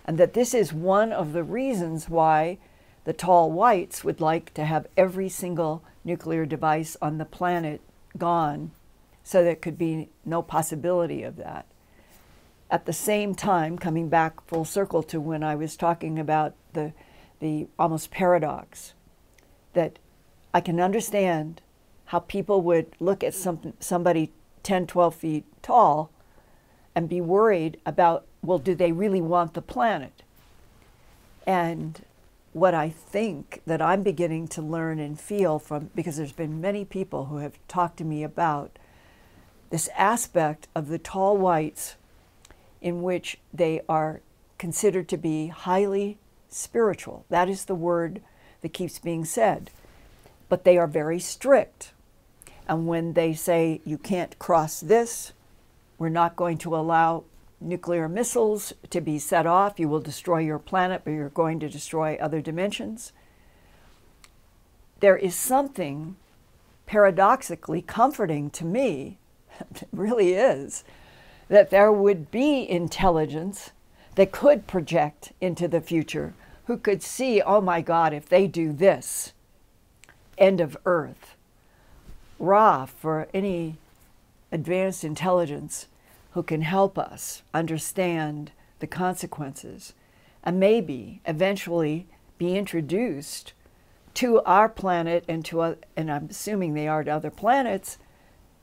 And 0.06 0.18
that 0.18 0.34
this 0.34 0.54
is 0.54 0.74
one 0.74 1.12
of 1.12 1.34
the 1.34 1.44
reasons 1.44 2.10
why 2.10 2.58
the 3.06 3.14
tall 3.14 3.52
whites 3.52 4.04
would 4.04 4.22
like 4.22 4.54
to 4.54 4.66
have 4.66 4.88
every 4.98 5.30
single 5.30 5.84
nuclear 6.04 6.46
device 6.46 6.98
on 7.02 7.18
the 7.18 7.26
planet 7.26 7.82
gone 8.18 8.72
so 9.24 9.44
there 9.44 9.56
could 9.56 9.78
be 9.78 10.10
no 10.26 10.42
possibility 10.42 11.24
of 11.24 11.38
that. 11.38 11.66
At 12.70 12.86
the 12.86 12.94
same 12.94 13.36
time, 13.36 13.78
coming 13.78 14.10
back 14.10 14.46
full 14.48 14.66
circle 14.66 15.04
to 15.04 15.22
when 15.22 15.44
I 15.44 15.56
was 15.56 15.78
talking 15.78 16.20
about 16.20 16.56
the, 16.74 16.94
the 17.40 17.68
almost 17.80 18.12
paradox, 18.12 18.94
that 19.74 20.00
I 20.54 20.62
can 20.62 20.80
understand 20.80 21.62
how 22.06 22.20
people 22.20 22.62
would 22.62 22.96
look 23.00 23.24
at 23.24 23.34
some, 23.34 23.74
somebody 23.80 24.32
10, 24.64 24.88
12 24.88 25.16
feet 25.16 25.46
tall 25.62 26.12
and 26.96 27.10
be 27.10 27.22
worried 27.22 27.80
about, 27.86 28.26
well, 28.44 28.60
do 28.60 28.76
they 28.76 28.92
really 28.92 29.22
want 29.22 29.54
the 29.54 29.62
planet? 29.62 30.22
And 31.48 32.04
what 32.52 32.74
I 32.74 32.90
think 32.90 33.62
that 33.66 33.82
I'm 33.82 34.04
beginning 34.04 34.48
to 34.50 34.62
learn 34.62 35.00
and 35.00 35.20
feel 35.20 35.58
from, 35.58 35.90
because 35.96 36.18
there's 36.18 36.32
been 36.32 36.62
many 36.62 36.86
people 36.86 37.26
who 37.26 37.38
have 37.38 37.58
talked 37.68 37.98
to 37.98 38.04
me 38.04 38.24
about 38.24 38.78
this 39.70 39.90
aspect 39.98 40.68
of 40.76 40.88
the 40.88 41.00
tall 41.00 41.38
whites 41.38 41.96
in 42.82 43.02
which 43.02 43.40
they 43.52 43.82
are 43.90 44.22
considered 44.60 45.08
to 45.10 45.18
be 45.18 45.48
highly 45.48 46.18
spiritual. 46.50 47.26
That 47.30 47.50
is 47.50 47.66
the 47.66 47.76
word 47.76 48.22
that 48.62 48.74
keeps 48.74 49.00
being 49.00 49.26
said. 49.26 49.72
But 50.48 50.64
they 50.64 50.78
are 50.78 50.88
very 50.88 51.20
strict. 51.20 51.92
And 52.68 52.88
when 52.88 53.14
they 53.14 53.34
say 53.34 53.82
you 53.84 53.98
can't 53.98 54.38
cross 54.38 54.80
this, 54.80 55.34
we're 55.98 56.10
not 56.10 56.36
going 56.36 56.58
to 56.60 56.76
allow 56.76 57.24
nuclear 57.64 58.08
missiles 58.08 58.74
to 58.90 59.02
be 59.02 59.18
set 59.20 59.46
off, 59.46 59.80
you 59.80 59.90
will 59.90 60.00
destroy 60.00 60.40
your 60.40 60.60
planet, 60.60 61.02
but 61.04 61.12
you're 61.12 61.30
going 61.30 61.60
to 61.60 61.70
destroy 61.70 62.18
other 62.20 62.42
dimensions. 62.42 63.14
There 65.00 65.18
is 65.18 65.36
something 65.36 66.16
paradoxically 66.86 67.82
comforting 67.82 68.50
to 68.52 68.66
me, 68.66 69.18
it 69.60 69.88
really 69.92 70.34
is, 70.34 70.84
that 71.50 71.70
there 71.70 71.92
would 71.92 72.32
be 72.32 72.70
intelligence 72.70 73.72
that 74.16 74.32
could 74.32 74.68
project 74.68 75.34
into 75.42 75.68
the 75.68 75.82
future, 75.82 76.34
who 76.66 76.78
could 76.78 77.02
see, 77.02 77.42
oh 77.42 77.62
my 77.62 77.82
God, 77.82 78.14
if 78.14 78.28
they 78.30 78.48
do 78.48 78.72
this, 78.72 79.34
end 80.38 80.62
of 80.62 80.78
Earth 80.86 81.36
Ra 82.40 82.86
for 82.86 83.28
any 83.34 83.78
advanced 84.52 85.04
intelligence 85.04 85.88
who 86.34 86.44
can 86.44 86.62
help 86.62 86.98
us 86.98 87.44
understand 87.54 88.52
the 88.80 88.88
consequences 88.88 89.94
and 90.44 90.60
maybe 90.60 91.22
eventually 91.26 92.08
be 92.38 92.58
introduced 92.58 93.54
to 94.14 94.42
our 94.42 94.70
planet 94.70 95.24
and 95.28 95.44
to 95.46 95.78
and 95.96 96.12
I'm 96.12 96.28
assuming 96.30 96.74
they 96.74 96.88
are 96.88 97.04
to 97.04 97.12
other 97.12 97.32
planets 97.32 97.98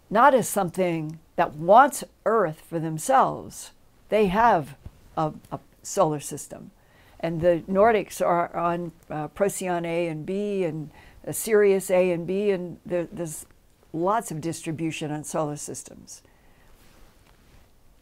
not 0.09 0.35
as 0.35 0.49
something 0.49 1.19
that 1.37 1.55
wants 1.55 2.05
earth 2.27 2.63
for 2.69 2.79
themselves 2.79 3.71
they 4.09 4.27
have 4.27 4.77
a, 5.17 5.33
a 5.51 5.59
solar 5.83 6.21
system 6.21 6.71
and 7.19 7.41
the 7.41 7.63
nordics 7.69 8.25
are 8.25 8.55
on 8.57 8.93
uh, 9.11 9.29
procyon 9.29 9.85
a 9.85 10.09
and 10.09 10.25
b 10.27 10.65
and 10.65 10.91
uh, 11.27 11.33
sirius 11.33 11.91
a 11.91 12.11
and 12.11 12.27
b 12.27 12.51
and 12.51 12.79
there, 12.85 13.09
there's 13.13 13.47
lots 13.93 14.31
of 14.31 14.41
distribution 14.41 15.11
on 15.11 15.25
solar 15.25 15.57
systems. 15.57 16.23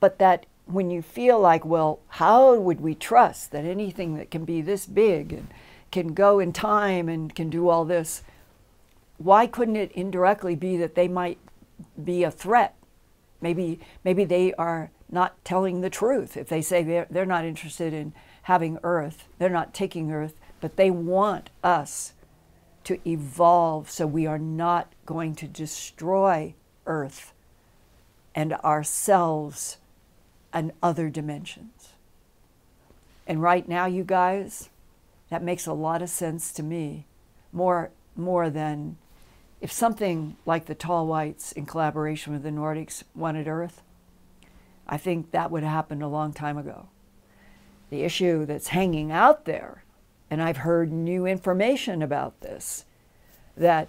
But 0.00 0.18
that 0.18 0.46
when 0.66 0.90
you 0.90 1.02
feel 1.02 1.40
like, 1.40 1.64
well, 1.64 2.00
how 2.08 2.54
would 2.54 2.80
we 2.80 2.94
trust 2.94 3.52
that 3.52 3.64
anything 3.64 4.16
that 4.16 4.30
can 4.30 4.44
be 4.44 4.60
this 4.60 4.86
big 4.86 5.32
and 5.32 5.48
can 5.90 6.12
go 6.12 6.38
in 6.38 6.52
time 6.52 7.08
and 7.08 7.34
can 7.34 7.48
do 7.48 7.68
all 7.68 7.84
this, 7.84 8.22
why 9.16 9.46
couldn't 9.46 9.76
it 9.76 9.92
indirectly 9.92 10.54
be 10.54 10.76
that 10.76 10.94
they 10.94 11.08
might 11.08 11.38
be 12.02 12.22
a 12.22 12.30
threat? 12.30 12.74
Maybe, 13.40 13.80
maybe 14.04 14.24
they 14.24 14.52
are 14.54 14.90
not 15.10 15.42
telling 15.44 15.80
the 15.80 15.90
truth 15.90 16.36
if 16.36 16.48
they 16.48 16.60
say 16.60 16.82
they're, 16.82 17.06
they're 17.10 17.24
not 17.24 17.44
interested 17.44 17.92
in 17.92 18.12
having 18.42 18.78
Earth, 18.82 19.28
they're 19.38 19.48
not 19.48 19.74
taking 19.74 20.12
Earth, 20.12 20.34
but 20.60 20.76
they 20.76 20.90
want 20.90 21.50
us 21.62 22.12
to 22.84 22.98
evolve 23.06 23.90
so 23.90 24.06
we 24.06 24.26
are 24.26 24.38
not 24.38 24.92
going 25.06 25.34
to 25.36 25.46
destroy 25.46 26.54
Earth 26.86 27.32
and 28.34 28.52
ourselves 28.54 29.78
and 30.52 30.72
other 30.82 31.08
dimensions. 31.10 31.90
And 33.26 33.42
right 33.42 33.68
now, 33.68 33.86
you 33.86 34.04
guys, 34.04 34.70
that 35.30 35.42
makes 35.42 35.66
a 35.66 35.72
lot 35.72 36.02
of 36.02 36.08
sense 36.08 36.52
to 36.52 36.62
me, 36.62 37.06
more, 37.52 37.90
more 38.16 38.48
than 38.48 38.96
if 39.60 39.72
something 39.72 40.36
like 40.46 40.66
the 40.66 40.74
Tall 40.74 41.06
Whites 41.06 41.52
in 41.52 41.66
collaboration 41.66 42.32
with 42.32 42.42
the 42.42 42.50
Nordics 42.50 43.02
wanted 43.14 43.48
Earth, 43.48 43.82
I 44.86 44.96
think 44.96 45.32
that 45.32 45.50
would 45.50 45.62
have 45.62 45.72
happened 45.72 46.02
a 46.02 46.08
long 46.08 46.32
time 46.32 46.56
ago. 46.56 46.88
The 47.90 48.02
issue 48.02 48.46
that's 48.46 48.68
hanging 48.68 49.12
out 49.12 49.44
there 49.44 49.82
and 50.30 50.42
I've 50.42 50.58
heard 50.58 50.92
new 50.92 51.26
information 51.26 52.02
about 52.02 52.40
this, 52.40 52.84
that 53.56 53.88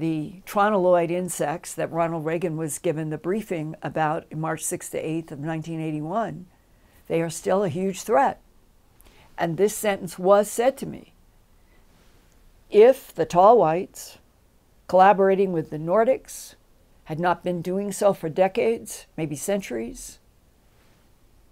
the 0.00 0.42
tronoloid 0.46 1.10
insects 1.10 1.74
that 1.74 1.92
Ronald 1.92 2.24
Reagan 2.24 2.56
was 2.56 2.78
given 2.78 3.10
the 3.10 3.18
briefing 3.18 3.76
about 3.82 4.32
March 4.34 4.62
6th 4.64 4.90
to 4.90 5.02
8th 5.02 5.32
of 5.32 5.38
1981, 5.38 6.46
they 7.06 7.20
are 7.20 7.30
still 7.30 7.62
a 7.62 7.68
huge 7.68 8.02
threat. 8.02 8.40
And 9.38 9.56
this 9.56 9.76
sentence 9.76 10.18
was 10.18 10.50
said 10.50 10.76
to 10.78 10.86
me. 10.86 11.12
If 12.70 13.14
the 13.14 13.26
tall 13.26 13.58
whites, 13.58 14.18
collaborating 14.88 15.52
with 15.52 15.70
the 15.70 15.78
Nordics, 15.78 16.54
had 17.04 17.20
not 17.20 17.44
been 17.44 17.60
doing 17.60 17.92
so 17.92 18.12
for 18.12 18.28
decades, 18.28 19.06
maybe 19.16 19.36
centuries, 19.36 20.18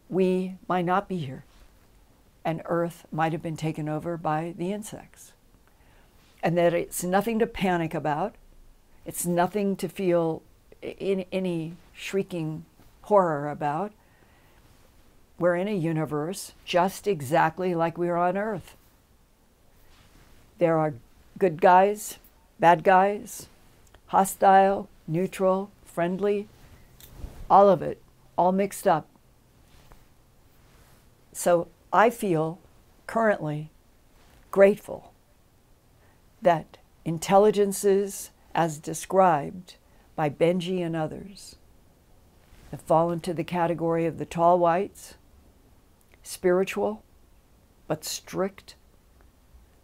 we 0.08 0.54
might 0.68 0.84
not 0.84 1.08
be 1.08 1.18
here, 1.18 1.44
and 2.44 2.62
Earth 2.64 3.06
might 3.12 3.32
have 3.32 3.42
been 3.42 3.56
taken 3.56 3.88
over 3.88 4.16
by 4.16 4.54
the 4.56 4.72
insects. 4.72 5.32
And 6.48 6.56
that 6.56 6.72
it's 6.72 7.04
nothing 7.04 7.38
to 7.40 7.46
panic 7.46 7.92
about, 7.92 8.34
it's 9.04 9.26
nothing 9.26 9.76
to 9.76 9.86
feel 9.86 10.42
in 10.80 11.26
any 11.30 11.74
shrieking 11.92 12.64
horror 13.02 13.50
about. 13.50 13.92
We're 15.38 15.56
in 15.56 15.68
a 15.68 15.76
universe 15.76 16.54
just 16.64 17.06
exactly 17.06 17.74
like 17.74 17.98
we 17.98 18.08
are 18.08 18.16
on 18.16 18.38
Earth. 18.38 18.76
There 20.56 20.78
are 20.78 20.94
good 21.36 21.60
guys, 21.60 22.16
bad 22.58 22.82
guys, 22.82 23.48
hostile, 24.06 24.88
neutral, 25.06 25.70
friendly, 25.84 26.48
all 27.50 27.68
of 27.68 27.82
it, 27.82 28.00
all 28.38 28.52
mixed 28.52 28.88
up. 28.88 29.06
So 31.30 31.68
I 31.92 32.08
feel 32.08 32.58
currently 33.06 33.68
grateful 34.50 35.07
that 36.42 36.78
intelligences, 37.04 38.30
as 38.54 38.78
described 38.78 39.76
by 40.16 40.28
Benji 40.30 40.84
and 40.84 40.94
others, 40.94 41.56
have 42.70 42.80
fallen 42.80 43.20
to 43.20 43.32
the 43.32 43.44
category 43.44 44.06
of 44.06 44.18
the 44.18 44.26
tall 44.26 44.58
whites, 44.58 45.14
spiritual 46.22 47.02
but 47.86 48.04
strict, 48.04 48.74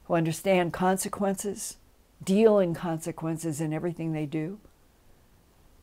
who 0.04 0.14
understand 0.14 0.72
consequences, 0.72 1.78
deal 2.22 2.58
in 2.58 2.74
consequences 2.74 3.60
in 3.60 3.72
everything 3.72 4.12
they 4.12 4.26
do. 4.26 4.58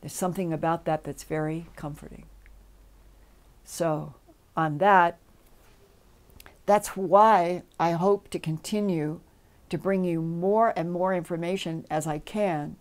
There's 0.00 0.12
something 0.12 0.52
about 0.52 0.84
that 0.84 1.04
that's 1.04 1.24
very 1.24 1.66
comforting. 1.74 2.26
So, 3.64 4.14
on 4.56 4.78
that, 4.78 5.18
that's 6.66 6.96
why 6.96 7.62
I 7.78 7.92
hope 7.92 8.28
to 8.30 8.38
continue 8.38 9.20
to 9.72 9.78
bring 9.78 10.04
you 10.04 10.20
more 10.20 10.74
and 10.76 10.92
more 10.92 11.14
information 11.14 11.86
as 11.90 12.06
I 12.06 12.18
can 12.18 12.76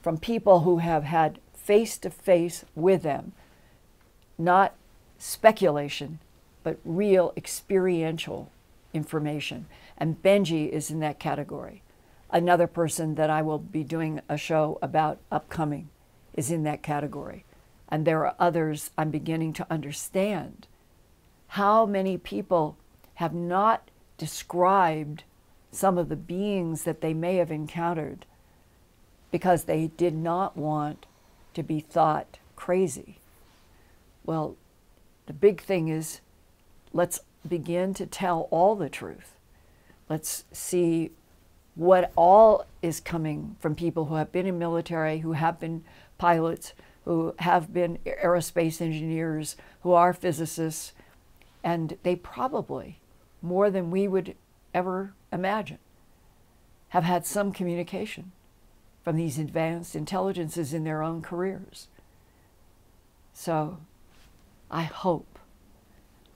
from 0.00 0.16
people 0.16 0.60
who 0.60 0.78
have 0.78 1.02
had 1.02 1.40
face 1.52 1.98
to 1.98 2.08
face 2.08 2.64
with 2.76 3.02
them, 3.02 3.32
not 4.38 4.76
speculation, 5.18 6.20
but 6.62 6.78
real 6.84 7.32
experiential 7.36 8.48
information. 8.92 9.66
And 9.98 10.22
Benji 10.22 10.68
is 10.68 10.88
in 10.88 11.00
that 11.00 11.18
category. 11.18 11.82
Another 12.30 12.68
person 12.68 13.16
that 13.16 13.28
I 13.28 13.42
will 13.42 13.58
be 13.58 13.82
doing 13.82 14.20
a 14.28 14.36
show 14.36 14.78
about 14.80 15.18
upcoming 15.32 15.88
is 16.32 16.48
in 16.48 16.62
that 16.62 16.80
category. 16.80 17.44
And 17.88 18.04
there 18.04 18.24
are 18.24 18.36
others 18.38 18.92
I'm 18.96 19.10
beginning 19.10 19.52
to 19.54 19.66
understand. 19.68 20.68
How 21.48 21.84
many 21.84 22.18
people 22.18 22.76
have 23.14 23.34
not 23.34 23.90
described 24.16 25.24
some 25.74 25.98
of 25.98 26.08
the 26.08 26.16
beings 26.16 26.84
that 26.84 27.00
they 27.00 27.14
may 27.14 27.36
have 27.36 27.50
encountered 27.50 28.26
because 29.30 29.64
they 29.64 29.88
did 29.96 30.14
not 30.14 30.56
want 30.56 31.06
to 31.54 31.62
be 31.62 31.80
thought 31.80 32.38
crazy? 32.56 33.18
Well, 34.24 34.56
the 35.26 35.32
big 35.32 35.60
thing 35.60 35.88
is 35.88 36.20
let's 36.92 37.20
begin 37.46 37.94
to 37.94 38.06
tell 38.06 38.48
all 38.50 38.74
the 38.74 38.88
truth. 38.88 39.34
Let's 40.08 40.44
see 40.52 41.10
what 41.74 42.12
all 42.16 42.66
is 42.82 43.00
coming 43.00 43.56
from 43.58 43.74
people 43.74 44.06
who 44.06 44.14
have 44.14 44.30
been 44.30 44.46
in 44.46 44.58
military, 44.58 45.18
who 45.18 45.32
have 45.32 45.58
been 45.58 45.84
pilots, 46.18 46.72
who 47.04 47.34
have 47.40 47.72
been 47.72 47.98
aerospace 48.06 48.80
engineers, 48.80 49.56
who 49.82 49.92
are 49.92 50.12
physicists, 50.12 50.92
and 51.62 51.98
they 52.02 52.14
probably, 52.16 52.98
more 53.42 53.70
than 53.70 53.90
we 53.90 54.06
would 54.06 54.36
ever 54.72 55.12
imagine, 55.34 55.78
have 56.90 57.04
had 57.04 57.26
some 57.26 57.52
communication 57.52 58.32
from 59.02 59.16
these 59.16 59.38
advanced 59.38 59.94
intelligences 59.94 60.72
in 60.72 60.84
their 60.84 61.02
own 61.02 61.20
careers. 61.20 61.88
So 63.32 63.78
I 64.70 64.84
hope 64.84 65.38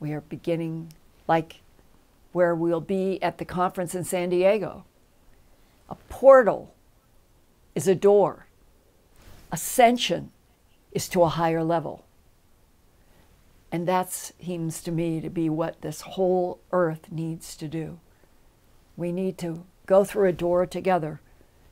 we 0.00 0.12
are 0.12 0.20
beginning 0.20 0.92
like 1.26 1.62
where 2.32 2.54
we'll 2.54 2.80
be 2.80 3.22
at 3.22 3.38
the 3.38 3.44
conference 3.44 3.94
in 3.94 4.04
San 4.04 4.28
Diego. 4.28 4.84
A 5.88 5.94
portal 5.94 6.74
is 7.74 7.88
a 7.88 7.94
door 7.94 8.48
ascension 9.50 10.30
is 10.92 11.08
to 11.08 11.22
a 11.22 11.28
higher 11.28 11.62
level. 11.62 12.04
And 13.70 13.86
that 13.86 14.10
seems 14.12 14.82
to 14.82 14.90
me 14.90 15.20
to 15.20 15.28
be 15.28 15.48
what 15.48 15.82
this 15.82 16.02
whole 16.02 16.60
earth 16.72 17.10
needs 17.10 17.56
to 17.56 17.68
do. 17.68 18.00
We 18.98 19.12
need 19.12 19.38
to 19.38 19.64
go 19.86 20.02
through 20.02 20.28
a 20.28 20.32
door 20.32 20.66
together 20.66 21.20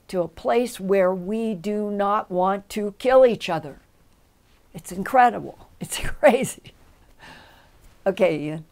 to 0.06 0.22
a 0.22 0.28
place 0.28 0.78
where 0.78 1.12
we 1.12 1.54
do 1.54 1.90
not 1.90 2.30
want 2.30 2.68
to 2.70 2.94
kill 3.00 3.26
each 3.26 3.50
other. 3.50 3.80
It's 4.72 4.92
incredible. 4.92 5.58
It's 5.78 5.98
crazy. 5.98 6.72
Okay, 8.06 8.38
Ian. 8.38 8.64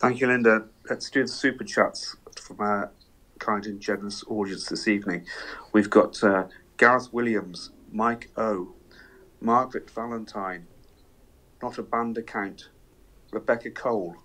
Thank 0.00 0.20
you, 0.20 0.26
Linda. 0.26 0.64
Let's 0.90 1.08
do 1.08 1.22
the 1.22 1.28
super 1.28 1.62
chats 1.62 2.16
from 2.40 2.58
our 2.58 2.90
kind 3.38 3.64
and 3.66 3.78
generous 3.80 4.24
audience 4.26 4.66
this 4.68 4.88
evening. 4.88 5.24
We've 5.72 5.88
got 5.88 6.20
uh, 6.24 6.48
Gareth 6.78 7.12
Williams, 7.12 7.70
Mike 7.92 8.30
O, 8.36 8.74
Margaret 9.40 9.88
Valentine, 9.88 10.66
Not 11.62 11.78
a 11.78 11.84
Band 11.84 12.18
Account, 12.18 12.70
Rebecca 13.30 13.70
Cole, 13.70 14.16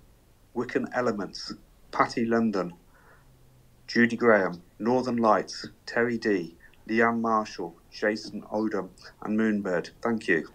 Wiccan 0.55 0.87
Elements, 0.93 1.53
Patty 1.91 2.25
London, 2.25 2.73
Judy 3.87 4.15
Graham, 4.15 4.61
Northern 4.79 5.17
Lights, 5.17 5.67
Terry 5.85 6.17
D, 6.17 6.55
Leanne 6.87 7.21
Marshall, 7.21 7.75
Jason 7.91 8.41
Odom, 8.51 8.89
and 9.23 9.39
Moonbird. 9.39 9.89
Thank 10.01 10.27
you. 10.27 10.49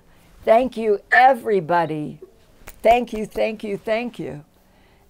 Thank 0.45 0.76
you, 0.76 1.01
everybody. 1.12 2.20
Thank 2.82 3.12
you, 3.12 3.26
thank 3.26 3.64
you, 3.64 3.76
thank 3.78 4.18
you. 4.18 4.45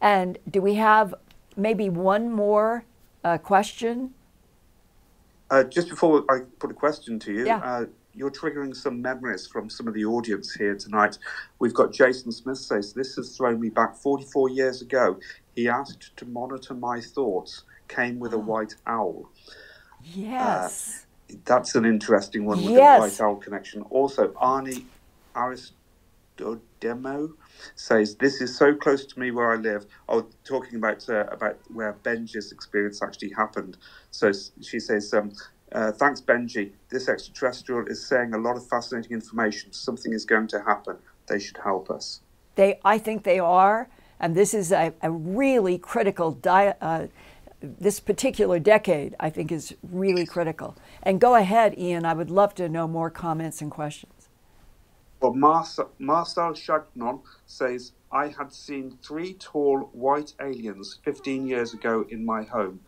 And 0.00 0.38
do 0.50 0.60
we 0.60 0.74
have 0.74 1.14
maybe 1.56 1.88
one 1.88 2.30
more 2.30 2.84
uh, 3.24 3.38
question? 3.38 4.14
Uh, 5.50 5.64
just 5.64 5.88
before 5.88 6.24
I 6.28 6.40
put 6.58 6.70
a 6.70 6.74
question 6.74 7.18
to 7.20 7.32
you, 7.32 7.46
yeah. 7.46 7.58
uh, 7.58 7.84
you're 8.14 8.30
triggering 8.30 8.74
some 8.74 9.02
memories 9.02 9.46
from 9.46 9.68
some 9.68 9.88
of 9.88 9.94
the 9.94 10.04
audience 10.04 10.54
here 10.54 10.74
tonight. 10.76 11.18
We've 11.58 11.74
got 11.74 11.92
Jason 11.92 12.32
Smith 12.32 12.58
says, 12.58 12.92
This 12.92 13.16
has 13.16 13.36
thrown 13.36 13.60
me 13.60 13.68
back 13.68 13.96
44 13.96 14.50
years 14.50 14.82
ago. 14.82 15.18
He 15.54 15.68
asked 15.68 16.16
to 16.16 16.24
monitor 16.26 16.74
my 16.74 17.00
thoughts, 17.00 17.64
came 17.88 18.18
with 18.18 18.32
a 18.32 18.38
white 18.50 18.76
owl. 18.86 19.28
Yes. 20.02 21.06
Uh, 21.30 21.36
that's 21.44 21.74
an 21.74 21.84
interesting 21.84 22.44
one 22.44 22.62
with 22.62 22.74
yes. 22.74 22.96
the 22.96 23.00
white 23.00 23.28
owl 23.28 23.36
connection. 23.36 23.82
Also, 23.90 24.28
Arnie 24.32 24.84
Aristodemo 25.34 27.32
says 27.74 28.16
this 28.16 28.40
is 28.40 28.56
so 28.56 28.74
close 28.74 29.06
to 29.06 29.18
me 29.18 29.30
where 29.30 29.52
I 29.52 29.56
live. 29.56 29.86
Oh, 30.08 30.26
talking 30.44 30.76
about 30.76 31.08
uh, 31.08 31.24
about 31.26 31.58
where 31.72 31.94
Benji's 32.04 32.52
experience 32.52 33.02
actually 33.02 33.30
happened. 33.30 33.78
So 34.10 34.32
she 34.60 34.78
says, 34.78 35.12
um, 35.14 35.32
uh, 35.74 35.92
"Thanks, 35.92 36.20
Benji. 36.20 36.70
This 36.88 37.08
extraterrestrial 37.08 37.86
is 37.86 38.06
saying 38.06 38.32
a 38.32 38.38
lot 38.38 38.56
of 38.56 38.66
fascinating 38.66 39.12
information. 39.12 39.72
Something 39.72 40.12
is 40.12 40.24
going 40.24 40.46
to 40.48 40.62
happen. 40.62 40.96
They 41.26 41.38
should 41.38 41.58
help 41.58 41.90
us." 41.90 42.20
They, 42.54 42.78
I 42.84 42.98
think 42.98 43.24
they 43.24 43.38
are, 43.40 43.88
and 44.20 44.34
this 44.34 44.54
is 44.54 44.72
a, 44.72 44.92
a 45.02 45.10
really 45.10 45.76
critical. 45.78 46.32
Di- 46.32 46.76
uh, 46.80 47.08
this 47.60 48.00
particular 48.00 48.58
decade, 48.58 49.14
I 49.18 49.30
think, 49.30 49.50
is 49.50 49.74
really 49.82 50.26
critical. 50.26 50.76
And 51.02 51.20
go 51.20 51.34
ahead, 51.34 51.78
Ian. 51.78 52.04
I 52.04 52.14
would 52.14 52.30
love 52.30 52.54
to 52.56 52.68
know 52.68 52.86
more 52.86 53.10
comments 53.10 53.62
and 53.62 53.70
questions. 53.70 54.28
Well, 55.20 55.34
Marcel, 55.34 55.90
Marcel 55.98 56.52
Chagnon 56.52 57.20
says, 57.46 57.92
I 58.12 58.28
had 58.28 58.52
seen 58.52 58.98
three 59.02 59.34
tall 59.34 59.88
white 59.92 60.34
aliens 60.40 60.98
15 61.02 61.46
years 61.46 61.72
ago 61.72 62.04
in 62.10 62.24
my 62.24 62.42
home. 62.42 62.80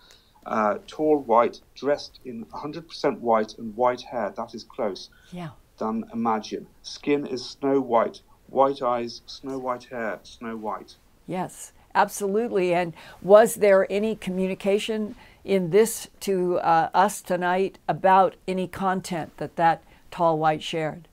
Uh, 0.47 0.79
tall 0.87 1.19
white, 1.19 1.61
dressed 1.75 2.21
in 2.25 2.45
100% 2.47 3.19
white 3.19 3.59
and 3.59 3.77
white 3.77 4.01
hair. 4.01 4.33
That 4.37 4.55
is 4.55 4.63
close. 4.63 5.11
Yeah. 5.33 5.51
Than 5.79 6.05
imagine. 6.13 6.69
Skin 6.83 7.27
is 7.27 7.45
snow 7.45 7.81
white, 7.81 8.23
white 8.49 8.81
eyes, 8.81 9.23
snow 9.27 9.59
white 9.59 9.85
hair, 9.85 10.21
snow 10.23 10.57
white. 10.57 10.97
Yes, 11.27 11.73
absolutely. 11.97 12.73
And 12.73 12.95
was 13.21 13.57
there 13.57 13.91
any 13.91 14.15
communication 14.15 15.17
in 15.45 15.71
this 15.71 16.09
to 16.21 16.59
uh, 16.61 16.91
us 16.95 17.21
tonight 17.23 17.79
about 17.89 18.37
any 18.47 18.69
content 18.69 19.37
that 19.39 19.57
that 19.57 19.83
tall 20.13 20.39
white 20.39 20.63
shared? 20.63 21.09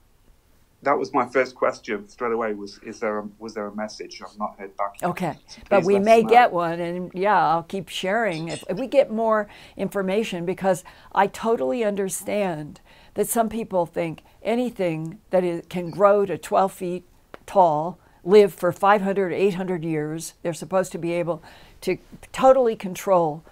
That 0.83 0.97
was 0.97 1.13
my 1.13 1.25
first 1.25 1.55
question 1.55 2.07
straight 2.07 2.33
away 2.33 2.53
was 2.53 2.79
is 2.85 2.99
there 2.99 3.19
a, 3.19 3.29
was 3.39 3.53
there 3.53 3.67
a 3.67 3.75
message 3.75 4.21
i've 4.21 4.37
not 4.37 4.55
heard 4.57 4.75
back 4.77 4.95
yet. 5.01 5.09
okay 5.09 5.37
so 5.47 5.61
but 5.69 5.83
we 5.83 5.99
may 5.99 6.23
get 6.23 6.51
one 6.51 6.79
and 6.79 7.11
yeah 7.13 7.47
i'll 7.47 7.63
keep 7.63 7.89
sharing 7.89 8.49
if, 8.49 8.63
if 8.69 8.77
we 8.77 8.87
get 8.87 9.11
more 9.11 9.47
information 9.77 10.45
because 10.45 10.83
i 11.13 11.27
totally 11.27 11.83
understand 11.83 12.79
that 13.15 13.27
some 13.27 13.49
people 13.49 13.85
think 13.85 14.23
anything 14.41 15.19
that 15.29 15.43
is, 15.43 15.63
can 15.69 15.89
grow 15.89 16.25
to 16.25 16.37
12 16.37 16.71
feet 16.71 17.03
tall 17.45 17.99
live 18.23 18.53
for 18.53 18.71
500, 18.71 19.33
800 19.33 19.83
years. 19.83 20.33
They're 20.41 20.53
supposed 20.53 20.91
to 20.93 20.97
be 20.97 21.11
able 21.13 21.43
to 21.81 21.97
totally 22.31 22.75
control 22.75 23.43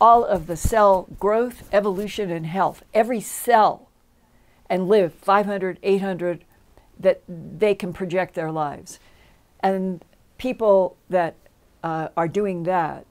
all 0.00 0.24
of 0.24 0.46
the 0.46 0.56
cell 0.56 1.06
growth, 1.20 1.68
evolution, 1.72 2.30
and 2.30 2.46
health, 2.46 2.82
every 2.92 3.20
cell, 3.20 3.88
and 4.68 4.88
live 4.88 5.14
500, 5.14 5.78
800 5.82 6.44
that 6.98 7.22
they 7.28 7.74
can 7.74 7.92
project 7.92 8.34
their 8.34 8.50
lives. 8.50 8.98
And 9.60 10.04
people 10.38 10.96
that 11.08 11.34
uh, 11.82 12.08
are 12.16 12.28
doing 12.28 12.64
that, 12.64 13.06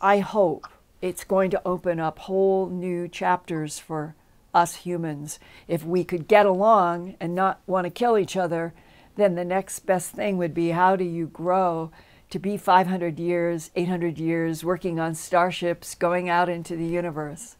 I 0.00 0.18
hope 0.18 0.66
it's 1.00 1.24
going 1.24 1.50
to 1.50 1.62
open 1.64 2.00
up 2.00 2.18
whole 2.20 2.68
new 2.68 3.08
chapters 3.08 3.78
for 3.78 4.14
us 4.52 4.76
humans. 4.76 5.38
If 5.68 5.84
we 5.84 6.04
could 6.04 6.28
get 6.28 6.46
along 6.46 7.16
and 7.20 7.34
not 7.34 7.60
want 7.66 7.84
to 7.84 7.90
kill 7.90 8.16
each 8.16 8.36
other, 8.36 8.72
then 9.16 9.34
the 9.34 9.44
next 9.44 9.80
best 9.80 10.12
thing 10.12 10.36
would 10.38 10.54
be 10.54 10.70
how 10.70 10.96
do 10.96 11.04
you 11.04 11.26
grow 11.26 11.90
to 12.30 12.38
be 12.38 12.56
500 12.56 13.18
years, 13.18 13.70
800 13.76 14.18
years, 14.18 14.64
working 14.64 14.98
on 14.98 15.14
starships, 15.14 15.94
going 15.94 16.28
out 16.28 16.48
into 16.48 16.74
the 16.74 16.86
universe. 16.86 17.56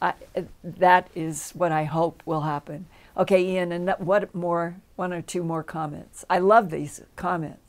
I, 0.00 0.14
that 0.62 1.08
is 1.14 1.52
what 1.52 1.72
I 1.72 1.84
hope 1.84 2.22
will 2.26 2.42
happen. 2.42 2.86
Okay, 3.16 3.42
Ian, 3.44 3.72
and 3.72 3.94
what 3.98 4.34
more? 4.34 4.76
One 4.96 5.12
or 5.12 5.22
two 5.22 5.42
more 5.42 5.62
comments. 5.62 6.24
I 6.30 6.38
love 6.38 6.70
these 6.70 7.02
comments. 7.16 7.60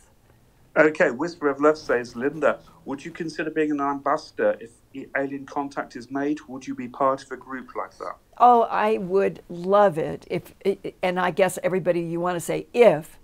Okay, 0.77 1.09
Whisper 1.09 1.49
of 1.49 1.59
Love 1.61 1.77
says, 1.77 2.15
Linda, 2.15 2.59
would 2.83 3.03
you 3.03 3.11
consider 3.11 3.49
being 3.49 3.71
an 3.71 3.79
ambassador 3.79 4.57
if 4.59 4.71
alien 5.15 5.45
contact 5.45 5.95
is 5.95 6.11
made? 6.11 6.39
Would 6.47 6.67
you 6.67 6.75
be 6.75 6.87
part 6.87 7.23
of 7.23 7.31
a 7.31 7.37
group 7.37 7.75
like 7.75 7.97
that? 7.97 8.15
Oh, 8.37 8.63
I 8.63 8.97
would 8.97 9.41
love 9.49 9.97
it. 9.97 10.27
If 10.29 10.53
and 11.01 11.19
I 11.19 11.31
guess 11.31 11.57
everybody 11.63 12.01
you 12.01 12.19
want 12.19 12.35
to 12.35 12.41
say 12.41 12.67
if 12.73 13.17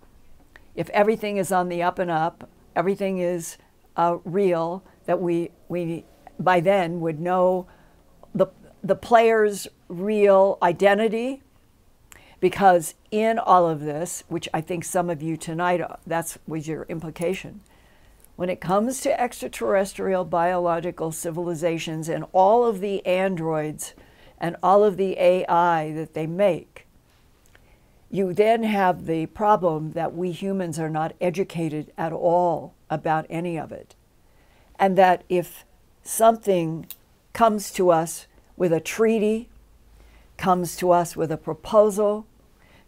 if 0.75 0.89
everything 0.91 1.37
is 1.37 1.51
on 1.51 1.69
the 1.69 1.83
up 1.83 1.99
and 1.99 2.09
up, 2.09 2.49
everything 2.75 3.17
is 3.17 3.57
uh, 3.97 4.17
real, 4.23 4.83
that 5.05 5.19
we, 5.19 5.51
we 5.67 6.05
by 6.39 6.59
then 6.59 7.01
would 7.01 7.19
know 7.19 7.67
the, 8.33 8.47
the 8.83 8.95
player's 8.95 9.67
real 9.89 10.57
identity. 10.63 11.43
Because 12.41 12.95
in 13.11 13.39
all 13.39 13.69
of 13.69 13.81
this, 13.81 14.25
which 14.27 14.49
I 14.53 14.59
think 14.59 14.83
some 14.83 15.09
of 15.09 15.21
you 15.21 15.37
tonight, 15.37 15.79
uh, 15.79 15.95
that's 16.05 16.37
was 16.45 16.67
your 16.67 16.83
implication, 16.89 17.61
when 18.35 18.49
it 18.49 18.59
comes 18.59 18.99
to 19.01 19.21
extraterrestrial 19.21 20.25
biological 20.25 21.11
civilizations 21.11 22.09
and 22.09 22.25
all 22.33 22.65
of 22.65 22.81
the 22.81 23.05
androids 23.05 23.93
and 24.39 24.55
all 24.63 24.83
of 24.83 24.97
the 24.97 25.17
AI 25.19 25.93
that 25.93 26.15
they 26.15 26.25
make, 26.25 26.87
you 28.09 28.33
then 28.33 28.63
have 28.63 29.05
the 29.05 29.27
problem 29.27 29.91
that 29.91 30.15
we 30.15 30.31
humans 30.31 30.79
are 30.79 30.89
not 30.89 31.13
educated 31.21 31.93
at 31.97 32.11
all 32.11 32.73
about 32.89 33.27
any 33.29 33.57
of 33.57 33.71
it. 33.71 33.93
And 34.79 34.97
that 34.97 35.23
if 35.29 35.63
something 36.01 36.87
comes 37.33 37.71
to 37.73 37.91
us 37.91 38.25
with 38.57 38.73
a 38.73 38.79
treaty, 38.79 39.49
comes 40.37 40.75
to 40.77 40.89
us 40.89 41.15
with 41.15 41.31
a 41.31 41.37
proposal, 41.37 42.25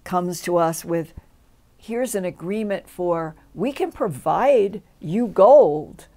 comes 0.03 0.41
to 0.41 0.57
us 0.57 0.83
with 0.83 1.13
here's 1.77 2.15
an 2.15 2.25
agreement 2.25 2.89
for 2.89 3.35
we 3.53 3.71
can 3.71 3.91
provide 3.91 4.81
you 4.99 5.27
gold, 5.27 6.07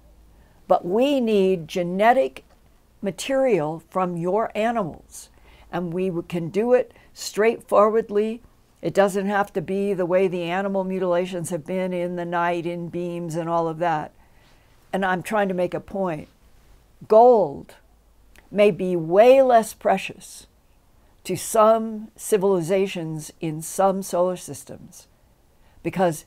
but 0.67 0.85
we 0.85 1.19
need 1.19 1.67
genetic 1.67 2.43
material 3.01 3.83
from 3.89 4.17
your 4.17 4.51
animals. 4.55 5.29
And 5.71 5.93
we 5.93 6.11
can 6.29 6.49
do 6.49 6.73
it 6.73 6.93
straightforwardly 7.13 8.41
it 8.81 8.93
doesn't 8.93 9.25
have 9.25 9.51
to 9.53 9.61
be 9.61 9.93
the 9.93 10.05
way 10.05 10.27
the 10.27 10.43
animal 10.43 10.83
mutilations 10.83 11.49
have 11.49 11.65
been 11.65 11.93
in 11.93 12.15
the 12.15 12.25
night, 12.25 12.65
in 12.65 12.89
beams, 12.89 13.35
and 13.35 13.49
all 13.49 13.67
of 13.67 13.79
that. 13.79 14.13
And 14.93 15.03
I'm 15.03 15.23
trying 15.23 15.47
to 15.47 15.53
make 15.53 15.73
a 15.73 15.79
point. 15.79 16.27
Gold 17.07 17.75
may 18.51 18.71
be 18.71 18.95
way 18.95 19.41
less 19.41 19.73
precious 19.73 20.47
to 21.27 21.35
some 21.35 22.07
civilizations 22.15 23.33
in 23.41 23.61
some 23.61 24.01
solar 24.01 24.37
systems 24.37 25.07
because 25.83 26.23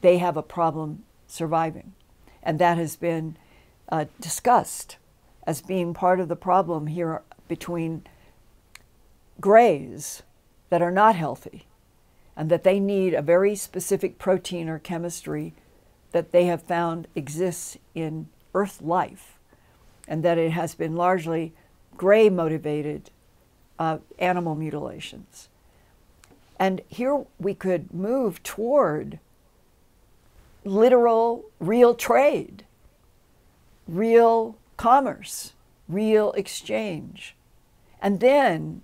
they 0.00 0.16
have 0.16 0.38
a 0.38 0.42
problem 0.42 1.04
surviving. 1.26 1.92
And 2.42 2.58
that 2.58 2.78
has 2.78 2.96
been 2.96 3.36
uh, 3.90 4.06
discussed 4.18 4.96
as 5.46 5.60
being 5.60 5.92
part 5.92 6.18
of 6.18 6.28
the 6.28 6.34
problem 6.34 6.86
here 6.86 7.20
between 7.46 8.04
grays 9.38 10.22
that 10.70 10.80
are 10.80 10.90
not 10.90 11.14
healthy 11.14 11.66
and 12.34 12.48
that 12.48 12.64
they 12.64 12.80
need 12.80 13.12
a 13.12 13.20
very 13.20 13.54
specific 13.54 14.18
protein 14.18 14.66
or 14.66 14.78
chemistry 14.78 15.52
that 16.12 16.32
they 16.32 16.46
have 16.46 16.62
found 16.62 17.06
exists 17.14 17.76
in 17.94 18.30
Earth 18.54 18.80
life, 18.80 19.38
and 20.06 20.22
that 20.22 20.38
it 20.38 20.52
has 20.52 20.74
been 20.74 20.96
largely 20.96 21.52
gray 21.98 22.30
motivated 22.30 23.10
uh, 23.78 23.98
animal 24.18 24.54
mutilations. 24.54 25.48
And 26.58 26.80
here 26.88 27.24
we 27.38 27.54
could 27.54 27.94
move 27.94 28.42
toward 28.42 29.20
literal, 30.64 31.44
real 31.60 31.94
trade, 31.94 32.64
real 33.86 34.56
commerce, 34.76 35.52
real 35.88 36.32
exchange. 36.32 37.34
And 38.02 38.20
then 38.20 38.82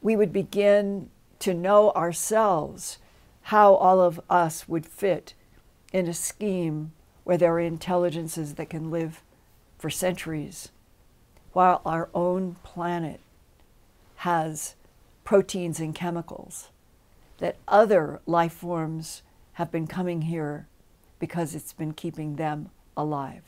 we 0.00 0.16
would 0.16 0.32
begin 0.32 1.10
to 1.38 1.54
know 1.54 1.92
ourselves 1.92 2.98
how 3.46 3.74
all 3.74 4.00
of 4.00 4.20
us 4.28 4.68
would 4.68 4.86
fit 4.86 5.34
in 5.92 6.08
a 6.08 6.14
scheme 6.14 6.92
where 7.24 7.36
there 7.36 7.52
are 7.52 7.60
intelligences 7.60 8.54
that 8.54 8.70
can 8.70 8.90
live 8.90 9.22
for 9.78 9.90
centuries, 9.90 10.70
while 11.52 11.82
our 11.84 12.08
own 12.14 12.56
planet 12.62 13.20
has 14.22 14.76
proteins 15.24 15.80
and 15.80 15.94
chemicals 15.96 16.68
that 17.38 17.56
other 17.66 18.20
life 18.24 18.52
forms 18.52 19.22
have 19.54 19.70
been 19.72 19.86
coming 19.88 20.22
here 20.22 20.68
because 21.18 21.56
it's 21.56 21.72
been 21.72 21.92
keeping 21.92 22.36
them 22.36 22.70
alive. 22.96 23.42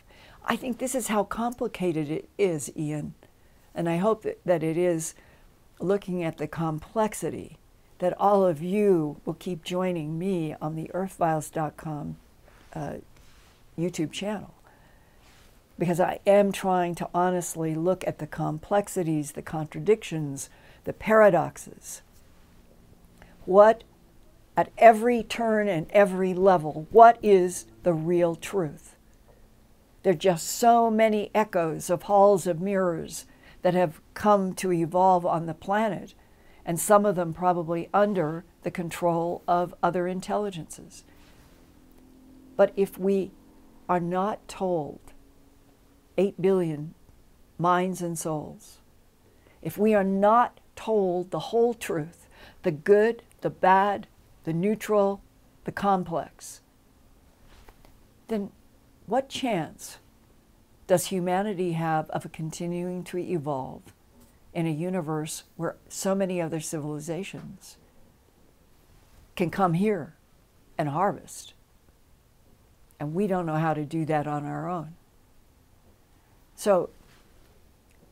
I 0.45 0.57
think 0.57 0.79
this 0.79 0.97
is 0.97 1.07
how 1.07 1.23
complicated 1.23 2.11
it 2.11 2.29
is, 2.37 2.73
Ian, 2.77 3.15
and 3.73 3.89
I 3.89 3.99
hope 3.99 4.27
that, 4.45 4.63
it 4.65 4.77
is 4.77 5.15
looking 5.79 6.25
at 6.25 6.39
the 6.39 6.49
complexity 6.49 7.57
that 8.01 8.21
all 8.21 8.45
of 8.45 8.61
you 8.61 9.21
will 9.25 9.35
keep 9.35 9.63
joining 9.63 10.19
me 10.19 10.57
on 10.61 10.75
the 10.75 10.91
earthfiles.com 10.93 12.17
uh, 12.75 12.95
YouTube 13.79 14.11
channel. 14.11 14.55
Because 15.79 16.01
I 16.01 16.19
am 16.27 16.51
trying 16.51 16.97
to 16.97 17.09
honestly 17.15 17.77
look 17.77 18.05
at 18.07 18.19
the 18.19 18.27
complexities, 18.27 19.33
the 19.33 19.43
contradictions, 19.43 20.51
the 20.85 20.93
paradoxes. 20.93 22.03
What, 23.45 23.85
at 24.57 24.71
every 24.79 25.23
turn 25.23 25.69
and 25.69 25.91
every 25.91 26.35
level, 26.35 26.87
what 26.91 27.19
is 27.23 27.67
the 27.83 27.93
real 27.93 28.37
truth? 28.37 28.97
There 30.03 30.13
are 30.13 30.17
just 30.17 30.47
so 30.47 30.91
many 30.91 31.31
echoes 31.35 31.91
of 31.91 32.03
halls 32.03 32.47
of 32.47 32.61
mirrors 32.61 33.25
that 33.63 33.75
have 33.75 34.01
come 34.13 34.55
to 34.55 34.73
evolve 34.73 35.25
on 35.25 35.47
the 35.47 35.55
planet 35.55 36.15
and 36.67 36.81
some 36.81 37.05
of 37.05 37.17
them 37.17 37.35
probably 37.35 37.89
under 37.93 38.45
the 38.63 38.71
control 38.71 39.43
of 39.47 39.75
other 39.83 40.07
intelligences. 40.07 41.05
But 42.57 42.73
if 42.77 42.99
we 42.99 43.33
are 43.89 44.01
not 44.01 44.47
told 44.49 45.01
8 46.17 46.41
billion 46.41 46.95
minds 47.59 48.01
and 48.01 48.19
souls, 48.19 48.79
if 49.61 49.77
we 49.77 49.95
are 49.95 50.05
not 50.05 50.61
told 50.85 51.31
the 51.31 51.39
whole 51.39 51.73
truth, 51.73 52.29
the 52.63 52.71
good, 52.71 53.23
the 53.41 53.49
bad, 53.49 54.07
the 54.45 54.53
neutral, 54.53 55.23
the 55.65 55.73
complex, 55.73 56.61
then 58.29 58.51
what 59.07 59.31
chance 59.31 59.99
does 60.87 61.07
humanity 61.07 61.73
have 61.73 62.11
of 62.11 62.31
continuing 62.33 63.03
to 63.03 63.17
evolve 63.17 63.81
in 64.53 64.67
a 64.67 64.71
universe 64.71 65.45
where 65.57 65.77
so 65.89 66.15
many 66.15 66.39
other 66.39 66.61
civilizations 66.61 67.79
can 69.37 69.51
come 69.51 69.73
here 69.73 70.15
and 70.77 70.91
harvest. 70.91 71.55
And 73.01 73.15
we 73.15 73.27
don't 73.27 73.47
know 73.47 73.57
how 73.57 73.73
to 73.73 73.87
do 73.87 74.05
that 74.05 74.27
on 74.27 74.45
our 74.45 74.69
own. 74.69 74.95
So, 76.55 76.91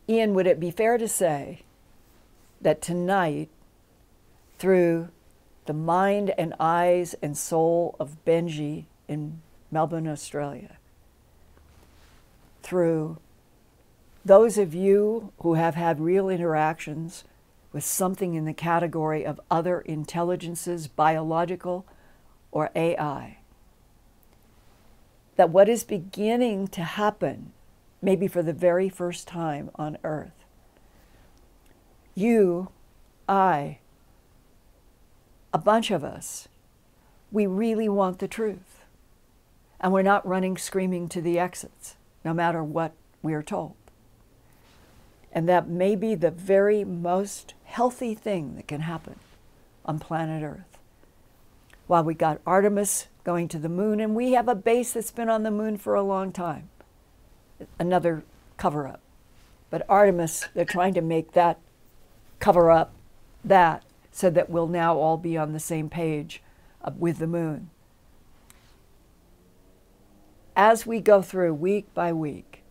Ian, 0.08 0.32
would 0.34 0.46
it 0.46 0.58
be 0.58 0.70
fair 0.70 0.96
to 0.96 1.06
say 1.06 1.62
that 2.62 2.80
tonight, 2.80 3.50
through 4.58 5.08
the 5.66 5.72
mind 5.72 6.32
and 6.38 6.54
eyes 6.58 7.14
and 7.22 7.36
soul 7.36 7.96
of 8.00 8.16
Benji 8.24 8.86
in 9.08 9.42
Melbourne, 9.70 10.08
Australia, 10.08 10.78
through 12.62 13.18
those 14.24 14.56
of 14.56 14.74
you 14.74 15.32
who 15.40 15.54
have 15.54 15.74
had 15.74 16.00
real 16.00 16.28
interactions 16.28 17.24
with 17.72 17.84
something 17.84 18.34
in 18.34 18.44
the 18.44 18.52
category 18.52 19.24
of 19.24 19.40
other 19.50 19.80
intelligences, 19.80 20.86
biological 20.86 21.86
or 22.50 22.70
AI. 22.76 23.38
That 25.36 25.50
what 25.50 25.68
is 25.68 25.82
beginning 25.82 26.68
to 26.68 26.82
happen, 26.82 27.52
maybe 28.00 28.28
for 28.28 28.42
the 28.42 28.52
very 28.52 28.88
first 28.88 29.26
time 29.26 29.70
on 29.74 29.96
earth, 30.04 30.41
you, 32.14 32.68
I, 33.28 33.78
a 35.52 35.58
bunch 35.58 35.90
of 35.90 36.04
us, 36.04 36.48
we 37.30 37.46
really 37.46 37.88
want 37.88 38.18
the 38.18 38.28
truth. 38.28 38.84
And 39.80 39.92
we're 39.92 40.02
not 40.02 40.26
running 40.26 40.56
screaming 40.56 41.08
to 41.08 41.20
the 41.20 41.38
exits, 41.38 41.96
no 42.24 42.32
matter 42.32 42.62
what 42.62 42.92
we 43.22 43.34
are 43.34 43.42
told. 43.42 43.74
And 45.32 45.48
that 45.48 45.68
may 45.68 45.96
be 45.96 46.14
the 46.14 46.30
very 46.30 46.84
most 46.84 47.54
healthy 47.64 48.14
thing 48.14 48.54
that 48.56 48.68
can 48.68 48.82
happen 48.82 49.18
on 49.84 49.98
planet 49.98 50.42
Earth. 50.42 50.78
While 51.86 52.04
we 52.04 52.14
got 52.14 52.40
Artemis 52.46 53.08
going 53.24 53.48
to 53.48 53.58
the 53.58 53.68
moon, 53.68 53.98
and 53.98 54.14
we 54.14 54.32
have 54.32 54.48
a 54.48 54.54
base 54.54 54.92
that's 54.92 55.10
been 55.10 55.28
on 55.28 55.42
the 55.42 55.50
moon 55.50 55.78
for 55.78 55.94
a 55.94 56.02
long 56.02 56.32
time, 56.32 56.68
another 57.78 58.24
cover 58.56 58.86
up. 58.86 59.00
But 59.70 59.86
Artemis, 59.88 60.48
they're 60.54 60.64
trying 60.64 60.94
to 60.94 61.00
make 61.00 61.32
that 61.32 61.58
cover 62.42 62.72
up 62.72 62.92
that 63.44 63.84
so 64.10 64.28
that 64.28 64.50
we'll 64.50 64.66
now 64.66 64.96
all 64.96 65.16
be 65.16 65.38
on 65.38 65.52
the 65.52 65.60
same 65.60 65.88
page 65.88 66.42
with 66.98 67.18
the 67.18 67.26
moon. 67.26 67.70
As 70.56 70.84
we 70.84 71.00
go 71.00 71.22
through 71.22 71.54
week 71.54 71.94
by 71.94 72.12
week, 72.12 72.64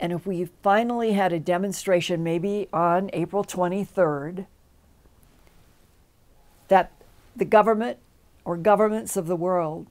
and 0.00 0.10
if 0.10 0.26
we 0.26 0.48
finally 0.62 1.12
had 1.12 1.34
a 1.34 1.38
demonstration, 1.38 2.24
maybe 2.24 2.66
on 2.72 3.10
April 3.12 3.44
23rd, 3.44 4.46
that 6.68 6.92
the 7.36 7.44
government 7.44 7.98
or 8.46 8.56
governments 8.56 9.18
of 9.18 9.26
the 9.26 9.36
world 9.36 9.88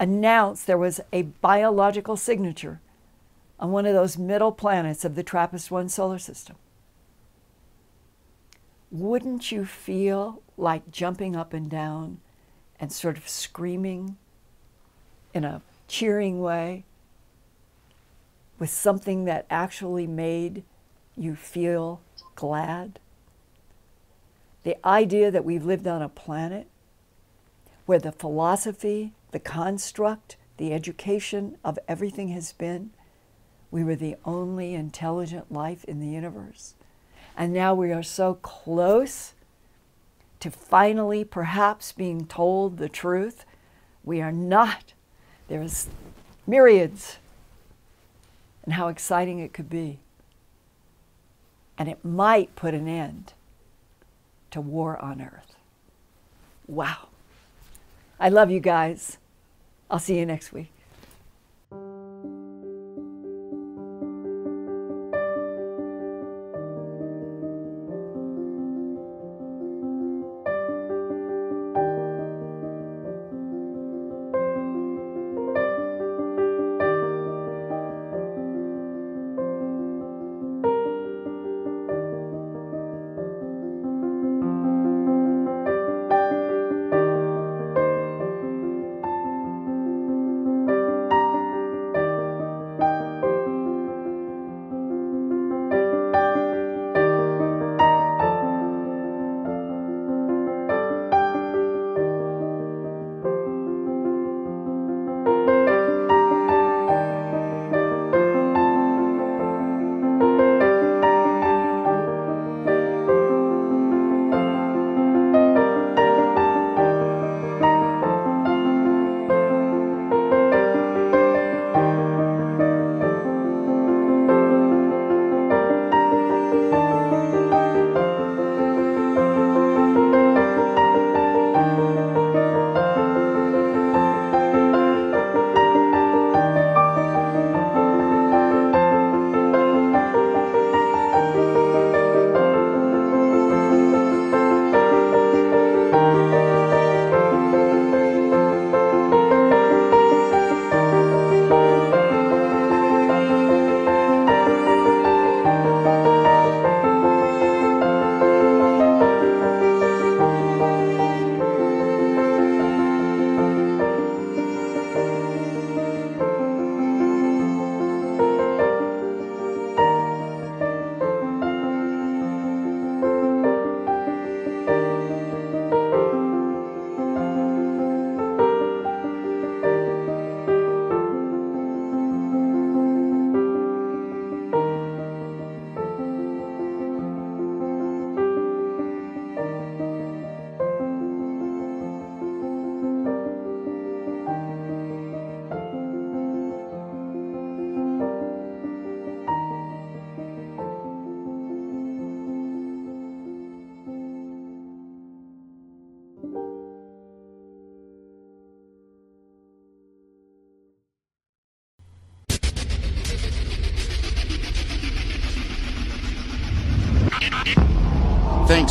announced 0.00 0.66
there 0.66 0.78
was 0.78 1.02
a 1.12 1.22
biological 1.22 2.16
signature 2.16 2.80
on 3.60 3.72
one 3.72 3.84
of 3.84 3.92
those 3.92 4.16
middle 4.16 4.52
planets 4.52 5.04
of 5.04 5.14
the 5.16 5.22
TRAPPIST 5.22 5.70
1 5.70 5.90
solar 5.90 6.18
system 6.18 6.56
wouldn't 8.90 9.52
you 9.52 9.64
feel 9.64 10.42
like 10.56 10.90
jumping 10.90 11.36
up 11.36 11.52
and 11.52 11.70
down 11.70 12.20
and 12.80 12.92
sort 12.92 13.16
of 13.16 13.28
screaming 13.28 14.16
in 15.34 15.44
a 15.44 15.62
cheering 15.86 16.40
way 16.40 16.84
with 18.58 18.70
something 18.70 19.24
that 19.24 19.46
actually 19.50 20.06
made 20.06 20.62
you 21.16 21.34
feel 21.34 22.00
glad? 22.34 22.98
The 24.62 24.84
idea 24.86 25.30
that 25.30 25.44
we've 25.44 25.64
lived 25.64 25.86
on 25.86 26.02
a 26.02 26.08
planet 26.08 26.66
where 27.86 27.98
the 27.98 28.12
philosophy, 28.12 29.12
the 29.30 29.38
construct, 29.38 30.36
the 30.56 30.72
education 30.72 31.56
of 31.64 31.78
everything 31.88 32.28
has 32.28 32.52
been 32.52 32.90
we 33.70 33.84
were 33.84 33.96
the 33.96 34.16
only 34.24 34.74
intelligent 34.74 35.52
life 35.52 35.84
in 35.84 36.00
the 36.00 36.08
universe. 36.08 36.74
And 37.38 37.52
now 37.52 37.72
we 37.72 37.92
are 37.92 38.02
so 38.02 38.34
close 38.34 39.32
to 40.40 40.50
finally 40.50 41.22
perhaps 41.22 41.92
being 41.92 42.26
told 42.26 42.78
the 42.78 42.88
truth. 42.88 43.44
We 44.02 44.20
are 44.20 44.32
not. 44.32 44.92
There's 45.46 45.86
myriads. 46.48 47.18
And 48.64 48.74
how 48.74 48.88
exciting 48.88 49.38
it 49.38 49.52
could 49.52 49.70
be. 49.70 50.00
And 51.78 51.88
it 51.88 52.04
might 52.04 52.56
put 52.56 52.74
an 52.74 52.88
end 52.88 53.34
to 54.50 54.60
war 54.60 55.00
on 55.00 55.22
earth. 55.22 55.54
Wow. 56.66 57.06
I 58.18 58.30
love 58.30 58.50
you 58.50 58.58
guys. 58.58 59.16
I'll 59.88 60.00
see 60.00 60.18
you 60.18 60.26
next 60.26 60.52
week. 60.52 60.72